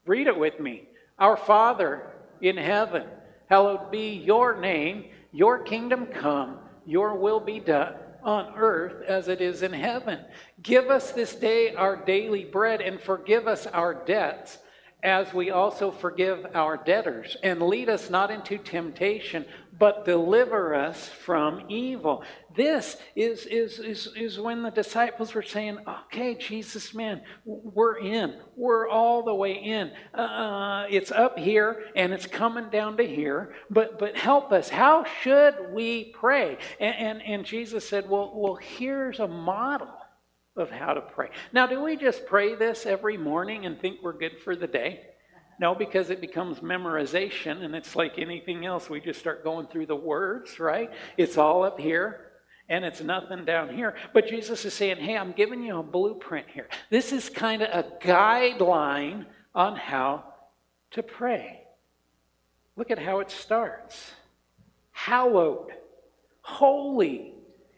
Read 0.07 0.27
it 0.27 0.37
with 0.37 0.59
me. 0.61 0.89
Our 1.19 1.37
Father 1.37 2.11
in 2.41 2.57
heaven, 2.57 3.05
hallowed 3.49 3.91
be 3.91 4.15
your 4.15 4.61
name, 4.61 5.07
your 5.33 5.59
kingdom 5.61 6.07
come, 6.07 6.59
your 6.85 7.15
will 7.15 7.41
be 7.41 7.61
done 7.61 7.95
on 8.23 8.55
earth 8.57 9.03
as 9.07 9.29
it 9.29 9.41
is 9.41 9.63
in 9.63 9.73
heaven. 9.73 10.19
Give 10.63 10.91
us 10.91 11.13
this 11.13 11.35
day 11.35 11.75
our 11.75 11.97
daily 11.97 12.45
bread 12.45 12.81
and 12.81 13.01
forgive 13.01 13.47
us 13.47 13.67
our 13.67 13.95
debts 13.95 14.59
as 15.05 15.35
we 15.35 15.51
also 15.51 15.91
forgive 15.91 16.47
our 16.55 16.79
debtors. 16.79 17.37
And 17.43 17.61
lead 17.61 17.91
us 17.91 18.09
not 18.09 18.31
into 18.31 18.57
temptation, 18.57 19.45
but 19.79 20.07
deliver 20.07 20.75
us 20.75 21.09
from 21.09 21.67
evil. 21.69 22.25
This 22.57 22.97
is, 23.15 23.45
is, 23.47 23.79
is, 23.79 24.09
is 24.17 24.41
when 24.41 24.63
the 24.63 24.71
disciples 24.71 25.35
were 25.35 25.43
saying, 25.43 25.79
okay, 25.87 26.35
Jesus, 26.37 26.95
man, 26.95 27.21
we're 27.45 27.99
in. 27.99 28.41
We're 28.57 28.89
all 28.89 29.23
the 29.23 29.35
way 29.35 29.53
in. 29.53 29.91
Uh, 30.19 30.87
it's 30.89 31.13
up 31.13 31.39
here 31.39 31.85
and 31.95 32.13
it's 32.13 32.27
coming 32.27 32.71
down 32.71 32.97
to 32.97 33.07
here, 33.07 33.55
but, 33.71 33.99
but 33.99 34.17
help 34.17 34.53
us. 34.53 34.71
How 34.71 35.05
should 35.23 35.73
we 35.73 36.15
pray? 36.19 36.57
And, 36.81 36.97
and, 36.97 37.23
and 37.23 37.45
Jesus 37.45 37.87
said, 37.87 38.09
well, 38.09 38.33
well, 38.35 38.57
here's 38.57 39.21
a 39.21 39.29
model 39.29 39.89
of 40.57 40.71
how 40.71 40.95
to 40.95 41.01
pray. 41.01 41.31
Now, 41.53 41.67
do 41.67 41.83
we 41.83 41.97
just 41.97 42.27
pray 42.27 42.55
this 42.55 42.87
every 42.87 43.17
morning 43.17 43.67
and 43.67 43.81
think 43.81 43.99
we're 44.03 44.13
good 44.13 44.39
for 44.45 44.55
the 44.55 44.67
day? 44.67 45.07
No, 45.61 45.75
because 45.75 46.11
it 46.11 46.21
becomes 46.21 46.61
memorization 46.61 47.63
and 47.63 47.75
it's 47.75 47.95
like 47.95 48.19
anything 48.19 48.67
else. 48.67 48.91
We 48.91 49.01
just 49.01 49.21
start 49.21 49.45
going 49.45 49.69
through 49.69 49.87
the 49.87 49.97
words, 49.97 50.59
right? 50.59 50.91
It's 51.17 51.39
all 51.39 51.63
up 51.63 51.79
here 51.79 52.33
and 52.69 52.85
it's 52.85 53.01
nothing 53.01 53.45
down 53.45 53.75
here. 53.75 53.95
But 54.13 54.27
Jesus 54.27 54.65
is 54.65 54.75
saying, 54.75 54.97
hey, 54.97 55.17
I'm 55.17 55.33
giving 55.33 55.63
you 55.63 55.79
a 55.79 55.83
blueprint 55.83 56.47
here. 56.53 56.69
This 56.91 57.13
is 57.13 57.29
kind 57.29 57.63
of 57.63 57.85
a 57.85 57.89
guideline 58.05 59.27
on 59.55 59.77
how 59.77 60.25
to 60.93 61.03
pray. 61.03 61.61
Look 62.77 62.91
at 62.91 62.99
how 62.99 63.21
it 63.21 63.31
starts 63.31 64.13
Hallowed, 64.95 65.73
holy, 66.41 67.35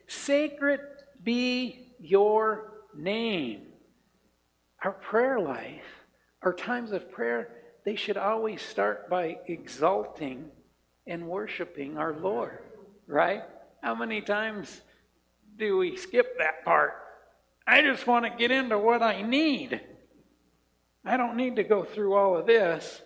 sacred 0.07 0.81
be 1.25 1.86
your 2.09 2.73
name. 2.97 3.63
Our 4.83 4.93
prayer 4.93 5.41
life, 5.41 5.85
our 6.43 6.53
times 6.53 6.93
of 6.93 7.11
prayer, 7.11 7.49
they 7.85 7.97
should 7.97 8.17
always 8.17 8.63
start 8.63 9.09
by 9.09 9.39
exalting 9.47 10.51
and 11.07 11.29
worshiping 11.29 11.99
our 11.99 12.13
Lord, 12.13 12.59
right? 13.07 13.43
How 13.83 13.95
many 13.95 14.21
times 14.21 14.81
do 15.57 15.79
we 15.79 15.97
skip 15.97 16.39
that 16.39 16.65
part? 16.65 16.95
I 17.67 17.83
just 17.83 18.07
want 18.07 18.25
to 18.25 18.31
get 18.31 18.51
into 18.51 18.79
what 18.79 19.03
I 19.03 19.23
need. 19.23 19.81
I 21.05 21.17
don't 21.17 21.37
need 21.37 21.57
to 21.57 21.65
go 21.65 21.85
through 21.85 22.15
all 22.15 22.37
of 22.37 22.47
this. 22.47 23.03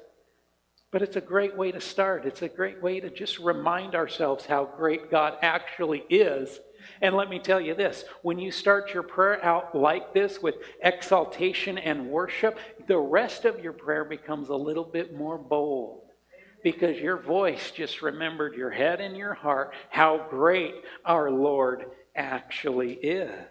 But 0.90 1.02
it's 1.02 1.16
a 1.16 1.20
great 1.20 1.56
way 1.56 1.70
to 1.70 1.80
start. 1.80 2.26
It's 2.26 2.42
a 2.42 2.48
great 2.48 2.82
way 2.82 2.98
to 3.00 3.10
just 3.10 3.38
remind 3.38 3.94
ourselves 3.94 4.44
how 4.44 4.64
great 4.64 5.10
God 5.10 5.36
actually 5.40 6.02
is. 6.10 6.58
And 7.00 7.14
let 7.14 7.28
me 7.28 7.38
tell 7.38 7.60
you 7.60 7.74
this 7.74 8.04
when 8.22 8.38
you 8.38 8.50
start 8.50 8.94
your 8.94 9.02
prayer 9.02 9.44
out 9.44 9.74
like 9.74 10.12
this 10.14 10.40
with 10.40 10.56
exaltation 10.82 11.78
and 11.78 12.10
worship, 12.10 12.58
the 12.86 12.98
rest 12.98 13.44
of 13.44 13.60
your 13.60 13.72
prayer 13.72 14.04
becomes 14.04 14.48
a 14.48 14.56
little 14.56 14.84
bit 14.84 15.14
more 15.16 15.38
bold 15.38 16.02
because 16.62 16.98
your 16.98 17.16
voice 17.16 17.70
just 17.70 18.02
remembered 18.02 18.54
your 18.54 18.70
head 18.70 19.00
and 19.00 19.16
your 19.16 19.34
heart 19.34 19.74
how 19.88 20.26
great 20.28 20.74
our 21.04 21.30
Lord 21.30 21.86
actually 22.14 22.94
is. 22.94 23.48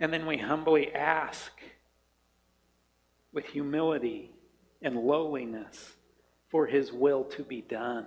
And 0.00 0.12
then 0.12 0.26
we 0.26 0.36
humbly 0.36 0.94
ask 0.94 1.50
with 3.32 3.46
humility 3.46 4.30
and 4.82 4.96
lowliness 4.96 5.94
for 6.48 6.66
his 6.66 6.92
will 6.92 7.24
to 7.24 7.42
be 7.42 7.60
done. 7.60 8.06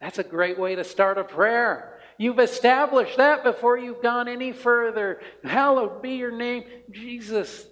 That's 0.00 0.18
a 0.18 0.24
great 0.24 0.58
way 0.58 0.74
to 0.74 0.84
start 0.84 1.18
a 1.18 1.24
prayer. 1.24 1.91
You've 2.18 2.38
established 2.38 3.16
that 3.16 3.44
before 3.44 3.78
you've 3.78 4.02
gone 4.02 4.28
any 4.28 4.52
further. 4.52 5.20
Hallowed 5.44 6.02
be 6.02 6.12
your 6.12 6.30
name, 6.30 6.64
Jesus, 6.90 7.66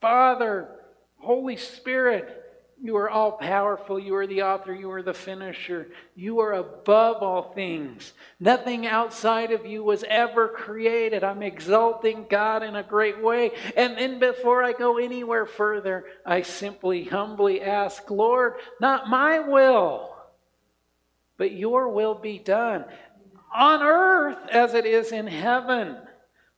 Father, 0.00 0.68
Holy 1.18 1.56
Spirit. 1.56 2.42
You 2.82 2.96
are 2.98 3.08
all 3.08 3.32
powerful. 3.32 3.98
You 3.98 4.14
are 4.16 4.26
the 4.26 4.42
author. 4.42 4.74
You 4.74 4.90
are 4.90 5.02
the 5.02 5.14
finisher. 5.14 5.88
You 6.14 6.40
are 6.40 6.52
above 6.52 7.22
all 7.22 7.54
things. 7.54 8.12
Nothing 8.38 8.86
outside 8.86 9.50
of 9.50 9.64
you 9.64 9.82
was 9.82 10.04
ever 10.06 10.48
created. 10.48 11.24
I'm 11.24 11.42
exalting 11.42 12.26
God 12.28 12.62
in 12.62 12.76
a 12.76 12.82
great 12.82 13.22
way. 13.22 13.52
And 13.76 13.96
then 13.96 14.18
before 14.18 14.62
I 14.62 14.72
go 14.72 14.98
anywhere 14.98 15.46
further, 15.46 16.04
I 16.24 16.42
simply 16.42 17.04
humbly 17.04 17.62
ask, 17.62 18.10
Lord, 18.10 18.54
not 18.78 19.08
my 19.08 19.38
will, 19.38 20.14
but 21.38 21.52
your 21.52 21.88
will 21.88 22.14
be 22.14 22.38
done 22.38 22.84
on 23.56 23.82
earth 23.82 24.38
as 24.50 24.74
it 24.74 24.86
is 24.86 25.12
in 25.12 25.26
heaven. 25.26 25.96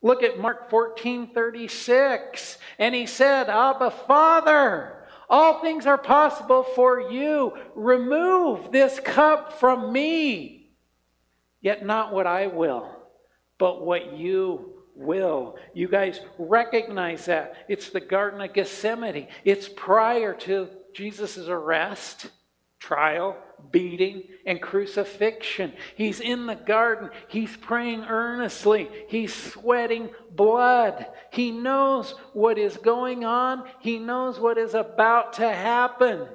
Look 0.01 0.23
at 0.23 0.39
Mark 0.39 0.69
14 0.69 1.33
36. 1.33 2.57
And 2.77 2.93
he 2.93 3.05
said, 3.05 3.49
Abba, 3.49 3.91
Father. 3.91 4.95
All 5.29 5.61
things 5.61 5.85
are 5.85 5.97
possible 5.97 6.63
for 6.63 7.11
you. 7.11 7.53
Remove 7.75 8.71
this 8.71 8.99
cup 8.99 9.59
from 9.59 9.93
me. 9.93 10.71
Yet 11.61 11.85
not 11.85 12.13
what 12.13 12.25
I 12.25 12.47
will, 12.47 12.89
but 13.57 13.85
what 13.85 14.13
you 14.13 14.79
will. 14.95 15.57
You 15.73 15.87
guys 15.87 16.19
recognize 16.39 17.25
that. 17.25 17.55
It's 17.67 17.89
the 17.89 17.99
Garden 17.99 18.41
of 18.41 18.53
Gethsemane. 18.53 19.27
It's 19.43 19.69
prior 19.69 20.33
to 20.33 20.69
Jesus' 20.93 21.37
arrest, 21.37 22.31
trial, 22.79 23.37
beating, 23.71 24.23
and 24.45 24.61
crucifixion. 24.61 25.73
He's 25.95 26.19
in 26.19 26.47
the 26.47 26.55
garden. 26.55 27.09
He's 27.27 27.55
praying 27.57 28.05
earnestly. 28.05 28.89
He's 29.09 29.33
sweating 29.33 30.09
blood. 30.31 31.05
He 31.31 31.51
knows 31.51 32.15
what 32.33 32.57
is 32.57 32.77
going 32.77 33.25
on, 33.25 33.67
he 33.79 33.99
knows 33.99 34.39
what 34.39 34.57
is 34.57 34.73
about 34.73 35.33
to 35.33 35.49
happen. 35.49 36.27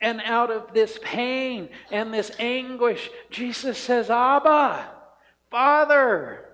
And 0.00 0.22
out 0.24 0.50
of 0.50 0.72
this 0.72 0.98
pain 1.02 1.68
and 1.90 2.14
this 2.14 2.32
anguish, 2.38 3.10
Jesus 3.30 3.76
says, 3.76 4.08
Abba, 4.08 4.88
Father, 5.50 6.46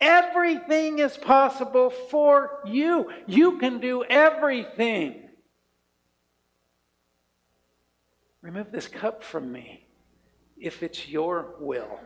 everything 0.00 0.98
is 0.98 1.16
possible 1.16 1.90
for 1.90 2.62
you. 2.66 3.12
You 3.28 3.58
can 3.58 3.78
do 3.78 4.02
everything. 4.02 5.29
Remove 8.42 8.72
this 8.72 8.88
cup 8.88 9.22
from 9.22 9.52
me 9.52 9.86
if 10.58 10.82
it's 10.82 11.08
your 11.08 11.54
will. 11.58 12.00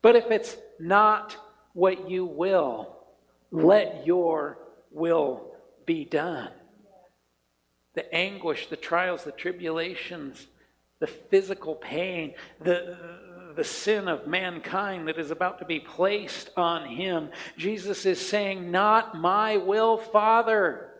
But 0.00 0.16
if 0.16 0.30
it's 0.30 0.56
not 0.80 1.36
what 1.72 2.10
you 2.10 2.24
will, 2.24 2.96
let 3.50 4.06
your 4.06 4.58
will 4.90 5.52
be 5.86 6.04
done. 6.04 6.50
The 7.94 8.12
anguish, 8.14 8.68
the 8.68 8.76
trials, 8.76 9.24
the 9.24 9.32
tribulations, 9.32 10.46
the 10.98 11.06
physical 11.06 11.74
pain, 11.74 12.34
the, 12.60 12.96
the 13.54 13.64
sin 13.64 14.08
of 14.08 14.26
mankind 14.26 15.08
that 15.08 15.18
is 15.18 15.30
about 15.30 15.58
to 15.58 15.64
be 15.64 15.80
placed 15.80 16.50
on 16.56 16.88
him. 16.88 17.30
Jesus 17.56 18.06
is 18.06 18.24
saying, 18.24 18.70
Not 18.70 19.18
my 19.18 19.56
will, 19.58 19.98
Father, 19.98 20.90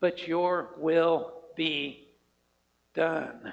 but 0.00 0.26
your 0.26 0.70
will 0.78 1.32
be 1.56 2.08
done. 2.94 3.52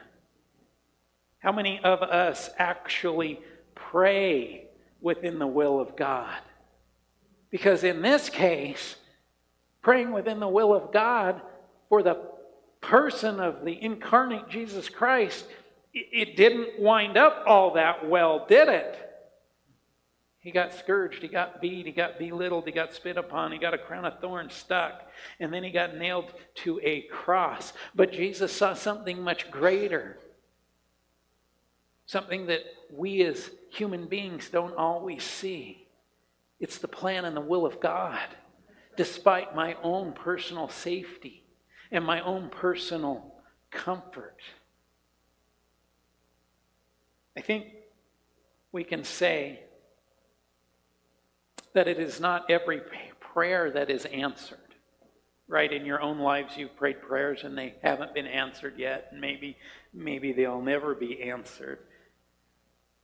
How 1.39 1.51
many 1.51 1.79
of 1.83 2.01
us 2.01 2.49
actually 2.57 3.39
pray 3.73 4.65
within 5.01 5.39
the 5.39 5.47
will 5.47 5.79
of 5.79 5.95
God? 5.95 6.39
Because 7.49 7.83
in 7.83 8.01
this 8.01 8.29
case, 8.29 8.95
praying 9.81 10.11
within 10.11 10.39
the 10.39 10.47
will 10.47 10.73
of 10.73 10.91
God 10.91 11.41
for 11.87 12.03
the 12.03 12.21
person 12.81 13.39
of 13.39 13.65
the 13.65 13.81
incarnate 13.81 14.49
Jesus 14.49 14.89
Christ, 14.89 15.45
it 15.93 16.37
didn't 16.37 16.79
wind 16.79 17.17
up 17.17 17.43
all 17.47 17.73
that 17.73 18.07
well, 18.07 18.45
did 18.47 18.67
it? 18.67 19.05
He 20.41 20.51
got 20.51 20.73
scourged, 20.73 21.21
he 21.21 21.27
got 21.27 21.59
beat, 21.59 21.85
he 21.85 21.91
got 21.91 22.17
belittled, 22.17 22.65
he 22.65 22.71
got 22.71 22.93
spit 22.93 23.17
upon, 23.17 23.51
he 23.51 23.57
got 23.57 23.73
a 23.73 23.77
crown 23.77 24.05
of 24.05 24.19
thorns 24.19 24.53
stuck, 24.53 25.09
and 25.39 25.53
then 25.53 25.63
he 25.63 25.71
got 25.71 25.97
nailed 25.97 26.33
to 26.55 26.79
a 26.83 27.01
cross. 27.03 27.73
But 27.93 28.13
Jesus 28.13 28.55
saw 28.55 28.73
something 28.73 29.21
much 29.21 29.51
greater 29.51 30.17
something 32.09 32.47
that 32.47 32.61
we 32.91 33.21
as 33.21 33.51
human 33.69 34.07
beings 34.07 34.49
don't 34.49 34.75
always 34.75 35.21
see. 35.21 35.85
It's 36.59 36.79
the 36.79 36.87
plan 36.87 37.23
and 37.23 37.37
the 37.37 37.41
will 37.41 37.67
of 37.67 37.79
God, 37.79 38.27
despite 38.97 39.55
my 39.55 39.77
own 39.83 40.13
personal 40.13 40.69
safety 40.69 41.43
and 41.91 42.03
my 42.03 42.19
own 42.21 42.49
personal 42.49 43.35
comfort. 43.69 44.39
I 47.37 47.41
think 47.41 47.67
we 48.71 48.83
can 48.83 49.03
say 49.03 49.59
that 51.73 51.87
it 51.87 51.99
is 51.99 52.19
not 52.19 52.49
every 52.49 52.81
prayer 53.19 53.69
that 53.69 53.91
is 53.91 54.05
answered. 54.05 54.57
Right 55.47 55.71
in 55.71 55.85
your 55.85 56.01
own 56.01 56.17
lives, 56.17 56.57
you've 56.57 56.75
prayed 56.75 57.03
prayers 57.03 57.43
and 57.43 57.55
they 57.55 57.75
haven't 57.83 58.15
been 58.15 58.27
answered 58.27 58.79
yet, 58.79 59.09
and 59.11 59.21
maybe 59.21 59.57
maybe 59.93 60.31
they'll 60.33 60.61
never 60.61 60.95
be 60.95 61.21
answered. 61.21 61.79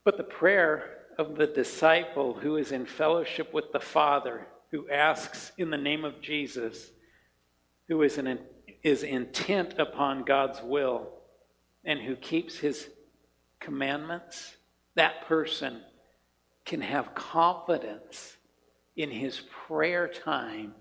But 0.06 0.18
the 0.18 0.24
prayer 0.24 1.00
of 1.18 1.36
the 1.36 1.48
disciple 1.48 2.36
who 2.36 2.56
is 2.58 2.72
in 2.72 2.86
fellowship 2.86 3.54
with 3.54 3.72
the 3.74 3.80
Father, 3.80 4.48
who 4.72 4.88
asks 4.90 5.52
in 5.58 5.72
the 5.72 5.78
name 5.78 6.06
of 6.06 6.22
Jesus, 6.22 6.92
who 7.88 8.04
is, 8.04 8.18
an, 8.18 8.40
is 8.84 9.04
intent 9.04 9.80
upon 9.80 10.24
God's 10.24 10.62
will, 10.62 11.10
and 11.84 12.00
who 12.00 12.16
keeps 12.16 12.58
his 12.58 12.88
commandments, 13.60 14.56
that 14.94 15.28
person 15.28 15.82
can 16.66 16.82
have 16.82 17.16
confidence 17.16 18.38
in 18.96 19.10
his 19.10 19.42
prayer 19.68 20.08
time 20.08 20.76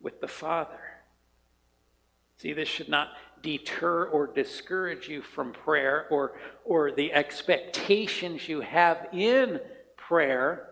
with 0.00 0.20
the 0.20 0.28
Father. 0.28 0.80
See, 2.38 2.52
this 2.52 2.68
should 2.68 2.88
not 2.88 3.08
deter 3.46 4.06
or 4.06 4.26
discourage 4.26 5.08
you 5.08 5.22
from 5.22 5.52
prayer 5.52 6.08
or, 6.10 6.32
or 6.64 6.90
the 6.90 7.12
expectations 7.12 8.48
you 8.48 8.60
have 8.60 9.06
in 9.12 9.60
prayer, 9.96 10.66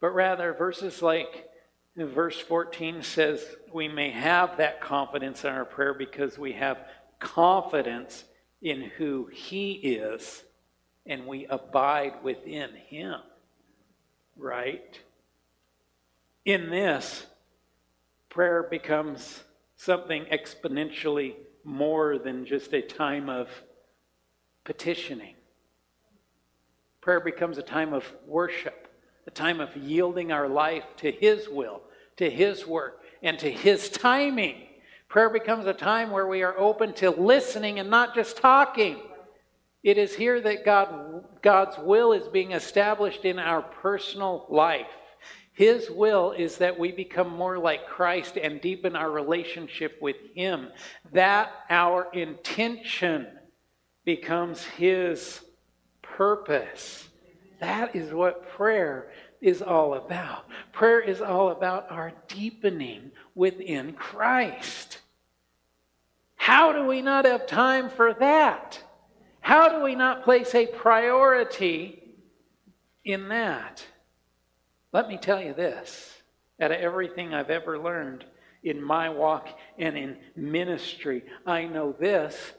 but 0.00 0.14
rather 0.14 0.54
verses 0.54 1.02
like 1.02 1.46
verse 1.94 2.40
14 2.40 3.02
says 3.02 3.44
we 3.70 3.86
may 3.86 4.10
have 4.10 4.56
that 4.56 4.80
confidence 4.80 5.44
in 5.44 5.50
our 5.50 5.66
prayer 5.66 5.92
because 5.92 6.38
we 6.38 6.54
have 6.54 6.86
confidence 7.18 8.24
in 8.62 8.80
who 8.96 9.26
He 9.30 9.72
is 9.72 10.42
and 11.04 11.26
we 11.26 11.44
abide 11.48 12.14
within 12.22 12.70
Him. 12.88 13.20
Right? 14.38 14.98
In 16.46 16.70
this, 16.70 17.26
prayer 18.30 18.62
becomes 18.62 19.44
something 19.76 20.24
exponentially 20.32 21.34
more 21.64 22.18
than 22.18 22.44
just 22.44 22.72
a 22.72 22.82
time 22.82 23.28
of 23.28 23.48
petitioning. 24.64 25.34
Prayer 27.00 27.20
becomes 27.20 27.58
a 27.58 27.62
time 27.62 27.92
of 27.92 28.04
worship, 28.26 28.88
a 29.26 29.30
time 29.30 29.60
of 29.60 29.74
yielding 29.76 30.32
our 30.32 30.48
life 30.48 30.84
to 30.98 31.10
His 31.10 31.48
will, 31.48 31.82
to 32.16 32.28
His 32.28 32.66
work, 32.66 33.02
and 33.22 33.38
to 33.38 33.50
His 33.50 33.88
timing. 33.88 34.56
Prayer 35.08 35.30
becomes 35.30 35.66
a 35.66 35.72
time 35.72 36.10
where 36.10 36.26
we 36.26 36.42
are 36.42 36.56
open 36.58 36.92
to 36.94 37.10
listening 37.10 37.78
and 37.78 37.90
not 37.90 38.14
just 38.14 38.36
talking. 38.36 38.98
It 39.82 39.96
is 39.96 40.14
here 40.14 40.40
that 40.42 40.64
God, 40.64 41.24
God's 41.42 41.78
will 41.78 42.12
is 42.12 42.28
being 42.28 42.52
established 42.52 43.24
in 43.24 43.38
our 43.38 43.62
personal 43.62 44.46
life. 44.50 44.86
His 45.60 45.90
will 45.90 46.32
is 46.32 46.56
that 46.56 46.78
we 46.78 46.90
become 46.90 47.28
more 47.28 47.58
like 47.58 47.86
Christ 47.86 48.38
and 48.38 48.62
deepen 48.62 48.96
our 48.96 49.10
relationship 49.10 49.98
with 50.00 50.16
Him. 50.34 50.68
That 51.12 51.52
our 51.68 52.10
intention 52.14 53.26
becomes 54.06 54.64
His 54.64 55.44
purpose. 56.00 57.10
That 57.58 57.94
is 57.94 58.10
what 58.10 58.48
prayer 58.48 59.10
is 59.42 59.60
all 59.60 59.96
about. 59.96 60.46
Prayer 60.72 60.98
is 60.98 61.20
all 61.20 61.50
about 61.50 61.90
our 61.90 62.14
deepening 62.26 63.10
within 63.34 63.92
Christ. 63.92 65.00
How 66.36 66.72
do 66.72 66.86
we 66.86 67.02
not 67.02 67.26
have 67.26 67.46
time 67.46 67.90
for 67.90 68.14
that? 68.14 68.82
How 69.42 69.68
do 69.68 69.84
we 69.84 69.94
not 69.94 70.24
place 70.24 70.54
a 70.54 70.68
priority 70.68 72.14
in 73.04 73.28
that? 73.28 73.84
Let 74.92 75.08
me 75.08 75.18
tell 75.18 75.40
you 75.40 75.54
this 75.54 76.12
out 76.60 76.72
of 76.72 76.78
everything 76.78 77.32
I've 77.32 77.50
ever 77.50 77.78
learned 77.78 78.24
in 78.62 78.82
my 78.82 79.08
walk 79.08 79.48
and 79.78 79.96
in 79.96 80.16
ministry, 80.36 81.22
I 81.46 81.64
know 81.64 81.92
this. 81.92 82.52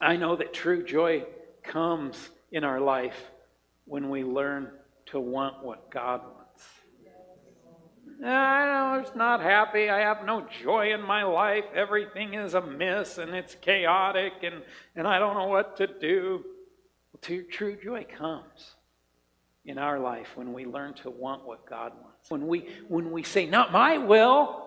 I 0.00 0.16
know 0.16 0.36
that 0.36 0.52
true 0.52 0.84
joy 0.84 1.24
comes 1.62 2.30
in 2.52 2.64
our 2.64 2.80
life 2.80 3.30
when 3.86 4.10
we 4.10 4.24
learn 4.24 4.70
to 5.06 5.20
want 5.20 5.64
what 5.64 5.90
God 5.90 6.22
wants. 6.22 6.64
Ah, 8.22 8.92
I'm 8.92 9.02
just 9.02 9.16
not 9.16 9.40
happy. 9.40 9.88
I 9.88 10.00
have 10.00 10.26
no 10.26 10.46
joy 10.62 10.92
in 10.92 11.00
my 11.00 11.22
life. 11.22 11.64
Everything 11.74 12.34
is 12.34 12.52
amiss 12.52 13.16
and 13.16 13.34
it's 13.34 13.54
chaotic 13.54 14.32
and, 14.42 14.62
and 14.94 15.06
I 15.06 15.18
don't 15.18 15.36
know 15.36 15.46
what 15.46 15.78
to 15.78 15.86
do. 15.86 16.44
Well, 17.12 17.42
true 17.50 17.78
joy 17.82 18.04
comes 18.04 18.74
in 19.70 19.78
our 19.78 19.98
life 19.98 20.28
when 20.34 20.52
we 20.52 20.66
learn 20.66 20.92
to 20.94 21.10
want 21.10 21.46
what 21.46 21.64
God 21.64 21.92
wants. 22.02 22.30
When 22.30 22.46
we, 22.46 22.66
when 22.88 23.10
we 23.10 23.22
say, 23.22 23.46
Not 23.46 23.72
my 23.72 23.96
will, 23.96 24.66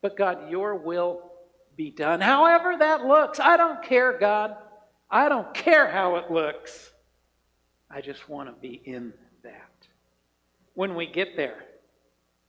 but 0.00 0.16
God, 0.16 0.50
your 0.50 0.74
will 0.74 1.30
be 1.76 1.90
done. 1.90 2.20
However 2.20 2.76
that 2.78 3.04
looks, 3.06 3.38
I 3.38 3.56
don't 3.56 3.82
care, 3.82 4.18
God. 4.18 4.56
I 5.10 5.28
don't 5.28 5.52
care 5.54 5.88
how 5.88 6.16
it 6.16 6.30
looks. 6.30 6.90
I 7.90 8.00
just 8.00 8.28
want 8.28 8.48
to 8.48 8.60
be 8.60 8.80
in 8.84 9.12
that. 9.44 9.86
When 10.74 10.94
we 10.94 11.06
get 11.06 11.36
there, 11.36 11.64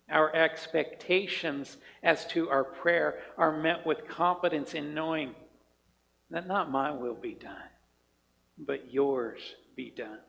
our 0.09 0.33
expectations 0.33 1.77
as 2.01 2.25
to 2.27 2.49
our 2.49 2.63
prayer 2.63 3.19
are 3.37 3.55
met 3.55 3.85
with 3.85 4.07
confidence 4.07 4.73
in 4.73 4.93
knowing 4.93 5.35
that 6.31 6.47
not 6.47 6.71
my 6.71 6.91
will 6.91 7.15
be 7.15 7.33
done, 7.33 7.69
but 8.57 8.93
yours 8.93 9.39
be 9.75 9.89
done. 9.89 10.19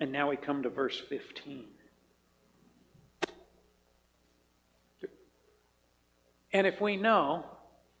And 0.00 0.12
now 0.12 0.30
we 0.30 0.36
come 0.36 0.62
to 0.62 0.70
verse 0.70 1.00
15. 1.08 1.64
And 6.52 6.66
if 6.66 6.80
we 6.80 6.96
know 6.96 7.44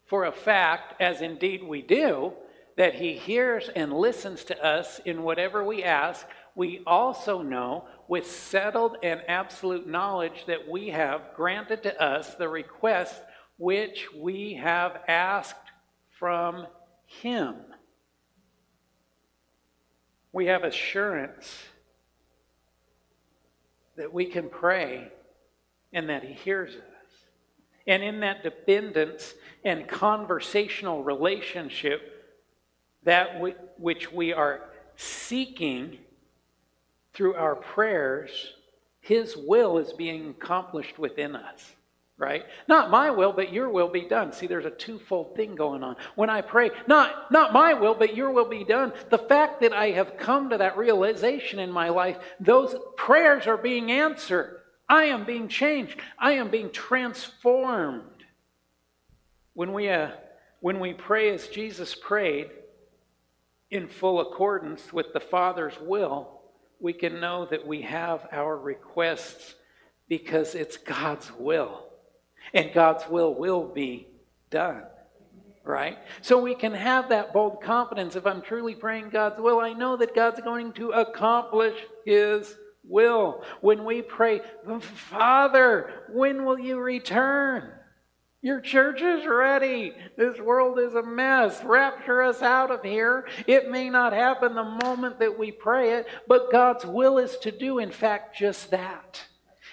for 0.06 0.24
a 0.24 0.32
fact, 0.32 1.00
as 1.00 1.20
indeed 1.20 1.62
we 1.62 1.82
do, 1.82 2.32
that 2.76 2.94
he 2.94 3.14
hears 3.14 3.68
and 3.74 3.92
listens 3.92 4.44
to 4.44 4.64
us 4.64 5.00
in 5.04 5.22
whatever 5.22 5.64
we 5.64 5.82
ask, 5.82 6.26
we 6.54 6.82
also 6.86 7.42
know 7.42 7.86
with 8.08 8.26
settled 8.26 8.96
and 9.02 9.20
absolute 9.28 9.86
knowledge 9.86 10.44
that 10.46 10.68
we 10.68 10.88
have 10.88 11.34
granted 11.34 11.82
to 11.82 12.02
us 12.02 12.34
the 12.34 12.48
request 12.48 13.20
which 13.58 14.06
we 14.14 14.54
have 14.54 15.00
asked 15.08 15.70
from 16.18 16.66
him 17.04 17.56
we 20.36 20.44
have 20.44 20.64
assurance 20.64 21.64
that 23.96 24.12
we 24.12 24.26
can 24.26 24.50
pray 24.50 25.10
and 25.94 26.10
that 26.10 26.22
He 26.22 26.34
hears 26.34 26.74
us. 26.74 26.82
And 27.86 28.02
in 28.02 28.20
that 28.20 28.42
dependence 28.42 29.32
and 29.64 29.88
conversational 29.88 31.02
relationship, 31.02 32.36
that 33.04 33.40
which 33.78 34.12
we 34.12 34.34
are 34.34 34.60
seeking 34.96 35.96
through 37.14 37.34
our 37.36 37.54
prayers, 37.54 38.30
His 39.00 39.34
will 39.38 39.78
is 39.78 39.94
being 39.94 40.28
accomplished 40.38 40.98
within 40.98 41.34
us 41.34 41.75
right? 42.18 42.44
Not 42.66 42.90
my 42.90 43.10
will, 43.10 43.32
but 43.32 43.52
your 43.52 43.68
will 43.68 43.88
be 43.88 44.08
done. 44.08 44.32
See, 44.32 44.46
there's 44.46 44.64
a 44.64 44.70
twofold 44.70 45.36
thing 45.36 45.54
going 45.54 45.82
on. 45.82 45.96
When 46.14 46.30
I 46.30 46.40
pray, 46.40 46.70
not, 46.86 47.30
not 47.30 47.52
my 47.52 47.74
will, 47.74 47.94
but 47.94 48.16
your 48.16 48.30
will 48.30 48.48
be 48.48 48.64
done, 48.64 48.92
the 49.10 49.18
fact 49.18 49.60
that 49.60 49.74
I 49.74 49.90
have 49.90 50.16
come 50.16 50.50
to 50.50 50.58
that 50.58 50.78
realization 50.78 51.58
in 51.58 51.70
my 51.70 51.90
life, 51.90 52.16
those 52.40 52.74
prayers 52.96 53.46
are 53.46 53.58
being 53.58 53.90
answered. 53.90 54.60
I 54.88 55.04
am 55.04 55.24
being 55.26 55.48
changed. 55.48 56.00
I 56.18 56.32
am 56.32 56.50
being 56.50 56.70
transformed. 56.70 58.02
When 59.52 59.72
we, 59.72 59.90
uh, 59.90 60.10
when 60.60 60.80
we 60.80 60.94
pray 60.94 61.34
as 61.34 61.48
Jesus 61.48 61.94
prayed, 61.94 62.50
in 63.68 63.88
full 63.88 64.20
accordance 64.20 64.92
with 64.92 65.12
the 65.12 65.20
Father's 65.20 65.74
will, 65.80 66.40
we 66.80 66.92
can 66.92 67.20
know 67.20 67.46
that 67.46 67.66
we 67.66 67.82
have 67.82 68.28
our 68.30 68.56
requests 68.56 69.56
because 70.08 70.54
it's 70.54 70.76
God's 70.76 71.32
will 71.36 71.86
and 72.54 72.72
God's 72.72 73.08
will 73.08 73.34
will 73.34 73.64
be 73.64 74.08
done. 74.50 74.82
Right? 75.64 75.98
So 76.22 76.40
we 76.40 76.54
can 76.54 76.72
have 76.72 77.08
that 77.08 77.32
bold 77.32 77.60
confidence. 77.60 78.14
If 78.14 78.24
I'm 78.24 78.40
truly 78.40 78.76
praying 78.76 79.10
God's 79.10 79.40
will, 79.40 79.58
I 79.58 79.72
know 79.72 79.96
that 79.96 80.14
God's 80.14 80.40
going 80.40 80.72
to 80.74 80.90
accomplish 80.90 81.74
His 82.04 82.56
will. 82.84 83.42
When 83.60 83.84
we 83.84 84.02
pray, 84.02 84.42
Father, 84.80 86.04
when 86.12 86.44
will 86.44 86.58
you 86.58 86.78
return? 86.78 87.72
Your 88.42 88.60
church 88.60 89.02
is 89.02 89.26
ready. 89.26 89.92
This 90.16 90.38
world 90.38 90.78
is 90.78 90.94
a 90.94 91.02
mess. 91.02 91.64
Rapture 91.64 92.22
us 92.22 92.42
out 92.42 92.70
of 92.70 92.84
here. 92.84 93.26
It 93.48 93.68
may 93.68 93.90
not 93.90 94.12
happen 94.12 94.54
the 94.54 94.78
moment 94.84 95.18
that 95.18 95.36
we 95.36 95.50
pray 95.50 95.94
it, 95.94 96.06
but 96.28 96.52
God's 96.52 96.86
will 96.86 97.18
is 97.18 97.36
to 97.38 97.50
do, 97.50 97.80
in 97.80 97.90
fact, 97.90 98.38
just 98.38 98.70
that 98.70 99.24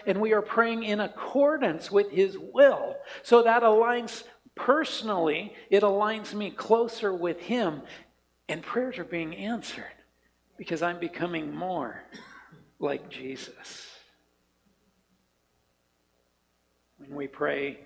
and 0.06 0.20
we 0.20 0.34
are 0.34 0.41
praying 0.41 0.84
in 0.84 0.99
accordance 0.99 1.91
with 1.91 2.12
His 2.12 2.38
will. 2.38 2.95
So 3.24 3.43
that 3.43 3.64
aligns 3.64 4.24
personally, 4.56 5.54
it 5.70 5.84
aligns 5.84 6.34
me 6.34 6.51
closer 6.51 7.14
with 7.14 7.39
Him, 7.39 7.82
and 8.49 8.62
prayers 8.62 8.99
are 8.99 9.04
being 9.04 9.36
answered 9.36 9.86
because 10.58 10.82
I'm 10.82 10.99
becoming 10.99 11.54
more 11.54 12.04
like 12.80 13.10
Jesus. 13.10 13.89
When 16.97 17.16
we 17.16 17.28
pray, 17.28 17.80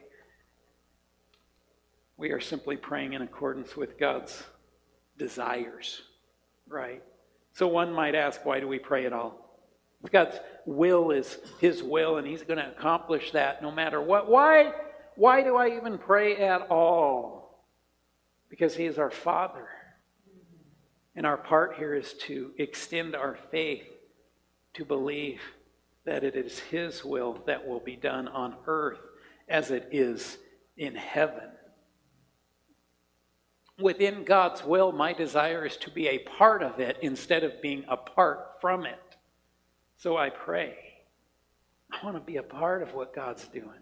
we 2.17 2.31
are 2.31 2.39
simply 2.39 2.75
praying 2.77 3.13
in 3.13 3.21
accordance 3.21 3.75
with 3.75 3.99
God's 3.99 4.43
desires, 5.17 6.01
right? 6.67 7.03
So 7.53 7.67
one 7.67 7.93
might 7.93 8.15
ask, 8.15 8.45
why 8.45 8.59
do 8.59 8.67
we 8.67 8.79
pray 8.79 9.05
at 9.05 9.13
all? 9.13 9.59
God's 10.11 10.39
will 10.67 11.11
is 11.11 11.39
His 11.59 11.81
will, 11.81 12.17
and 12.17 12.27
He's 12.27 12.43
going 12.43 12.59
to 12.59 12.69
accomplish 12.69 13.31
that 13.31 13.63
no 13.63 13.71
matter 13.71 13.99
what. 13.99 14.29
Why? 14.29 14.73
Why 15.15 15.41
do 15.41 15.55
I 15.55 15.75
even 15.77 15.97
pray 15.97 16.37
at 16.37 16.69
all? 16.69 17.65
Because 18.49 18.75
He 18.75 18.85
is 18.85 18.99
our 18.99 19.09
Father. 19.09 19.67
And 21.15 21.25
our 21.25 21.37
part 21.37 21.77
here 21.77 21.95
is 21.95 22.13
to 22.27 22.51
extend 22.59 23.15
our 23.15 23.35
faith 23.49 23.87
to 24.75 24.85
believe 24.85 25.41
that 26.05 26.23
it 26.23 26.35
is 26.35 26.59
His 26.59 27.03
will 27.03 27.41
that 27.47 27.67
will 27.67 27.79
be 27.79 27.95
done 27.95 28.27
on 28.27 28.55
earth 28.67 28.99
as 29.49 29.71
it 29.71 29.89
is 29.91 30.37
in 30.77 30.93
heaven. 30.93 31.49
Within 33.79 34.23
God's 34.23 34.63
will, 34.63 34.91
my 34.91 35.13
desire 35.13 35.65
is 35.65 35.77
to 35.77 35.91
be 35.91 36.07
a 36.07 36.19
part 36.19 36.61
of 36.61 36.79
it 36.79 36.97
instead 37.01 37.43
of 37.43 37.61
being 37.61 37.85
apart 37.87 38.59
from 38.59 38.85
it. 38.85 39.06
So 39.97 40.15
I 40.15 40.29
pray. 40.29 40.75
I 41.91 42.05
want 42.05 42.15
to 42.15 42.21
be 42.21 42.37
a 42.37 42.43
part 42.43 42.83
of 42.83 42.93
what 42.93 43.15
God's 43.15 43.47
doing. 43.47 43.81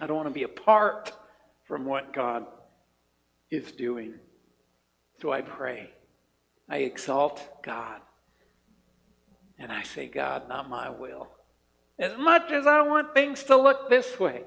I 0.00 0.06
don't 0.06 0.16
want 0.16 0.28
to 0.28 0.34
be 0.34 0.44
apart 0.44 1.12
from 1.66 1.84
what 1.84 2.12
God 2.12 2.46
is 3.50 3.72
doing. 3.72 4.14
So 5.20 5.32
I 5.32 5.42
pray. 5.42 5.90
I 6.68 6.78
exalt 6.78 7.62
God. 7.62 8.00
And 9.58 9.70
I 9.70 9.82
say, 9.82 10.06
God, 10.06 10.48
not 10.48 10.68
my 10.68 10.88
will. 10.88 11.28
As 11.98 12.16
much 12.18 12.50
as 12.50 12.66
I 12.66 12.82
want 12.82 13.14
things 13.14 13.44
to 13.44 13.56
look 13.56 13.88
this 13.88 14.18
way, 14.18 14.42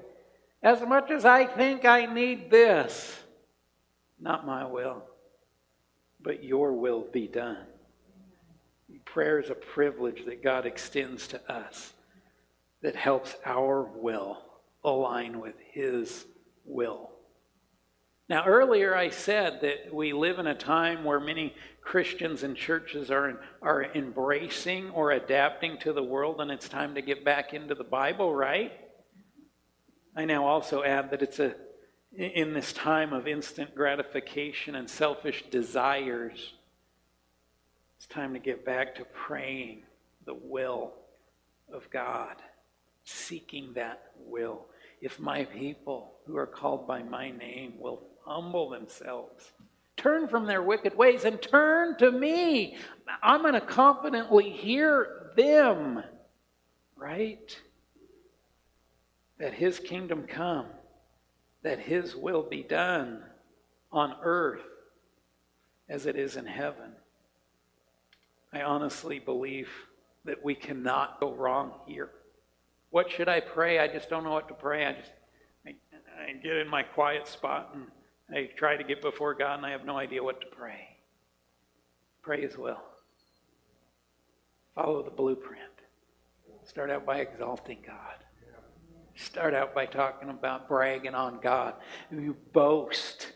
as 0.62 0.80
much 0.82 1.10
as 1.10 1.24
I 1.24 1.46
think 1.46 1.84
I 1.84 2.06
need 2.06 2.50
this, 2.50 3.18
not 4.20 4.46
my 4.46 4.66
will, 4.66 5.04
but 6.20 6.42
your 6.42 6.72
will 6.72 7.06
be 7.12 7.28
done. 7.28 7.64
Prayer 9.04 9.38
is 9.38 9.50
a 9.50 9.54
privilege 9.54 10.24
that 10.26 10.42
God 10.42 10.66
extends 10.66 11.26
to 11.28 11.52
us 11.52 11.92
that 12.82 12.96
helps 12.96 13.34
our 13.44 13.82
will 13.82 14.38
align 14.84 15.40
with 15.40 15.54
His 15.72 16.26
will. 16.64 17.10
Now, 18.28 18.44
earlier 18.44 18.94
I 18.94 19.08
said 19.08 19.62
that 19.62 19.92
we 19.92 20.12
live 20.12 20.38
in 20.38 20.46
a 20.46 20.54
time 20.54 21.02
where 21.02 21.18
many 21.18 21.54
Christians 21.80 22.42
and 22.42 22.54
churches 22.54 23.10
are, 23.10 23.40
are 23.62 23.84
embracing 23.94 24.90
or 24.90 25.12
adapting 25.12 25.78
to 25.78 25.94
the 25.94 26.02
world, 26.02 26.40
and 26.40 26.50
it's 26.50 26.68
time 26.68 26.94
to 26.94 27.02
get 27.02 27.24
back 27.24 27.54
into 27.54 27.74
the 27.74 27.84
Bible, 27.84 28.34
right? 28.34 28.72
I 30.14 30.26
now 30.26 30.46
also 30.46 30.82
add 30.82 31.10
that 31.10 31.22
it's 31.22 31.38
a 31.38 31.54
in 32.12 32.54
this 32.54 32.72
time 32.72 33.12
of 33.12 33.28
instant 33.28 33.74
gratification 33.74 34.74
and 34.74 34.88
selfish 34.88 35.44
desires, 35.50 36.54
it's 37.98 38.06
time 38.06 38.32
to 38.32 38.38
get 38.38 38.64
back 38.64 38.94
to 38.94 39.04
praying 39.04 39.82
the 40.24 40.34
will 40.34 40.94
of 41.70 41.90
God, 41.90 42.36
seeking 43.04 43.74
that 43.74 44.12
will. 44.26 44.64
If 45.02 45.20
my 45.20 45.44
people 45.44 46.14
who 46.26 46.38
are 46.38 46.46
called 46.46 46.86
by 46.86 47.02
my 47.02 47.30
name 47.30 47.74
will 47.78 48.02
humble 48.24 48.70
themselves, 48.70 49.52
turn 49.98 50.28
from 50.28 50.46
their 50.46 50.62
wicked 50.62 50.96
ways, 50.96 51.24
and 51.24 51.42
turn 51.42 51.98
to 51.98 52.10
me, 52.10 52.78
I'm 53.22 53.42
going 53.42 53.54
to 53.54 53.60
confidently 53.60 54.48
hear 54.48 55.32
them, 55.36 56.02
right? 56.96 57.54
That 59.38 59.52
his 59.52 59.78
kingdom 59.78 60.24
come 60.26 60.66
that 61.62 61.80
His 61.80 62.14
will 62.14 62.42
be 62.42 62.62
done 62.62 63.22
on 63.90 64.16
earth 64.22 64.62
as 65.88 66.06
it 66.06 66.16
is 66.16 66.36
in 66.36 66.46
heaven. 66.46 66.92
I 68.52 68.62
honestly 68.62 69.18
believe 69.18 69.68
that 70.24 70.42
we 70.42 70.54
cannot 70.54 71.20
go 71.20 71.32
wrong 71.34 71.72
here. 71.86 72.10
What 72.90 73.10
should 73.10 73.28
I 73.28 73.40
pray? 73.40 73.78
I 73.78 73.88
just 73.88 74.08
don't 74.08 74.24
know 74.24 74.30
what 74.30 74.48
to 74.48 74.54
pray. 74.54 74.86
I 74.86 74.92
just 74.92 75.12
I, 75.66 75.74
I 76.22 76.32
get 76.42 76.56
in 76.56 76.68
my 76.68 76.82
quiet 76.82 77.28
spot 77.28 77.74
and 77.74 77.86
I 78.34 78.50
try 78.56 78.76
to 78.76 78.84
get 78.84 79.02
before 79.02 79.34
God 79.34 79.56
and 79.58 79.66
I 79.66 79.70
have 79.70 79.84
no 79.84 79.96
idea 79.96 80.22
what 80.22 80.40
to 80.40 80.46
pray. 80.46 80.96
Pray 82.22 82.42
His 82.42 82.56
will. 82.56 82.82
Follow 84.74 85.02
the 85.02 85.10
blueprint. 85.10 85.62
Start 86.64 86.90
out 86.90 87.04
by 87.04 87.18
exalting 87.18 87.78
God. 87.86 88.24
Start 89.16 89.52
out 89.54 89.74
by 89.74 89.84
talking 89.86 90.28
about 90.30 90.68
bragging 90.68 91.14
on 91.14 91.40
God. 91.40 91.74
You 92.10 92.36
boast. 92.52 93.32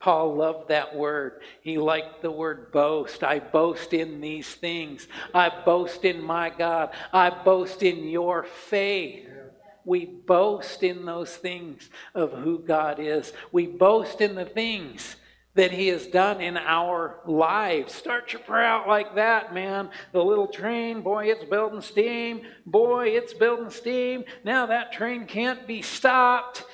Paul 0.00 0.36
loved 0.36 0.68
that 0.68 0.96
word. 0.96 1.42
He 1.60 1.76
liked 1.76 2.22
the 2.22 2.30
word 2.30 2.72
boast. 2.72 3.22
I 3.22 3.38
boast 3.38 3.92
in 3.92 4.20
these 4.20 4.48
things. 4.48 5.06
I 5.34 5.50
boast 5.64 6.04
in 6.06 6.22
my 6.22 6.48
God. 6.48 6.90
I 7.12 7.28
boast 7.28 7.82
in 7.82 8.08
your 8.08 8.44
faith. 8.44 9.28
We 9.84 10.06
boast 10.06 10.82
in 10.82 11.04
those 11.04 11.36
things 11.36 11.90
of 12.14 12.32
who 12.32 12.58
God 12.60 12.98
is. 12.98 13.32
We 13.52 13.66
boast 13.66 14.20
in 14.20 14.34
the 14.34 14.44
things 14.44 15.16
that 15.54 15.72
He 15.72 15.88
has 15.88 16.06
done 16.06 16.40
in 16.40 16.56
our 16.56 17.20
lives. 17.26 17.92
Start 17.92 18.32
your 18.32 18.40
prayer 18.42 18.64
out 18.64 18.88
like 18.88 19.14
that, 19.16 19.52
man. 19.52 19.90
The 20.12 20.24
little 20.24 20.46
train, 20.46 21.02
boy, 21.02 21.26
it's 21.26 21.44
building 21.44 21.80
steam. 21.80 22.42
Boy, 22.64 23.08
it's 23.08 23.34
building 23.34 23.70
steam. 23.70 24.24
Now 24.44 24.66
that 24.66 24.92
train 24.92 25.26
can't 25.26 25.66
be 25.66 25.82
stopped. 25.82 26.64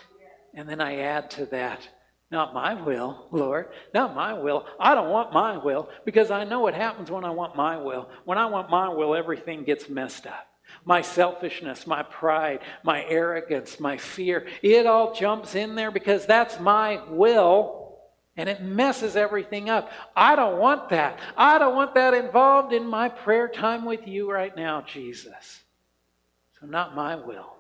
And 0.55 0.69
then 0.69 0.81
I 0.81 1.01
add 1.01 1.31
to 1.33 1.47
that, 1.47 1.89
not 2.31 2.55
my 2.55 2.75
will, 2.75 3.29
Lord. 3.31 3.69
Not 3.95 4.17
my 4.17 4.33
will. 4.33 4.67
I 4.81 4.95
don't 4.95 5.11
want 5.11 5.33
my 5.33 5.57
will 5.59 5.89
because 6.05 6.31
I 6.31 6.45
know 6.45 6.61
what 6.61 6.75
happens 6.75 7.11
when 7.11 7.25
I 7.25 7.31
want 7.31 7.55
my 7.55 7.77
will. 7.77 8.09
When 8.25 8.37
I 8.37 8.47
want 8.47 8.69
my 8.69 8.89
will, 8.89 9.15
everything 9.15 9.63
gets 9.63 9.89
messed 9.89 10.27
up. 10.27 10.49
My 10.85 11.03
selfishness, 11.03 11.87
my 11.87 12.03
pride, 12.03 12.61
my 12.83 13.05
arrogance, 13.05 13.79
my 13.79 13.97
fear, 13.97 14.49
it 14.61 14.87
all 14.87 15.15
jumps 15.15 15.55
in 15.55 15.77
there 15.77 15.93
because 15.93 16.27
that's 16.27 16.59
my 16.59 17.01
will 17.09 17.87
and 18.37 18.49
it 18.49 18.63
messes 18.63 19.17
everything 19.17 19.71
up. 19.71 19.91
I 20.15 20.37
don't 20.37 20.59
want 20.59 20.91
that. 20.91 21.19
I 21.37 21.59
don't 21.59 21.75
want 21.75 21.95
that 21.95 22.13
involved 22.13 22.73
in 22.73 22.87
my 22.87 23.09
prayer 23.09 23.49
time 23.49 23.85
with 23.85 24.07
you 24.07 24.31
right 24.31 24.55
now, 24.55 24.83
Jesus. 24.83 25.63
So, 26.61 26.67
not 26.67 26.95
my 26.95 27.15
will, 27.17 27.55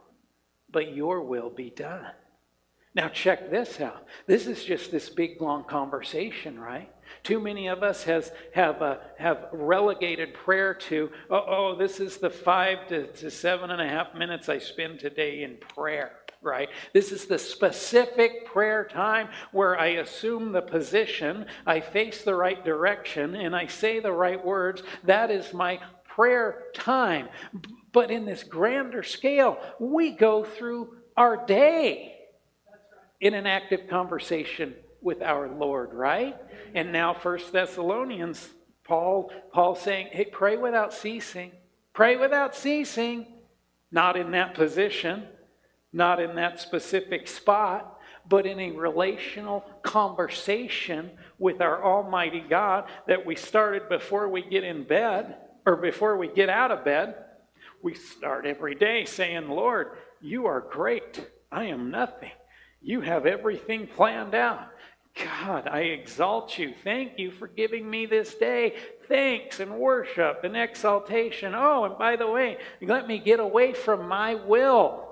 but 0.71 0.95
your 0.95 1.23
will 1.23 1.51
be 1.51 1.71
done. 1.71 2.13
Now, 2.97 3.09
check 3.09 3.51
this 3.51 3.79
out. 3.79 4.07
This 4.27 4.47
is 4.47 4.65
just 4.65 4.91
this 4.91 5.11
big, 5.11 5.43
long 5.43 5.65
conversation, 5.65 6.59
right? 6.59 6.91
Too 7.23 7.39
many 7.39 7.67
of 7.67 7.83
us 7.83 8.03
has, 8.05 8.33
have, 8.55 8.81
uh, 8.81 8.97
have 9.19 9.49
relegated 9.53 10.33
prayer 10.33 10.73
to, 10.73 11.11
oh, 11.29 11.45
oh, 11.47 11.77
this 11.77 12.01
is 12.01 12.17
the 12.17 12.31
five 12.31 12.89
to, 12.89 13.07
to 13.07 13.31
seven 13.31 13.71
and 13.71 13.83
a 13.83 13.87
half 13.87 14.15
minutes 14.15 14.49
I 14.49 14.59
spend 14.59 14.99
today 14.99 15.43
in 15.43 15.59
prayer 15.59 16.13
right? 16.43 16.69
This 16.93 17.11
is 17.11 17.25
the 17.25 17.41
specific 17.41 18.47
prayer 18.47 18.85
time 18.85 19.29
where 19.51 19.81
I 19.81 19.87
assume 19.87 20.53
the 20.53 20.63
position, 20.63 21.47
I 21.67 21.81
face 21.81 22.23
the 22.23 22.37
right 22.37 22.65
direction, 22.65 23.35
and 23.35 23.57
I 23.57 23.67
say 23.67 23.99
the 23.99 24.13
right 24.13 24.45
words. 24.45 24.85
That 25.03 25.33
is 25.33 25.53
my 25.53 25.81
prayer 26.05 26.67
time. 26.73 27.31
But 27.91 28.13
in 28.13 28.27
this 28.27 28.45
grander 28.45 29.03
scale, 29.03 29.59
we 29.81 30.13
go 30.13 30.45
through 30.45 30.99
our 31.17 31.45
day 31.47 32.16
in 33.21 33.35
an 33.35 33.47
active 33.47 33.89
conversation 33.89 34.75
with 35.01 35.23
our 35.23 35.49
Lord, 35.49 35.93
right? 35.93 36.37
And 36.75 36.93
now 36.93 37.15
First 37.15 37.53
Thessalonians, 37.53 38.49
Paul, 38.85 39.31
Paul 39.53 39.75
saying, 39.75 40.09
hey, 40.13 40.25
pray 40.25 40.57
without 40.57 40.93
ceasing. 40.93 41.53
Pray 41.93 42.17
without 42.17 42.55
ceasing. 42.55 43.27
Not 43.91 44.17
in 44.17 44.33
that 44.33 44.55
position, 44.55 45.25
not 45.93 46.21
in 46.21 46.35
that 46.35 46.61
specific 46.61 47.29
spot, 47.29 47.99
but 48.29 48.45
in 48.47 48.59
a 48.59 48.73
relational 48.73 49.65
conversation 49.83 51.11
with 51.39 51.61
our 51.61 51.85
Almighty 51.85 52.45
God 52.49 52.89
that 53.07 53.25
we 53.25 53.37
started 53.37 53.89
before 53.89 54.29
we 54.29 54.43
get 54.43 54.65
in 54.65 54.85
bed 54.85 55.37
or 55.65 55.77
before 55.77 56.17
we 56.17 56.29
get 56.29 56.49
out 56.49 56.73
of 56.73 56.85
bed. 56.85 57.15
We 57.83 57.95
start 57.95 58.47
every 58.47 58.75
day 58.75 59.05
saying, 59.05 59.49
Lord, 59.49 59.99
you 60.21 60.47
are 60.47 60.61
great. 60.61 61.25
I 61.53 61.67
am 61.67 61.91
nothing. 61.91 62.33
You 62.87 63.01
have 63.01 63.27
everything 63.27 63.89
planned 63.89 64.37
out. 64.37 64.69
God, 65.17 65.67
I 65.67 65.81
exalt 65.81 66.57
you. 66.57 66.73
Thank 66.85 67.19
you 67.19 67.33
for 67.33 67.49
giving 67.49 67.91
me 67.91 68.07
this 68.07 68.37
day. 68.37 68.77
Thanks 69.09 69.59
and 69.59 69.81
worship 69.81 70.45
and 70.45 70.57
exaltation. 70.57 71.53
Oh, 71.53 71.83
and 71.83 71.99
by 71.99 72.15
the 72.15 72.29
way, 72.29 72.59
let 72.81 73.09
me 73.09 73.19
get 73.19 73.41
away 73.41 73.73
from 73.73 74.07
my 74.07 74.37
will 74.37 75.05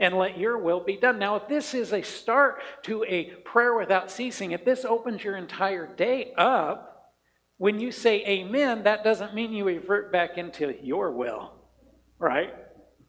and 0.00 0.16
let 0.16 0.38
your 0.38 0.56
will 0.56 0.80
be 0.80 0.96
done. 0.96 1.18
Now, 1.18 1.36
if 1.36 1.46
this 1.48 1.74
is 1.74 1.92
a 1.92 2.00
start 2.00 2.62
to 2.84 3.04
a 3.04 3.24
prayer 3.44 3.76
without 3.76 4.10
ceasing, 4.10 4.52
if 4.52 4.64
this 4.64 4.86
opens 4.86 5.22
your 5.22 5.36
entire 5.36 5.86
day 5.86 6.32
up, 6.38 7.12
when 7.58 7.78
you 7.78 7.92
say 7.92 8.24
amen, 8.24 8.84
that 8.84 9.04
doesn't 9.04 9.34
mean 9.34 9.52
you 9.52 9.66
revert 9.66 10.12
back 10.12 10.38
into 10.38 10.74
your 10.82 11.12
will, 11.12 11.52
right? 12.18 12.54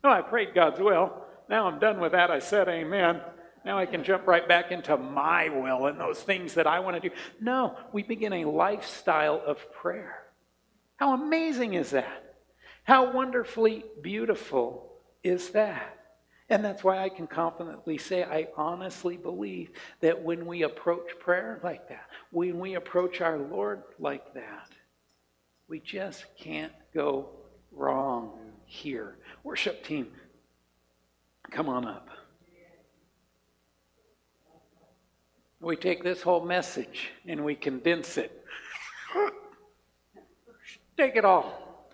No, 0.04 0.10
I 0.10 0.24
prayed 0.24 0.54
God's 0.54 0.82
will. 0.82 1.24
Now 1.50 1.68
I'm 1.68 1.80
done 1.80 2.02
with 2.02 2.12
that. 2.12 2.32
I 2.32 2.40
said 2.40 2.68
amen. 2.68 3.22
Now 3.68 3.78
I 3.78 3.86
can 3.86 4.06
jump 4.06 4.28
right 4.28 4.48
back 4.48 4.72
into 4.72 4.96
my 4.96 5.50
will 5.50 5.88
and 5.88 6.00
those 6.00 6.22
things 6.22 6.54
that 6.54 6.66
I 6.66 6.80
want 6.80 7.02
to 7.02 7.10
do. 7.10 7.14
No, 7.42 7.76
we 7.92 8.02
begin 8.02 8.32
a 8.32 8.46
lifestyle 8.46 9.42
of 9.46 9.60
prayer. 9.74 10.24
How 10.96 11.14
amazing 11.14 11.74
is 11.74 11.90
that? 11.90 12.38
How 12.86 13.12
wonderfully 13.12 13.84
beautiful 14.02 14.94
is 15.22 15.50
that? 15.50 15.98
And 16.48 16.64
that's 16.64 16.82
why 16.82 17.00
I 17.00 17.10
can 17.10 17.28
confidently 17.28 17.98
say 17.98 18.24
I 18.24 18.48
honestly 18.56 19.18
believe 19.18 19.72
that 20.00 20.24
when 20.24 20.46
we 20.46 20.62
approach 20.62 21.20
prayer 21.20 21.60
like 21.62 21.90
that, 21.90 22.06
when 22.32 22.60
we 22.60 22.76
approach 22.76 23.20
our 23.20 23.38
Lord 23.38 23.84
like 24.00 24.34
that, 24.34 24.70
we 25.68 25.82
just 25.82 26.24
can't 26.40 26.72
go 26.94 27.32
wrong 27.74 28.32
here. 28.64 29.18
Worship 29.44 29.84
team, 29.84 30.08
come 31.52 31.68
on 31.68 31.86
up. 31.86 32.08
We 35.60 35.76
take 35.76 36.04
this 36.04 36.22
whole 36.22 36.46
message 36.46 37.10
and 37.26 37.44
we 37.44 37.56
condense 37.56 38.18
it. 38.18 38.44
Take 40.98 41.16
it 41.16 41.26
all, 41.26 41.90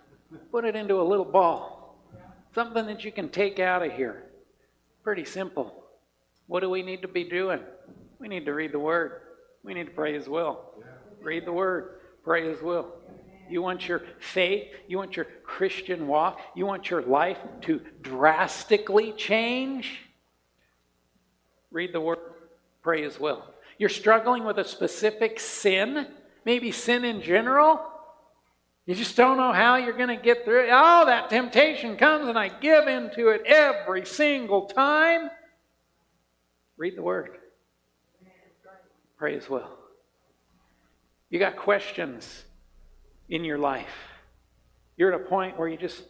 put 0.50 0.64
it 0.64 0.74
into 0.74 1.00
a 1.00 1.02
little 1.02 1.24
ball, 1.24 1.98
something 2.54 2.86
that 2.86 3.04
you 3.04 3.12
can 3.12 3.28
take 3.28 3.58
out 3.58 3.84
of 3.84 3.92
here. 3.92 4.24
Pretty 5.02 5.24
simple. 5.24 5.84
What 6.46 6.60
do 6.60 6.70
we 6.70 6.82
need 6.82 7.02
to 7.02 7.08
be 7.08 7.24
doing? 7.24 7.60
We 8.18 8.28
need 8.28 8.46
to 8.46 8.54
read 8.54 8.72
the 8.72 8.78
Word. 8.78 9.20
We 9.62 9.74
need 9.74 9.86
to 9.86 9.92
pray 9.92 10.14
His 10.14 10.28
will. 10.28 10.60
Read 11.22 11.46
the 11.46 11.52
Word. 11.52 12.00
Pray 12.22 12.48
His 12.48 12.62
will. 12.62 12.92
You 13.48 13.60
want 13.60 13.86
your 13.86 14.02
faith, 14.20 14.68
you 14.88 14.96
want 14.96 15.16
your 15.16 15.26
Christian 15.44 16.06
walk, 16.06 16.40
you 16.54 16.64
want 16.64 16.88
your 16.88 17.02
life 17.02 17.36
to 17.62 17.82
drastically 18.00 19.12
change? 19.12 20.00
Read 21.70 21.92
the 21.92 22.00
Word. 22.00 22.18
Pray 22.82 23.02
His 23.02 23.20
will. 23.20 23.44
You're 23.78 23.88
struggling 23.88 24.44
with 24.44 24.58
a 24.58 24.64
specific 24.64 25.40
sin? 25.40 26.06
maybe 26.44 26.70
sin 26.72 27.04
in 27.04 27.22
general. 27.22 27.80
You 28.86 28.94
just 28.94 29.16
don't 29.16 29.38
know 29.38 29.52
how 29.52 29.76
you're 29.76 29.96
going 29.96 30.14
to 30.14 30.22
get 30.22 30.44
through 30.44 30.64
it. 30.64 30.70
Oh, 30.70 31.06
that 31.06 31.30
temptation 31.30 31.96
comes 31.96 32.28
and 32.28 32.38
I 32.38 32.48
give 32.48 32.86
into 32.86 33.28
it 33.28 33.42
every 33.46 34.04
single 34.04 34.66
time. 34.66 35.30
Read 36.76 36.96
the 36.96 37.02
Word. 37.02 37.38
Pray 39.16 39.36
as 39.36 39.48
well. 39.48 39.78
You 41.30 41.38
got 41.38 41.56
questions 41.56 42.44
in 43.28 43.44
your 43.44 43.58
life. 43.58 43.94
You're 44.96 45.14
at 45.14 45.20
a 45.20 45.24
point 45.24 45.58
where 45.58 45.66
you 45.66 45.78
just 45.78 46.02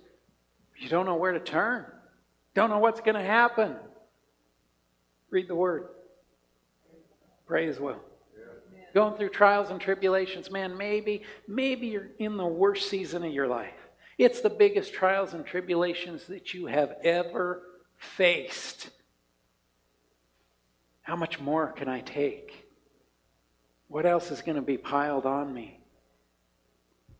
you 0.76 0.88
don't 0.88 1.06
know 1.06 1.14
where 1.14 1.32
to 1.32 1.40
turn. 1.40 1.86
Don't 2.54 2.70
know 2.70 2.78
what's 2.78 3.00
going 3.00 3.14
to 3.14 3.22
happen. 3.22 3.76
Read 5.30 5.48
the 5.48 5.54
word. 5.54 5.88
Pray 7.46 7.68
as 7.68 7.78
well. 7.78 8.00
Going 8.94 9.14
through 9.14 9.30
trials 9.30 9.70
and 9.70 9.80
tribulations, 9.80 10.50
man, 10.50 10.76
maybe 10.76 11.22
maybe 11.48 11.88
you're 11.88 12.10
in 12.18 12.36
the 12.36 12.46
worst 12.46 12.88
season 12.88 13.24
of 13.24 13.32
your 13.32 13.48
life. 13.48 13.74
It's 14.18 14.40
the 14.40 14.50
biggest 14.50 14.92
trials 14.92 15.34
and 15.34 15.44
tribulations 15.44 16.26
that 16.28 16.54
you 16.54 16.66
have 16.66 16.94
ever 17.02 17.62
faced. 17.96 18.90
How 21.02 21.16
much 21.16 21.40
more 21.40 21.72
can 21.72 21.88
I 21.88 22.00
take? 22.00 22.66
What 23.88 24.06
else 24.06 24.30
is 24.30 24.42
going 24.42 24.56
to 24.56 24.62
be 24.62 24.78
piled 24.78 25.26
on 25.26 25.52
me? 25.52 25.80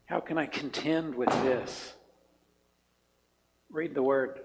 How 0.06 0.20
can 0.20 0.38
I 0.38 0.46
contend 0.46 1.14
with 1.14 1.30
this? 1.42 1.94
Read 3.70 3.94
the 3.94 4.02
word. 4.02 4.40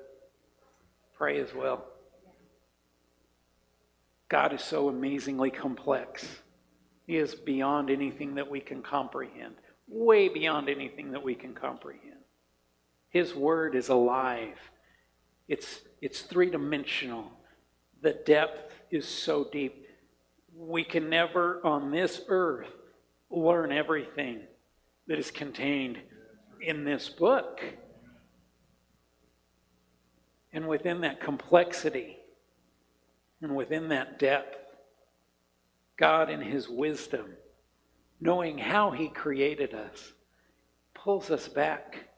Pray 1.15 1.39
as 1.39 1.53
well. 1.53 1.85
God 4.29 4.53
is 4.53 4.61
so 4.61 4.89
amazingly 4.89 5.49
complex. 5.49 6.27
He 7.07 7.17
is 7.17 7.33
beyond 7.33 7.89
anything 7.89 8.35
that 8.35 8.49
we 8.49 8.59
can 8.59 8.83
comprehend, 8.83 9.55
way 9.87 10.29
beyond 10.29 10.69
anything 10.69 11.11
that 11.11 11.23
we 11.23 11.33
can 11.33 11.55
comprehend. 11.55 12.19
His 13.09 13.33
word 13.33 13.73
is 13.73 13.89
alive, 13.89 14.57
it's, 15.47 15.81
it's 15.99 16.21
three 16.21 16.51
dimensional. 16.51 17.25
The 18.01 18.13
depth 18.13 18.71
is 18.91 19.07
so 19.07 19.47
deep. 19.51 19.87
We 20.55 20.83
can 20.83 21.09
never 21.09 21.59
on 21.65 21.91
this 21.91 22.21
earth 22.27 22.69
learn 23.31 23.71
everything 23.71 24.41
that 25.07 25.17
is 25.17 25.31
contained 25.31 25.97
in 26.61 26.85
this 26.85 27.09
book. 27.09 27.61
And 30.53 30.67
within 30.67 31.01
that 31.01 31.19
complexity 31.19 32.18
and 33.41 33.55
within 33.55 33.89
that 33.89 34.19
depth, 34.19 34.57
God, 35.97 36.29
in 36.29 36.41
His 36.41 36.67
wisdom, 36.67 37.25
knowing 38.19 38.57
how 38.57 38.91
He 38.91 39.09
created 39.09 39.73
us, 39.73 40.13
pulls 40.93 41.31
us 41.31 41.47
back 41.47 42.09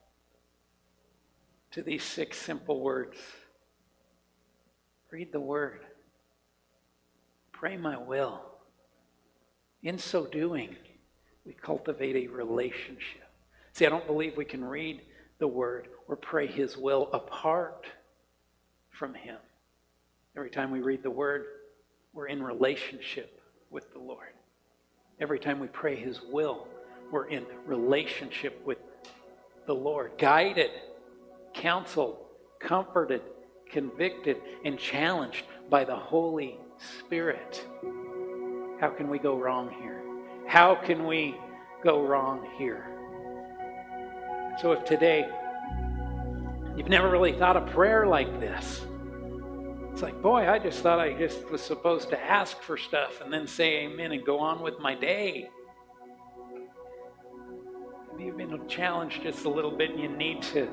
to 1.72 1.82
these 1.82 2.03
six 2.03 2.38
simple 2.38 2.82
words 2.82 3.17
Read 5.11 5.34
the 5.34 5.41
Word, 5.41 5.82
pray 7.51 7.76
my 7.76 7.97
will. 7.97 8.41
In 9.84 9.97
so 9.97 10.26
doing, 10.26 10.76
we 11.45 11.53
cultivate 11.53 12.15
a 12.15 12.32
relationship. 12.32 13.28
See, 13.74 13.86
I 13.86 13.89
don't 13.89 14.07
believe 14.07 14.38
we 14.38 14.45
can 14.45 14.63
read 14.63 15.01
the 15.39 15.47
Word 15.47 15.89
or 16.07 16.15
pray 16.15 16.47
His 16.47 16.78
will 16.78 17.09
apart 17.11 17.88
from 18.89 19.13
Him. 19.13 19.38
Every 20.38 20.49
time 20.49 20.71
we 20.71 20.79
read 20.79 21.03
the 21.03 21.11
Word, 21.11 21.43
we're 22.13 22.27
in 22.27 22.41
relationship 22.41 23.41
with 23.69 23.91
the 23.91 23.99
Lord. 23.99 24.29
Every 25.19 25.39
time 25.39 25.59
we 25.59 25.67
pray 25.67 25.95
His 25.97 26.21
will, 26.21 26.67
we're 27.11 27.27
in 27.27 27.45
relationship 27.65 28.65
with 28.65 28.77
the 29.67 29.73
Lord, 29.73 30.13
guided, 30.17 30.71
counseled, 31.53 32.17
comforted, 32.61 33.21
convicted, 33.69 34.38
and 34.63 34.79
challenged 34.79 35.43
by 35.69 35.84
the 35.84 35.95
Holy 35.95 36.57
Spirit. 36.99 37.65
How 38.79 38.89
can 38.89 39.09
we 39.09 39.19
go 39.19 39.38
wrong 39.38 39.69
here? 39.82 40.01
How 40.47 40.75
can 40.75 41.05
we 41.05 41.36
go 41.84 42.05
wrong 42.05 42.47
here? 42.57 42.86
So, 44.61 44.71
if 44.71 44.86
today 44.86 45.29
you've 46.77 46.89
never 46.89 47.09
really 47.09 47.34
thought 47.34 47.57
a 47.57 47.61
prayer 47.61 48.07
like 48.07 48.39
this, 48.39 48.82
it's 49.92 50.02
like, 50.02 50.22
boy, 50.22 50.50
I 50.50 50.58
just 50.58 50.82
thought 50.82 51.00
I 51.00 51.14
just 51.14 51.50
was 51.50 51.62
supposed 51.62 52.10
to 52.10 52.20
ask 52.20 52.62
for 52.62 52.78
stuff 52.78 53.22
and 53.22 53.32
then 53.32 53.46
say 53.46 53.86
amen 53.86 54.14
and 54.14 54.26
go 54.26 54.39
on 54.39 54.62
with 54.62 54.80
my 54.80 54.96
day. 54.96 55.50
Maybe 58.14 58.26
you've 58.26 58.38
been 58.38 58.68
challenged 58.68 59.22
just 59.24 59.46
a 59.46 59.50
little 59.50 59.72
bit 59.72 59.92
and 59.92 60.00
you 60.00 60.08
need 60.08 60.42
to 60.44 60.70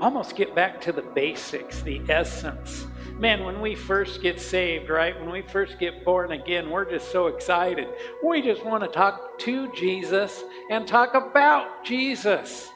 almost 0.00 0.36
get 0.36 0.54
back 0.54 0.80
to 0.82 0.92
the 0.92 1.02
basics, 1.02 1.80
the 1.82 2.02
essence. 2.08 2.86
Man, 3.18 3.44
when 3.44 3.60
we 3.60 3.74
first 3.74 4.20
get 4.20 4.40
saved, 4.40 4.90
right? 4.90 5.18
When 5.18 5.30
we 5.30 5.42
first 5.42 5.78
get 5.78 6.04
born 6.04 6.32
again, 6.32 6.70
we're 6.70 6.90
just 6.90 7.12
so 7.12 7.28
excited. 7.28 7.86
We 8.24 8.42
just 8.42 8.64
want 8.64 8.82
to 8.82 8.90
talk 8.90 9.38
to 9.40 9.72
Jesus 9.74 10.42
and 10.70 10.88
talk 10.88 11.14
about 11.14 11.84
Jesus. 11.84 12.68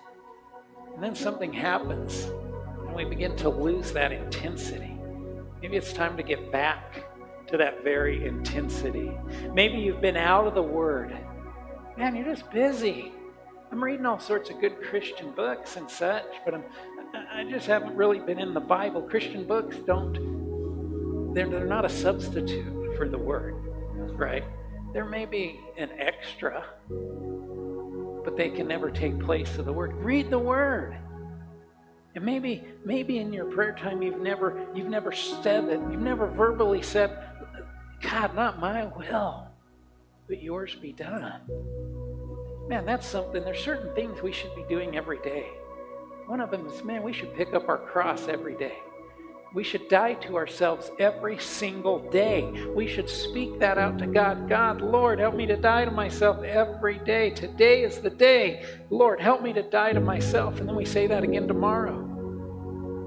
And 0.95 1.03
then 1.03 1.15
something 1.15 1.53
happens, 1.53 2.25
and 2.87 2.95
we 2.95 3.05
begin 3.05 3.37
to 3.37 3.49
lose 3.49 3.93
that 3.93 4.13
intensity. 4.13 4.96
Maybe 5.67 5.79
it's 5.79 5.93
time 5.93 6.17
to 6.17 6.23
get 6.23 6.53
back 6.53 7.03
to 7.49 7.57
that 7.57 7.83
very 7.83 8.25
intensity. 8.25 9.11
Maybe 9.53 9.79
you've 9.79 10.01
been 10.01 10.17
out 10.17 10.47
of 10.47 10.55
the 10.55 10.63
Word. 10.63 11.13
Man, 11.99 12.15
you're 12.15 12.25
just 12.25 12.49
busy. 12.53 13.11
I'm 13.73 13.83
reading 13.83 14.07
all 14.07 14.21
sorts 14.21 14.49
of 14.49 14.61
good 14.61 14.81
Christian 14.81 15.33
books 15.33 15.75
and 15.75 15.91
such, 15.91 16.23
but 16.45 16.55
I'm 16.55 16.63
I 17.33 17.43
just 17.51 17.67
haven't 17.67 17.97
really 17.97 18.21
been 18.21 18.39
in 18.39 18.55
the 18.55 18.61
Bible. 18.61 19.03
Christian 19.03 19.45
books 19.45 19.75
don't, 19.79 21.35
they're, 21.35 21.49
they're 21.49 21.67
not 21.67 21.85
a 21.85 21.89
substitute 21.89 22.97
for 22.97 23.09
the 23.09 23.19
Word, 23.19 23.57
right? 24.17 24.45
There 24.93 25.05
may 25.05 25.27
be 25.27 25.59
an 25.77 25.91
extra, 25.99 26.65
but 28.25 28.37
they 28.37 28.51
can 28.51 28.69
never 28.69 28.89
take 28.89 29.19
place 29.19 29.59
of 29.59 29.65
the 29.65 29.73
Word. 29.73 29.95
Read 29.95 30.31
the 30.31 30.39
Word. 30.39 30.97
And 32.17 32.25
maybe, 32.25 32.65
maybe 32.83 33.19
in 33.19 33.31
your 33.31 33.45
prayer 33.45 33.75
time 33.75 34.01
you've 34.01 34.21
never, 34.21 34.67
you've 34.75 34.89
never 34.89 35.13
said 35.13 35.65
it. 35.65 35.79
You've 35.91 36.01
never 36.01 36.27
verbally 36.27 36.81
said, 36.81 37.15
God, 38.01 38.35
not 38.35 38.59
my 38.59 38.87
will, 38.87 39.47
but 40.27 40.43
yours 40.43 40.75
be 40.75 40.93
done. 40.93 41.43
Man, 42.69 42.87
that's 42.87 43.07
something. 43.07 43.45
There's 43.45 43.63
certain 43.63 43.95
things 43.95 44.23
we 44.23 44.33
should 44.33 44.55
be 44.57 44.65
doing 44.67 44.97
every 44.97 45.19
day. 45.19 45.45
One 46.27 46.41
of 46.41 46.51
them 46.51 46.67
is, 46.67 46.83
man, 46.83 47.03
we 47.03 47.13
should 47.13 47.35
pick 47.35 47.53
up 47.53 47.69
our 47.69 47.79
cross 47.79 48.29
every 48.29 48.57
day. 48.57 48.79
We 49.55 49.63
should 49.63 49.87
die 49.89 50.15
to 50.15 50.37
ourselves 50.37 50.91
every 50.99 51.39
single 51.39 51.99
day. 52.11 52.51
We 52.75 52.89
should 52.89 53.11
speak 53.11 53.59
that 53.59 53.77
out 53.77 53.99
to 53.99 54.07
God. 54.07 54.49
God, 54.49 54.81
Lord, 54.81 55.19
help 55.19 55.35
me 55.35 55.47
to 55.47 55.57
die 55.57 55.85
to 55.85 55.91
myself 55.91 56.43
every 56.43 56.99
day. 56.99 57.31
Today 57.31 57.85
is 57.85 58.01
the 58.01 58.11
day. 58.11 58.65
Lord, 58.89 59.21
help 59.21 59.43
me 59.43 59.53
to 59.53 59.63
die 59.63 59.93
to 59.93 60.01
myself. 60.01 60.61
And 60.61 60.69
then 60.69 60.77
we 60.77 60.87
say 60.87 61.07
that 61.07 61.23
again 61.23 61.47
tomorrow. 61.47 62.06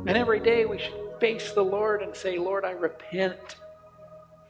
And 0.09 0.17
every 0.17 0.39
day 0.39 0.65
we 0.65 0.79
should 0.79 1.13
face 1.19 1.51
the 1.51 1.61
Lord 1.61 2.01
and 2.01 2.15
say, 2.15 2.39
Lord, 2.39 2.65
I 2.65 2.71
repent 2.71 3.57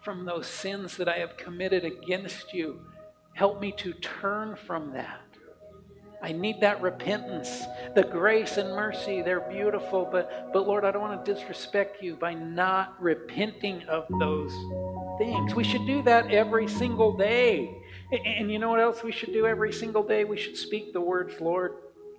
from 0.02 0.24
those 0.24 0.48
sins 0.48 0.96
that 0.96 1.10
I 1.10 1.18
have 1.18 1.36
committed 1.36 1.84
against 1.84 2.54
you. 2.54 2.80
Help 3.34 3.60
me 3.60 3.74
to 3.74 3.92
turn 3.96 4.56
from 4.56 4.94
that. 4.94 5.20
I 6.24 6.32
need 6.32 6.62
that 6.62 6.82
repentance. 6.82 7.64
The 7.94 8.04
grace 8.04 8.56
and 8.56 8.70
mercy, 8.70 9.22
they're 9.22 9.42
beautiful, 9.42 10.08
but, 10.10 10.54
but 10.54 10.66
Lord, 10.66 10.86
I 10.86 10.92
don't 10.92 11.02
want 11.02 11.26
to 11.26 11.34
disrespect 11.34 12.02
you 12.02 12.16
by 12.16 12.34
not 12.34 12.96
repenting 13.02 13.84
of 13.90 14.06
those 14.18 14.54
things. 15.18 15.56
We 15.56 15.66
should 15.66 15.86
do 15.86 16.02
that 16.04 16.32
every 16.32 16.70
single 16.70 17.18
day. 17.18 17.70
And 18.14 18.50
you 18.50 18.60
know 18.60 18.70
what 18.70 18.80
else 18.80 19.04
we 19.04 19.12
should 19.12 19.34
do 19.34 19.46
every 19.46 19.74
single 19.74 20.04
day? 20.04 20.24
We 20.24 20.38
should 20.38 20.56
speak 20.56 20.94
the 20.94 21.02
words, 21.02 21.34
Lord, 21.42 21.74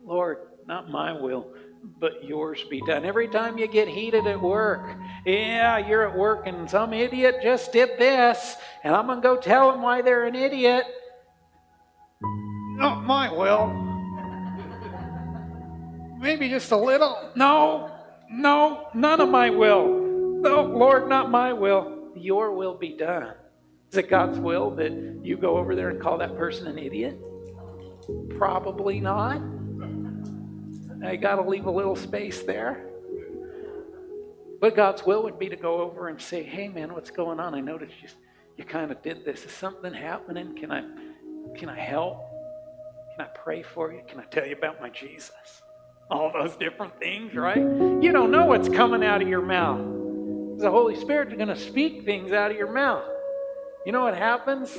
Lord, 0.05 0.41
not 0.67 0.91
my 0.91 1.19
will, 1.19 1.55
but 1.83 2.25
yours 2.25 2.65
be 2.71 2.81
done. 2.83 3.05
Every 3.05 3.29
time 3.29 3.59
you 3.59 3.67
get 3.67 3.89
heated 3.89 4.27
at 4.27 4.41
work, 4.41 4.97
yeah, 5.25 5.79
you're 5.79 6.09
at 6.09 6.17
work 6.17 6.47
and 6.47 6.71
some 6.71 6.93
idiot 6.93 7.37
just 7.43 7.73
did 7.73 7.99
this, 7.99 8.57
and 8.85 8.95
I'm 8.95 9.07
going 9.07 9.19
to 9.19 9.23
go 9.23 9.37
tell 9.37 9.73
them 9.73 9.83
why 9.83 10.03
they're 10.03 10.27
an 10.27 10.35
idiot. 10.35 10.85
Not 12.77 13.05
my 13.05 13.31
will 13.31 13.91
maybe 16.21 16.49
just 16.49 16.71
a 16.71 16.77
little. 16.77 17.33
No, 17.35 17.91
no, 18.31 18.89
none 18.95 19.21
of 19.21 19.29
my 19.29 19.51
will. 19.51 19.89
No, 19.89 20.63
Lord, 20.63 21.09
not 21.09 21.31
my 21.31 21.53
will. 21.53 22.11
Your 22.15 22.55
will 22.55 22.75
be 22.75 22.97
done. 22.97 23.35
Is 23.91 23.99
it 23.99 24.09
God's 24.09 24.39
will 24.39 24.71
that 24.77 24.93
you 25.23 25.37
go 25.37 25.57
over 25.57 25.75
there 25.75 25.89
and 25.89 26.01
call 26.01 26.19
that 26.19 26.37
person 26.37 26.67
an 26.67 26.79
idiot? 26.79 27.19
Probably 28.37 29.01
not. 29.01 29.41
I 31.05 31.17
got 31.17 31.37
to 31.37 31.43
leave 31.43 31.67
a 31.67 31.71
little 31.71 31.97
space 31.97 32.43
there. 32.43 32.87
But 34.61 34.77
God's 34.77 35.05
will 35.07 35.23
would 35.23 35.39
be 35.39 35.49
to 35.49 35.57
go 35.57 35.81
over 35.81 36.09
and 36.09 36.21
say, 36.21 36.43
"Hey, 36.43 36.69
man, 36.69 36.93
what's 36.93 37.11
going 37.11 37.41
on? 37.41 37.55
I 37.55 37.61
noticed 37.61 37.95
you, 38.03 38.09
you 38.57 38.65
kind 38.65 38.91
of 38.91 39.01
did 39.03 39.25
this. 39.25 39.45
Is 39.45 39.53
something 39.53 39.93
happening? 39.95 40.55
Can 40.55 40.71
I 40.71 40.85
Can 41.57 41.69
I 41.69 41.79
help? 41.79 42.21
Can 43.17 43.25
I 43.27 43.29
pray 43.29 43.63
for 43.63 43.93
you? 43.93 44.03
Can 44.07 44.21
I 44.21 44.25
tell 44.25 44.47
you 44.47 44.55
about 44.55 44.81
my 44.81 44.91
Jesus? 44.91 45.63
All 46.11 46.33
those 46.33 46.57
different 46.57 46.99
things, 46.99 47.35
right? 47.35 47.57
You 47.57 48.13
don't 48.13 48.31
know 48.31 48.45
what's 48.47 48.69
coming 48.69 49.05
out 49.05 49.23
of 49.23 49.29
your 49.29 49.43
mouth. 49.43 49.81
The 50.59 50.71
Holy 50.71 50.97
Spirit's 50.97 51.35
going 51.35 51.49
to 51.49 51.57
speak 51.57 52.05
things 52.05 52.33
out 52.33 52.51
of 52.51 52.57
your 52.57 52.71
mouth. 52.71 53.05
You 53.87 53.93
know 53.93 54.03
what 54.03 54.17
happens? 54.17 54.77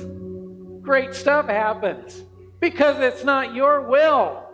Great 0.82 1.14
stuff 1.14 1.46
happens 1.46 2.22
because 2.60 2.98
it's 3.00 3.24
not 3.24 3.54
your 3.54 3.82
will, 3.82 4.44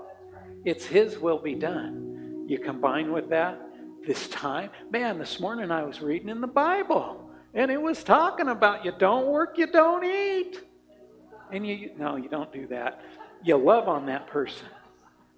it's 0.68 0.84
His 0.84 1.18
will 1.18 1.38
be 1.38 1.54
done. 1.54 2.44
You 2.46 2.58
combine 2.58 3.12
with 3.12 3.30
that 3.30 3.60
this 4.06 4.28
time. 4.28 4.70
Man, 4.90 5.18
this 5.18 5.40
morning 5.40 5.70
I 5.70 5.82
was 5.82 6.00
reading 6.00 6.28
in 6.28 6.40
the 6.40 6.46
Bible 6.46 7.30
and 7.54 7.70
it 7.70 7.80
was 7.80 8.04
talking 8.04 8.48
about 8.48 8.84
you 8.84 8.92
don't 8.98 9.26
work, 9.26 9.58
you 9.58 9.66
don't 9.66 10.04
eat. 10.04 10.62
And 11.50 11.66
you, 11.66 11.92
no, 11.98 12.16
you 12.16 12.28
don't 12.28 12.52
do 12.52 12.66
that. 12.66 13.02
You 13.42 13.56
love 13.56 13.88
on 13.88 14.06
that 14.06 14.26
person. 14.26 14.66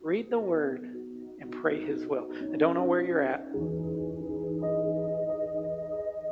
Read 0.03 0.31
the 0.31 0.39
word 0.39 0.83
and 1.41 1.53
pray 1.53 1.85
his 1.85 2.05
will. 2.07 2.29
I 2.53 2.57
don't 2.57 2.75
know 2.75 2.85
where 2.85 3.01
you're 3.01 3.23
at. 3.23 3.45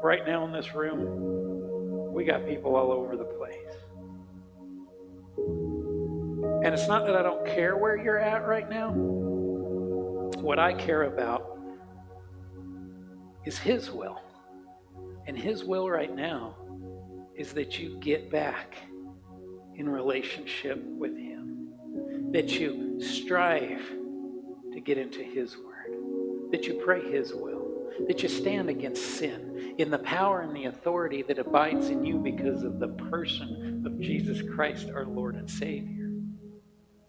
Right 0.03 0.27
now 0.27 0.45
in 0.45 0.53
this 0.53 0.75
room, 0.75 2.13
we 2.13 2.25
got 2.25 2.47
people 2.47 2.75
all 2.75 2.91
over 2.91 3.17
the 3.17 3.25
place. 3.25 3.77
And 6.65 6.75
it's 6.75 6.89
not 6.89 7.07
that 7.07 7.15
I 7.15 7.23
don't 7.23 7.47
care 7.47 7.77
where 7.77 7.97
you're 7.97 8.19
at 8.19 8.47
right 8.47 8.69
now. 8.69 8.91
What 8.91 10.59
I 10.59 10.73
care 10.73 11.05
about 11.05 11.59
is 13.45 13.59
His 13.59 13.91
will. 13.91 14.21
And 15.27 15.39
His 15.39 15.65
will 15.65 15.89
right 15.89 16.15
now 16.15 16.57
is 17.37 17.53
that 17.53 17.79
you 17.79 17.99
get 18.01 18.31
back 18.31 18.77
in 19.77 19.89
relationship 19.89 20.83
with 20.85 21.17
Him, 21.17 21.69
that 22.33 22.59
you 22.59 23.01
strive 23.01 23.83
to 24.73 24.81
get 24.81 24.99
into 24.99 25.23
His 25.23 25.57
Word, 25.57 26.51
that 26.51 26.67
you 26.67 26.81
pray 26.85 27.09
His 27.11 27.33
will, 27.33 27.93
that 28.09 28.23
you 28.23 28.29
stand 28.29 28.69
against 28.69 29.19
sin 29.19 29.75
in 29.79 29.91
the 29.91 29.99
power 29.99 30.41
and 30.41 30.55
the 30.55 30.65
authority 30.65 31.23
that 31.23 31.39
abides 31.39 31.89
in 31.89 32.05
you 32.05 32.19
because 32.19 32.65
of 32.65 32.81
the 32.81 32.89
person 32.89 33.83
of 33.87 34.01
Jesus 34.01 34.43
Christ, 34.55 34.89
our 34.93 35.05
Lord 35.05 35.37
and 35.37 35.49
Savior. 35.49 35.98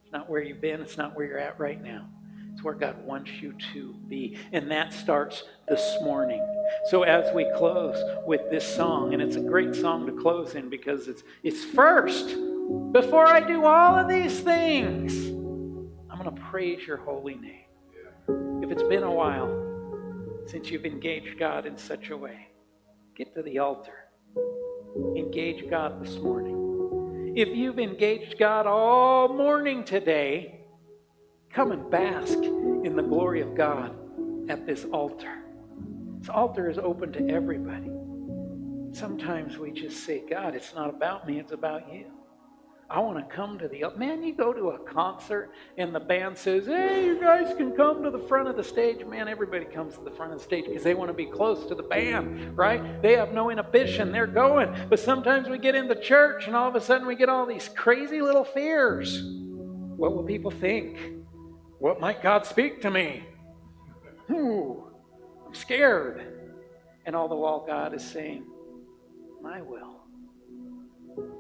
It's 0.09 0.13
not 0.15 0.27
where 0.27 0.41
you've 0.41 0.59
been, 0.59 0.81
it's 0.81 0.97
not 0.97 1.15
where 1.15 1.27
you're 1.27 1.37
at 1.37 1.59
right 1.59 1.79
now. 1.79 2.07
It's 2.51 2.63
where 2.63 2.73
God 2.73 3.05
wants 3.05 3.29
you 3.43 3.53
to 3.73 3.93
be. 4.07 4.39
And 4.51 4.71
that 4.71 4.91
starts 4.91 5.43
this 5.67 5.97
morning. 6.01 6.43
So 6.89 7.03
as 7.03 7.31
we 7.31 7.45
close 7.57 7.95
with 8.25 8.49
this 8.49 8.65
song, 8.65 9.13
and 9.13 9.21
it's 9.21 9.35
a 9.35 9.39
great 9.39 9.75
song 9.75 10.07
to 10.07 10.11
close 10.11 10.55
in 10.55 10.67
because 10.67 11.07
it's 11.07 11.21
it's 11.43 11.63
first. 11.63 12.35
Before 12.91 13.27
I 13.27 13.39
do 13.39 13.65
all 13.65 13.99
of 13.99 14.09
these 14.09 14.39
things, 14.39 15.27
I'm 16.09 16.17
going 16.19 16.35
to 16.35 16.41
praise 16.49 16.87
your 16.87 16.97
holy 16.97 17.35
name. 17.35 18.63
If 18.63 18.71
it's 18.71 18.81
been 18.81 19.03
a 19.03 19.13
while 19.13 20.43
since 20.47 20.71
you've 20.71 20.85
engaged 20.87 21.37
God 21.37 21.67
in 21.67 21.77
such 21.77 22.09
a 22.09 22.17
way, 22.17 22.47
get 23.15 23.35
to 23.35 23.43
the 23.43 23.59
altar. 23.59 24.05
Engage 25.15 25.69
God 25.69 26.03
this 26.03 26.15
morning. 26.15 26.68
If 27.39 27.55
you've 27.55 27.79
engaged 27.79 28.37
God 28.37 28.67
all 28.67 29.29
morning 29.29 29.85
today, 29.85 30.59
Come 31.53 31.71
and 31.71 31.89
bask 31.89 32.37
in 32.37 32.95
the 32.95 33.01
glory 33.01 33.41
of 33.41 33.55
God 33.55 33.95
at 34.49 34.65
this 34.65 34.85
altar. 34.85 35.39
This 36.19 36.29
altar 36.29 36.69
is 36.69 36.77
open 36.77 37.11
to 37.13 37.29
everybody. 37.29 37.89
Sometimes 38.91 39.57
we 39.57 39.71
just 39.71 40.05
say, 40.05 40.23
God, 40.29 40.55
it's 40.55 40.75
not 40.75 40.89
about 40.89 41.27
me, 41.27 41.39
it's 41.39 41.51
about 41.51 41.91
you. 41.91 42.05
I 42.91 42.99
want 42.99 43.17
to 43.17 43.35
come 43.35 43.59
to 43.59 43.67
the 43.67 43.83
man. 43.97 44.23
You 44.23 44.33
go 44.33 44.51
to 44.51 44.69
a 44.69 44.79
concert 44.79 45.51
and 45.77 45.93
the 45.93 45.99
band 45.99 46.35
says, 46.35 46.65
"Hey, 46.65 47.05
you 47.05 47.19
guys 47.19 47.55
can 47.55 47.73
come 47.73 48.01
to 48.01 48.09
the 48.09 48.19
front 48.19 48.47
of 48.47 48.55
the 48.55 48.63
stage." 48.63 49.05
Man, 49.05 49.27
everybody 49.27 49.65
comes 49.65 49.95
to 49.97 50.03
the 50.03 50.09
front 50.09 50.33
of 50.33 50.39
the 50.39 50.43
stage 50.43 50.65
because 50.65 50.83
they 50.83 50.95
want 50.95 51.09
to 51.09 51.13
be 51.13 51.27
close 51.27 51.67
to 51.67 51.75
the 51.75 51.83
band, 51.83 52.57
right? 52.57 52.99
They 53.03 53.15
have 53.15 53.31
no 53.31 53.51
inhibition; 53.51 54.11
they're 54.11 54.25
going. 54.25 54.75
But 54.89 54.99
sometimes 54.99 55.47
we 55.47 55.59
get 55.59 55.75
into 55.75 55.93
church 55.95 56.47
and 56.47 56.55
all 56.55 56.67
of 56.67 56.75
a 56.75 56.81
sudden 56.81 57.05
we 57.05 57.15
get 57.15 57.29
all 57.29 57.45
these 57.45 57.69
crazy 57.69 58.21
little 58.21 58.43
fears. 58.43 59.21
What 59.23 60.15
will 60.15 60.23
people 60.23 60.49
think? 60.49 60.97
What 61.77 61.99
might 61.99 62.23
God 62.23 62.45
speak 62.45 62.81
to 62.81 62.89
me? 62.89 63.23
Ooh, 64.31 64.91
I'm 65.45 65.53
scared. 65.53 66.39
And 67.05 67.15
all 67.15 67.27
the 67.27 67.35
while, 67.35 67.65
God 67.65 67.93
is 67.93 68.03
saying, 68.03 68.45
My 69.41 69.61
will. 69.61 69.97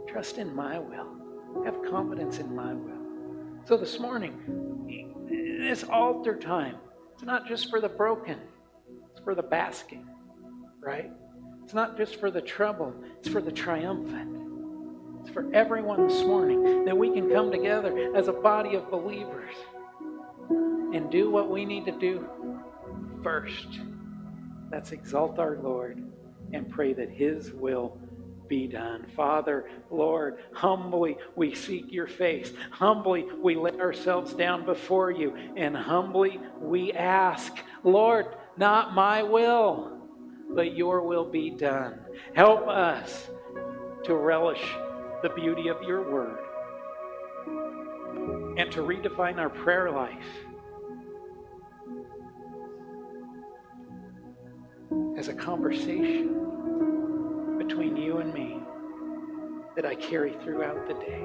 Trust 0.07 0.37
in 0.37 0.53
my 0.55 0.79
will. 0.79 1.18
Have 1.65 1.83
confidence 1.89 2.39
in 2.39 2.55
my 2.55 2.73
will. 2.73 3.61
So 3.65 3.77
this 3.77 3.99
morning, 3.99 5.27
this 5.59 5.83
altar 5.83 6.35
time, 6.35 6.77
it's 7.13 7.23
not 7.23 7.47
just 7.47 7.69
for 7.69 7.81
the 7.81 7.89
broken, 7.89 8.39
it's 9.11 9.19
for 9.23 9.35
the 9.35 9.43
basking, 9.43 10.07
right? 10.79 11.11
It's 11.63 11.73
not 11.73 11.97
just 11.97 12.19
for 12.19 12.31
the 12.31 12.41
trouble, 12.41 12.95
it's 13.19 13.29
for 13.29 13.41
the 13.41 13.51
triumphant. 13.51 14.37
It's 15.21 15.29
for 15.29 15.53
everyone 15.53 16.07
this 16.07 16.23
morning 16.23 16.85
that 16.85 16.97
we 16.97 17.13
can 17.13 17.29
come 17.29 17.51
together 17.51 18.15
as 18.15 18.27
a 18.27 18.33
body 18.33 18.75
of 18.75 18.89
believers 18.89 19.53
and 20.49 21.11
do 21.11 21.29
what 21.29 21.51
we 21.51 21.65
need 21.65 21.85
to 21.85 21.91
do 21.91 22.27
first. 23.21 23.67
Let's 24.71 24.91
exalt 24.91 25.37
our 25.37 25.57
Lord 25.57 26.01
and 26.53 26.69
pray 26.69 26.93
that 26.93 27.09
His 27.09 27.51
will 27.51 27.99
be 28.49 28.67
done. 28.67 29.05
Father, 29.15 29.69
Lord, 29.89 30.39
humbly 30.51 31.17
we 31.35 31.55
seek 31.55 31.91
your 31.91 32.07
face. 32.07 32.51
Humbly 32.71 33.27
we 33.41 33.55
lay 33.55 33.79
ourselves 33.79 34.33
down 34.33 34.65
before 34.65 35.11
you. 35.11 35.35
And 35.55 35.77
humbly 35.77 36.41
we 36.59 36.91
ask, 36.91 37.53
Lord, 37.83 38.25
not 38.57 38.93
my 38.93 39.23
will, 39.23 39.99
but 40.49 40.75
your 40.75 41.03
will 41.03 41.25
be 41.25 41.51
done. 41.51 41.99
Help 42.33 42.67
us 42.67 43.29
to 44.03 44.15
relish 44.15 44.75
the 45.21 45.29
beauty 45.29 45.67
of 45.67 45.81
your 45.83 46.11
word 46.11 46.39
and 48.57 48.71
to 48.71 48.81
redefine 48.81 49.37
our 49.37 49.49
prayer 49.49 49.91
life 49.91 50.15
as 55.17 55.27
a 55.27 55.33
conversation 55.33 56.39
between 57.69 57.95
you 57.95 58.17
and 58.17 58.33
me 58.33 58.57
that 59.75 59.85
I 59.85 59.93
carry 59.93 60.33
throughout 60.43 60.87
the 60.87 60.95
day. 60.95 61.23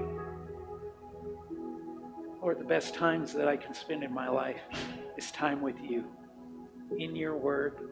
Lord, 2.42 2.60
the 2.60 2.66
best 2.66 2.94
times 2.94 3.32
that 3.32 3.48
I 3.48 3.56
can 3.56 3.72
spend 3.72 4.04
in 4.04 4.12
my 4.12 4.28
life 4.28 4.60
is 5.16 5.30
time 5.30 5.62
with 5.62 5.80
you, 5.80 6.04
in 6.98 7.16
your 7.16 7.34
word, 7.34 7.88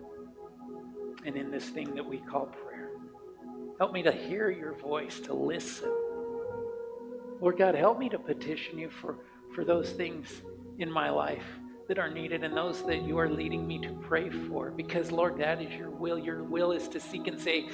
and 1.25 1.35
in 1.35 1.51
this 1.51 1.71
thing 1.71 1.95
that 1.95 2.05
we 2.05 2.19
call 2.19 2.45
prayer. 2.45 2.91
Help 3.79 3.95
me 3.95 4.03
to 4.03 4.13
hear 4.13 4.51
your 4.51 4.75
voice, 4.75 5.19
to 5.21 5.33
listen. 5.33 5.91
Lord 7.41 7.57
God, 7.57 7.75
help 7.75 7.99
me 7.99 8.11
to 8.11 8.19
petition 8.19 8.79
you 8.79 8.91
for, 8.91 9.17
for 9.55 9.65
those 9.65 9.93
things 9.93 10.43
in 10.79 10.93
my 10.93 11.09
life 11.09 11.47
that 11.89 11.99
are 11.99 12.11
needed 12.11 12.45
and 12.45 12.55
those 12.55 12.85
that 12.85 13.01
you 13.03 13.19
are 13.19 13.31
leading 13.31 13.67
me 13.67 13.79
to 13.79 13.95
pray 14.03 14.29
for. 14.29 14.71
Because, 14.71 15.11
Lord, 15.11 15.39
that 15.39 15.63
is 15.63 15.73
your 15.73 15.89
will. 15.89 16.19
Your 16.19 16.45
will 16.45 16.73
is 16.73 16.87
to 16.89 17.01
seek 17.01 17.27
and 17.29 17.41
say, 17.41 17.71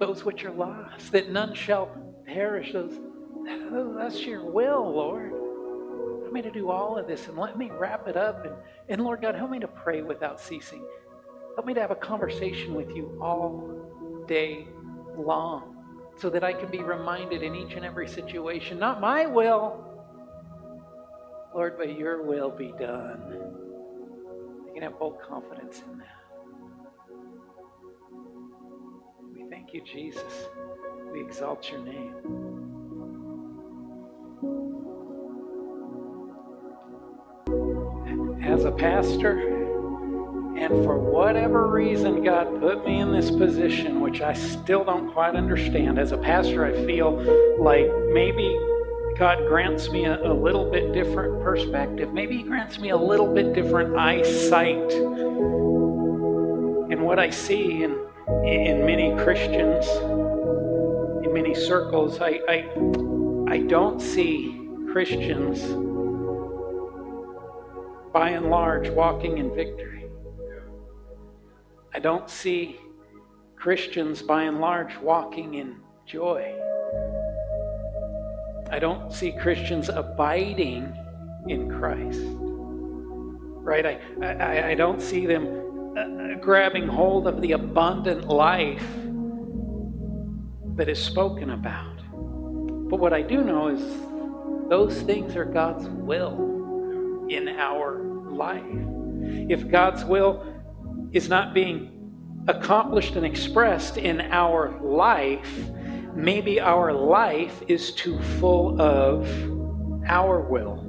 those 0.00 0.24
which 0.24 0.44
are 0.44 0.50
lost, 0.50 1.12
that 1.12 1.30
none 1.30 1.54
shall 1.54 1.94
perish. 2.26 2.72
Those, 2.72 2.98
that's 3.96 4.20
your 4.24 4.44
will, 4.44 4.92
Lord. 4.92 5.30
Help 6.22 6.32
me 6.32 6.42
to 6.42 6.50
do 6.50 6.70
all 6.70 6.96
of 6.96 7.06
this 7.06 7.28
and 7.28 7.36
let 7.36 7.56
me 7.58 7.70
wrap 7.70 8.08
it 8.08 8.16
up. 8.16 8.44
And, 8.44 8.54
and 8.88 9.04
Lord 9.04 9.20
God, 9.20 9.34
help 9.34 9.50
me 9.50 9.60
to 9.60 9.68
pray 9.68 10.02
without 10.02 10.40
ceasing. 10.40 10.82
Help 11.54 11.66
me 11.66 11.74
to 11.74 11.80
have 11.80 11.90
a 11.90 11.96
conversation 11.96 12.74
with 12.74 12.90
you 12.96 13.18
all 13.20 14.24
day 14.26 14.66
long 15.16 15.76
so 16.16 16.30
that 16.30 16.42
I 16.42 16.54
can 16.54 16.70
be 16.70 16.82
reminded 16.82 17.42
in 17.42 17.54
each 17.54 17.74
and 17.74 17.84
every 17.84 18.08
situation, 18.08 18.78
not 18.78 19.00
my 19.00 19.26
will, 19.26 19.86
Lord, 21.54 21.76
but 21.76 21.98
your 21.98 22.22
will 22.22 22.50
be 22.50 22.72
done. 22.78 23.20
You 24.66 24.70
can 24.72 24.82
have 24.82 24.96
full 24.98 25.12
confidence 25.12 25.82
in 25.90 25.98
that. 25.98 26.19
Thank 29.70 29.86
you, 29.86 29.92
Jesus. 29.92 30.48
We 31.12 31.20
exalt 31.20 31.70
your 31.70 31.80
name. 31.82 32.14
As 38.42 38.64
a 38.64 38.72
pastor, 38.72 39.38
and 40.56 40.84
for 40.84 40.98
whatever 40.98 41.68
reason, 41.68 42.24
God 42.24 42.60
put 42.60 42.84
me 42.84 43.00
in 43.00 43.12
this 43.12 43.30
position, 43.30 44.00
which 44.00 44.20
I 44.20 44.32
still 44.32 44.82
don't 44.84 45.12
quite 45.12 45.36
understand. 45.36 45.98
As 45.98 46.12
a 46.12 46.18
pastor, 46.18 46.64
I 46.64 46.72
feel 46.84 47.12
like 47.60 47.88
maybe 48.12 48.58
God 49.16 49.46
grants 49.46 49.90
me 49.90 50.06
a, 50.06 50.20
a, 50.20 50.34
little 50.34 50.68
bit 50.70 50.92
different 50.92 51.42
perspective. 51.42 52.12
Maybe 52.12 52.38
He 52.38 52.42
grants 52.42 52.78
me 52.78 52.90
a 52.90 52.96
little 52.96 53.32
bit 53.32 53.52
different 53.52 53.96
eyesight. 53.96 54.92
And 56.92 57.02
what 57.04 57.20
I 57.20 57.30
see 57.30 57.84
in, 57.84 58.09
in 58.44 58.84
many 58.84 59.14
Christians, 59.22 59.86
in 61.24 61.32
many 61.32 61.54
circles, 61.54 62.20
I, 62.20 62.40
I, 62.48 62.70
I 63.48 63.58
don't 63.58 64.00
see 64.00 64.68
Christians, 64.92 65.60
by 68.12 68.30
and 68.30 68.50
large, 68.50 68.90
walking 68.90 69.38
in 69.38 69.54
victory. 69.54 70.06
I 71.94 71.98
don't 71.98 72.28
see 72.28 72.78
Christians, 73.56 74.22
by 74.22 74.44
and 74.44 74.60
large, 74.60 74.96
walking 74.98 75.54
in 75.54 75.76
joy. 76.06 76.54
I 78.70 78.78
don't 78.78 79.12
see 79.12 79.32
Christians 79.32 79.88
abiding 79.88 80.96
in 81.46 81.68
Christ. 81.68 82.20
Right? 83.62 83.86
I, 83.86 84.00
I, 84.22 84.68
I 84.70 84.74
don't 84.74 85.00
see 85.02 85.26
them 85.26 85.59
uh, 86.00 86.34
grabbing 86.40 86.86
hold 86.86 87.26
of 87.26 87.40
the 87.40 87.52
abundant 87.52 88.28
life 88.28 88.86
that 90.76 90.88
is 90.88 91.02
spoken 91.02 91.50
about. 91.50 91.98
But 92.88 93.00
what 93.00 93.12
I 93.12 93.22
do 93.22 93.44
know 93.44 93.68
is 93.68 93.82
those 94.68 95.02
things 95.02 95.36
are 95.36 95.44
God's 95.44 95.88
will 95.88 97.26
in 97.28 97.48
our 97.48 98.02
life. 98.30 98.64
If 99.50 99.68
God's 99.68 100.04
will 100.04 100.46
is 101.12 101.28
not 101.28 101.52
being 101.52 102.44
accomplished 102.48 103.16
and 103.16 103.26
expressed 103.26 103.98
in 103.98 104.20
our 104.20 104.80
life, 104.80 105.70
maybe 106.14 106.60
our 106.60 106.92
life 106.92 107.62
is 107.68 107.92
too 107.92 108.18
full 108.38 108.80
of 108.80 109.28
our 110.06 110.40
will. 110.40 110.86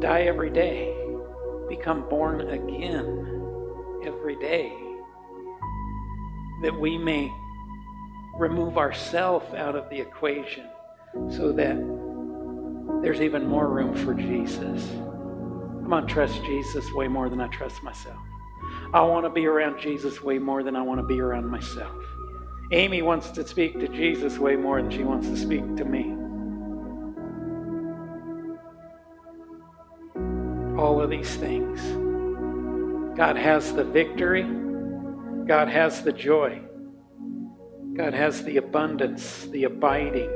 Die 0.00 0.22
every 0.22 0.50
day, 0.50 0.95
become 1.68 2.08
born 2.08 2.40
again 2.42 4.02
every 4.04 4.36
day, 4.36 4.72
that 6.62 6.78
we 6.78 6.96
may 6.98 7.32
remove 8.38 8.78
ourselves 8.78 9.52
out 9.54 9.74
of 9.74 9.88
the 9.90 10.00
equation 10.00 10.66
so 11.30 11.52
that 11.52 11.76
there's 13.02 13.20
even 13.20 13.46
more 13.46 13.68
room 13.68 13.94
for 13.94 14.14
Jesus. 14.14 14.90
I'm 14.90 15.88
going 15.88 16.06
to 16.06 16.12
trust 16.12 16.34
Jesus 16.44 16.92
way 16.92 17.08
more 17.08 17.28
than 17.28 17.40
I 17.40 17.48
trust 17.48 17.82
myself. 17.82 18.18
I 18.92 19.00
want 19.02 19.24
to 19.24 19.30
be 19.30 19.46
around 19.46 19.80
Jesus 19.80 20.22
way 20.22 20.38
more 20.38 20.62
than 20.62 20.76
I 20.76 20.82
want 20.82 21.00
to 21.00 21.06
be 21.06 21.20
around 21.20 21.48
myself. 21.48 21.96
Amy 22.72 23.02
wants 23.02 23.30
to 23.30 23.46
speak 23.46 23.78
to 23.80 23.88
Jesus 23.88 24.38
way 24.38 24.56
more 24.56 24.82
than 24.82 24.90
she 24.90 25.04
wants 25.04 25.28
to 25.28 25.36
speak 25.36 25.76
to 25.76 25.84
me. 25.84 26.25
All 30.78 31.00
of 31.00 31.08
these 31.08 31.34
things. 31.36 31.80
God 33.16 33.36
has 33.36 33.72
the 33.72 33.84
victory. 33.84 34.42
God 35.46 35.68
has 35.68 36.02
the 36.02 36.12
joy. 36.12 36.60
God 37.94 38.12
has 38.12 38.44
the 38.44 38.58
abundance, 38.58 39.46
the 39.46 39.64
abiding, 39.64 40.28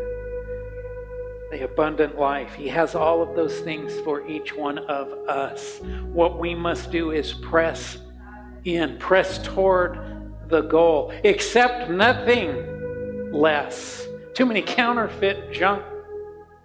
the 1.51 1.65
abundant 1.65 2.19
life. 2.19 2.55
He 2.55 2.69
has 2.69 2.95
all 2.95 3.21
of 3.23 3.37
those 3.37 3.61
things 3.61 3.93
for 4.01 4.27
each 4.27 4.57
one 4.57 4.79
of 4.79 5.09
us. 5.29 5.81
What 6.05 6.39
we 6.39 6.55
must 6.55 6.91
do 6.91 7.11
is 7.11 7.35
press 7.35 7.99
in, 8.65 8.97
press 8.97 9.39
toward 9.43 9.99
the 10.49 10.63
goal. 10.63 11.13
Accept 11.23 11.91
nothing 11.91 13.31
less. 13.31 14.07
Too 14.33 14.47
many 14.47 14.63
counterfeit 14.63 15.53
junk 15.53 15.85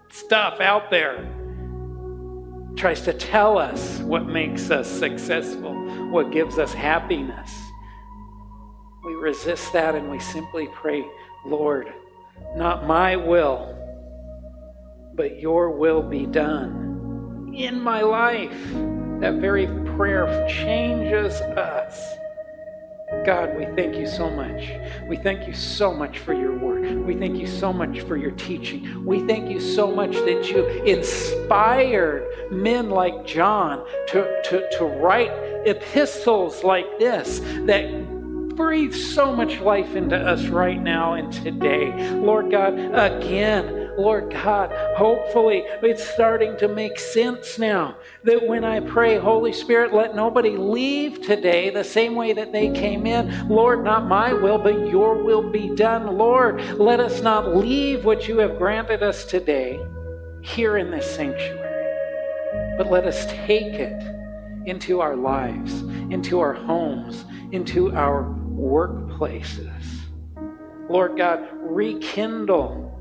stuff 0.09 0.61
out 0.61 0.89
there 0.89 1.27
tries 2.75 3.01
to 3.01 3.13
tell 3.13 3.57
us 3.57 3.99
what 3.99 4.27
makes 4.27 4.69
us 4.69 4.89
successful, 4.89 5.73
what 6.09 6.31
gives 6.31 6.57
us 6.57 6.73
happiness. 6.73 7.51
We 9.03 9.13
resist 9.13 9.71
that 9.73 9.95
and 9.95 10.09
we 10.09 10.19
simply 10.19 10.67
pray, 10.73 11.05
Lord, 11.45 11.93
not 12.55 12.85
my 12.85 13.15
will, 13.15 13.71
but 15.13 15.39
your 15.39 15.71
will 15.71 16.01
be 16.01 16.25
done 16.25 17.53
in 17.55 17.79
my 17.79 18.01
life. 18.01 18.73
That 19.21 19.35
very 19.35 19.67
prayer 19.95 20.45
changes 20.49 21.33
us. 21.41 22.15
God, 23.25 23.57
we 23.57 23.65
thank 23.75 23.95
you 23.95 24.07
so 24.07 24.29
much. 24.29 24.71
We 25.07 25.17
thank 25.17 25.47
you 25.47 25.53
so 25.53 25.93
much 25.93 26.19
for 26.19 26.33
your 26.33 26.55
word. 26.55 27.05
We 27.05 27.15
thank 27.15 27.37
you 27.37 27.47
so 27.47 27.73
much 27.73 28.01
for 28.01 28.17
your 28.17 28.31
teaching. 28.31 29.03
We 29.03 29.25
thank 29.25 29.49
you 29.49 29.59
so 29.59 29.91
much 29.91 30.13
that 30.13 30.49
you 30.49 30.65
inspired 30.83 32.51
men 32.51 32.89
like 32.89 33.25
John 33.25 33.85
to, 34.09 34.41
to, 34.45 34.69
to 34.77 34.85
write 34.85 35.31
epistles 35.65 36.63
like 36.63 36.85
this 36.99 37.39
that 37.65 38.05
breathe 38.55 38.93
so 38.93 39.35
much 39.35 39.59
life 39.59 39.95
into 39.95 40.15
us 40.15 40.45
right 40.45 40.81
now 40.81 41.13
and 41.13 41.31
today. 41.31 42.11
Lord 42.11 42.51
God, 42.51 42.73
again, 42.77 43.84
Lord 43.97 44.31
God, 44.31 44.71
hopefully 44.97 45.63
it's 45.81 46.07
starting 46.07 46.57
to 46.57 46.67
make 46.67 46.99
sense 46.99 47.57
now 47.57 47.97
that 48.23 48.45
when 48.47 48.63
I 48.63 48.79
pray, 48.79 49.17
Holy 49.17 49.53
Spirit, 49.53 49.93
let 49.93 50.15
nobody 50.15 50.57
leave 50.57 51.21
today 51.21 51.69
the 51.69 51.83
same 51.83 52.15
way 52.15 52.33
that 52.33 52.51
they 52.51 52.71
came 52.71 53.05
in. 53.05 53.47
Lord, 53.47 53.83
not 53.83 54.07
my 54.07 54.33
will, 54.33 54.57
but 54.57 54.87
your 54.87 55.23
will 55.23 55.49
be 55.49 55.69
done. 55.75 56.17
Lord, 56.17 56.61
let 56.77 56.99
us 56.99 57.21
not 57.21 57.55
leave 57.55 58.05
what 58.05 58.27
you 58.27 58.39
have 58.39 58.57
granted 58.57 59.03
us 59.03 59.25
today 59.25 59.79
here 60.41 60.77
in 60.77 60.91
this 60.91 61.15
sanctuary, 61.15 62.77
but 62.77 62.91
let 62.91 63.05
us 63.05 63.25
take 63.27 63.73
it 63.73 64.15
into 64.65 65.01
our 65.01 65.15
lives, 65.15 65.81
into 66.11 66.39
our 66.39 66.53
homes, 66.53 67.25
into 67.51 67.91
our 67.95 68.23
workplaces. 68.51 69.69
Lord 70.89 71.17
God, 71.17 71.47
rekindle 71.53 72.94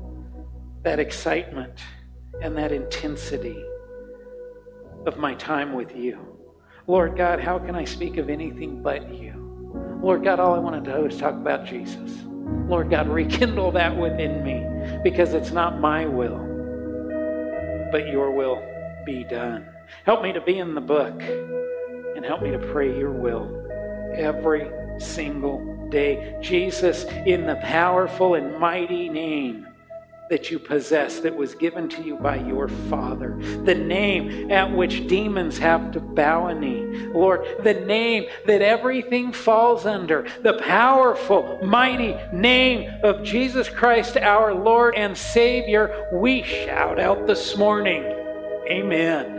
that 0.85 0.99
excitement 0.99 1.79
and 2.41 2.55
that 2.57 2.71
intensity 2.71 3.61
of 5.07 5.17
my 5.17 5.33
time 5.33 5.73
with 5.73 5.95
you. 5.95 6.19
Lord 6.87 7.17
God, 7.17 7.39
how 7.39 7.57
can 7.57 7.75
I 7.75 7.85
speak 7.85 8.17
of 8.17 8.29
anything 8.29 8.83
but 8.83 9.11
you? 9.11 9.33
Lord 10.01 10.23
God, 10.23 10.39
all 10.39 10.53
I 10.53 10.59
want 10.59 10.85
to 10.85 10.91
do 10.91 11.05
is 11.07 11.17
talk 11.17 11.33
about 11.33 11.65
Jesus. 11.65 12.11
Lord 12.67 12.91
God, 12.91 13.09
rekindle 13.09 13.71
that 13.71 13.97
within 13.97 14.43
me 14.43 14.63
because 15.03 15.33
it's 15.33 15.51
not 15.51 15.79
my 15.79 16.05
will, 16.05 16.37
but 17.91 18.07
your 18.07 18.29
will 18.29 18.63
be 19.07 19.23
done. 19.23 19.67
Help 20.05 20.21
me 20.21 20.33
to 20.33 20.41
be 20.41 20.59
in 20.59 20.75
the 20.75 20.81
book 20.81 21.19
and 22.15 22.23
help 22.23 22.43
me 22.43 22.51
to 22.51 22.59
pray 22.59 22.95
your 22.95 23.11
will 23.11 23.67
every 24.13 24.69
single 24.99 25.87
day. 25.89 26.37
Jesus, 26.41 27.05
in 27.25 27.47
the 27.47 27.55
powerful 27.55 28.35
and 28.35 28.59
mighty 28.59 29.09
name 29.09 29.65
that 30.29 30.49
you 30.49 30.59
possess 30.59 31.19
that 31.19 31.35
was 31.35 31.55
given 31.55 31.87
to 31.89 32.01
you 32.01 32.15
by 32.17 32.37
your 32.37 32.67
Father, 32.89 33.37
the 33.63 33.75
name 33.75 34.51
at 34.51 34.71
which 34.71 35.07
demons 35.07 35.57
have 35.57 35.91
to 35.91 35.99
bow 35.99 36.47
a 36.47 36.55
knee. 36.55 37.07
Lord, 37.07 37.45
the 37.63 37.73
name 37.73 38.25
that 38.45 38.61
everything 38.61 39.31
falls 39.31 39.85
under, 39.85 40.25
the 40.41 40.53
powerful, 40.53 41.59
mighty 41.63 42.15
name 42.33 42.89
of 43.03 43.23
Jesus 43.23 43.69
Christ, 43.69 44.17
our 44.17 44.53
Lord 44.53 44.95
and 44.95 45.17
Savior, 45.17 46.09
we 46.11 46.43
shout 46.43 46.99
out 46.99 47.27
this 47.27 47.57
morning. 47.57 48.03
Amen. 48.69 49.34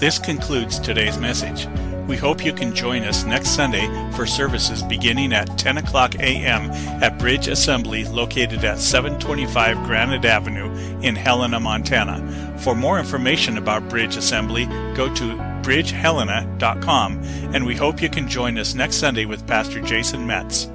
This 0.00 0.18
concludes 0.18 0.78
today's 0.78 1.18
message. 1.18 1.68
We 2.08 2.16
hope 2.16 2.42
you 2.42 2.54
can 2.54 2.74
join 2.74 3.02
us 3.02 3.24
next 3.24 3.50
Sunday 3.50 3.86
for 4.12 4.24
services 4.24 4.82
beginning 4.82 5.34
at 5.34 5.58
10 5.58 5.76
o'clock 5.76 6.14
a.m. 6.14 6.70
at 7.02 7.18
Bridge 7.18 7.48
Assembly 7.48 8.04
located 8.04 8.64
at 8.64 8.78
725 8.78 9.76
Granite 9.84 10.24
Avenue 10.24 10.70
in 11.02 11.14
Helena, 11.14 11.60
Montana. 11.60 12.56
For 12.60 12.74
more 12.74 12.98
information 12.98 13.58
about 13.58 13.90
Bridge 13.90 14.16
Assembly, 14.16 14.64
go 14.94 15.14
to 15.16 15.36
bridgehelena.com 15.60 17.20
and 17.54 17.66
we 17.66 17.76
hope 17.76 18.00
you 18.00 18.08
can 18.08 18.26
join 18.26 18.56
us 18.56 18.74
next 18.74 18.96
Sunday 18.96 19.26
with 19.26 19.46
Pastor 19.46 19.82
Jason 19.82 20.26
Metz. 20.26 20.70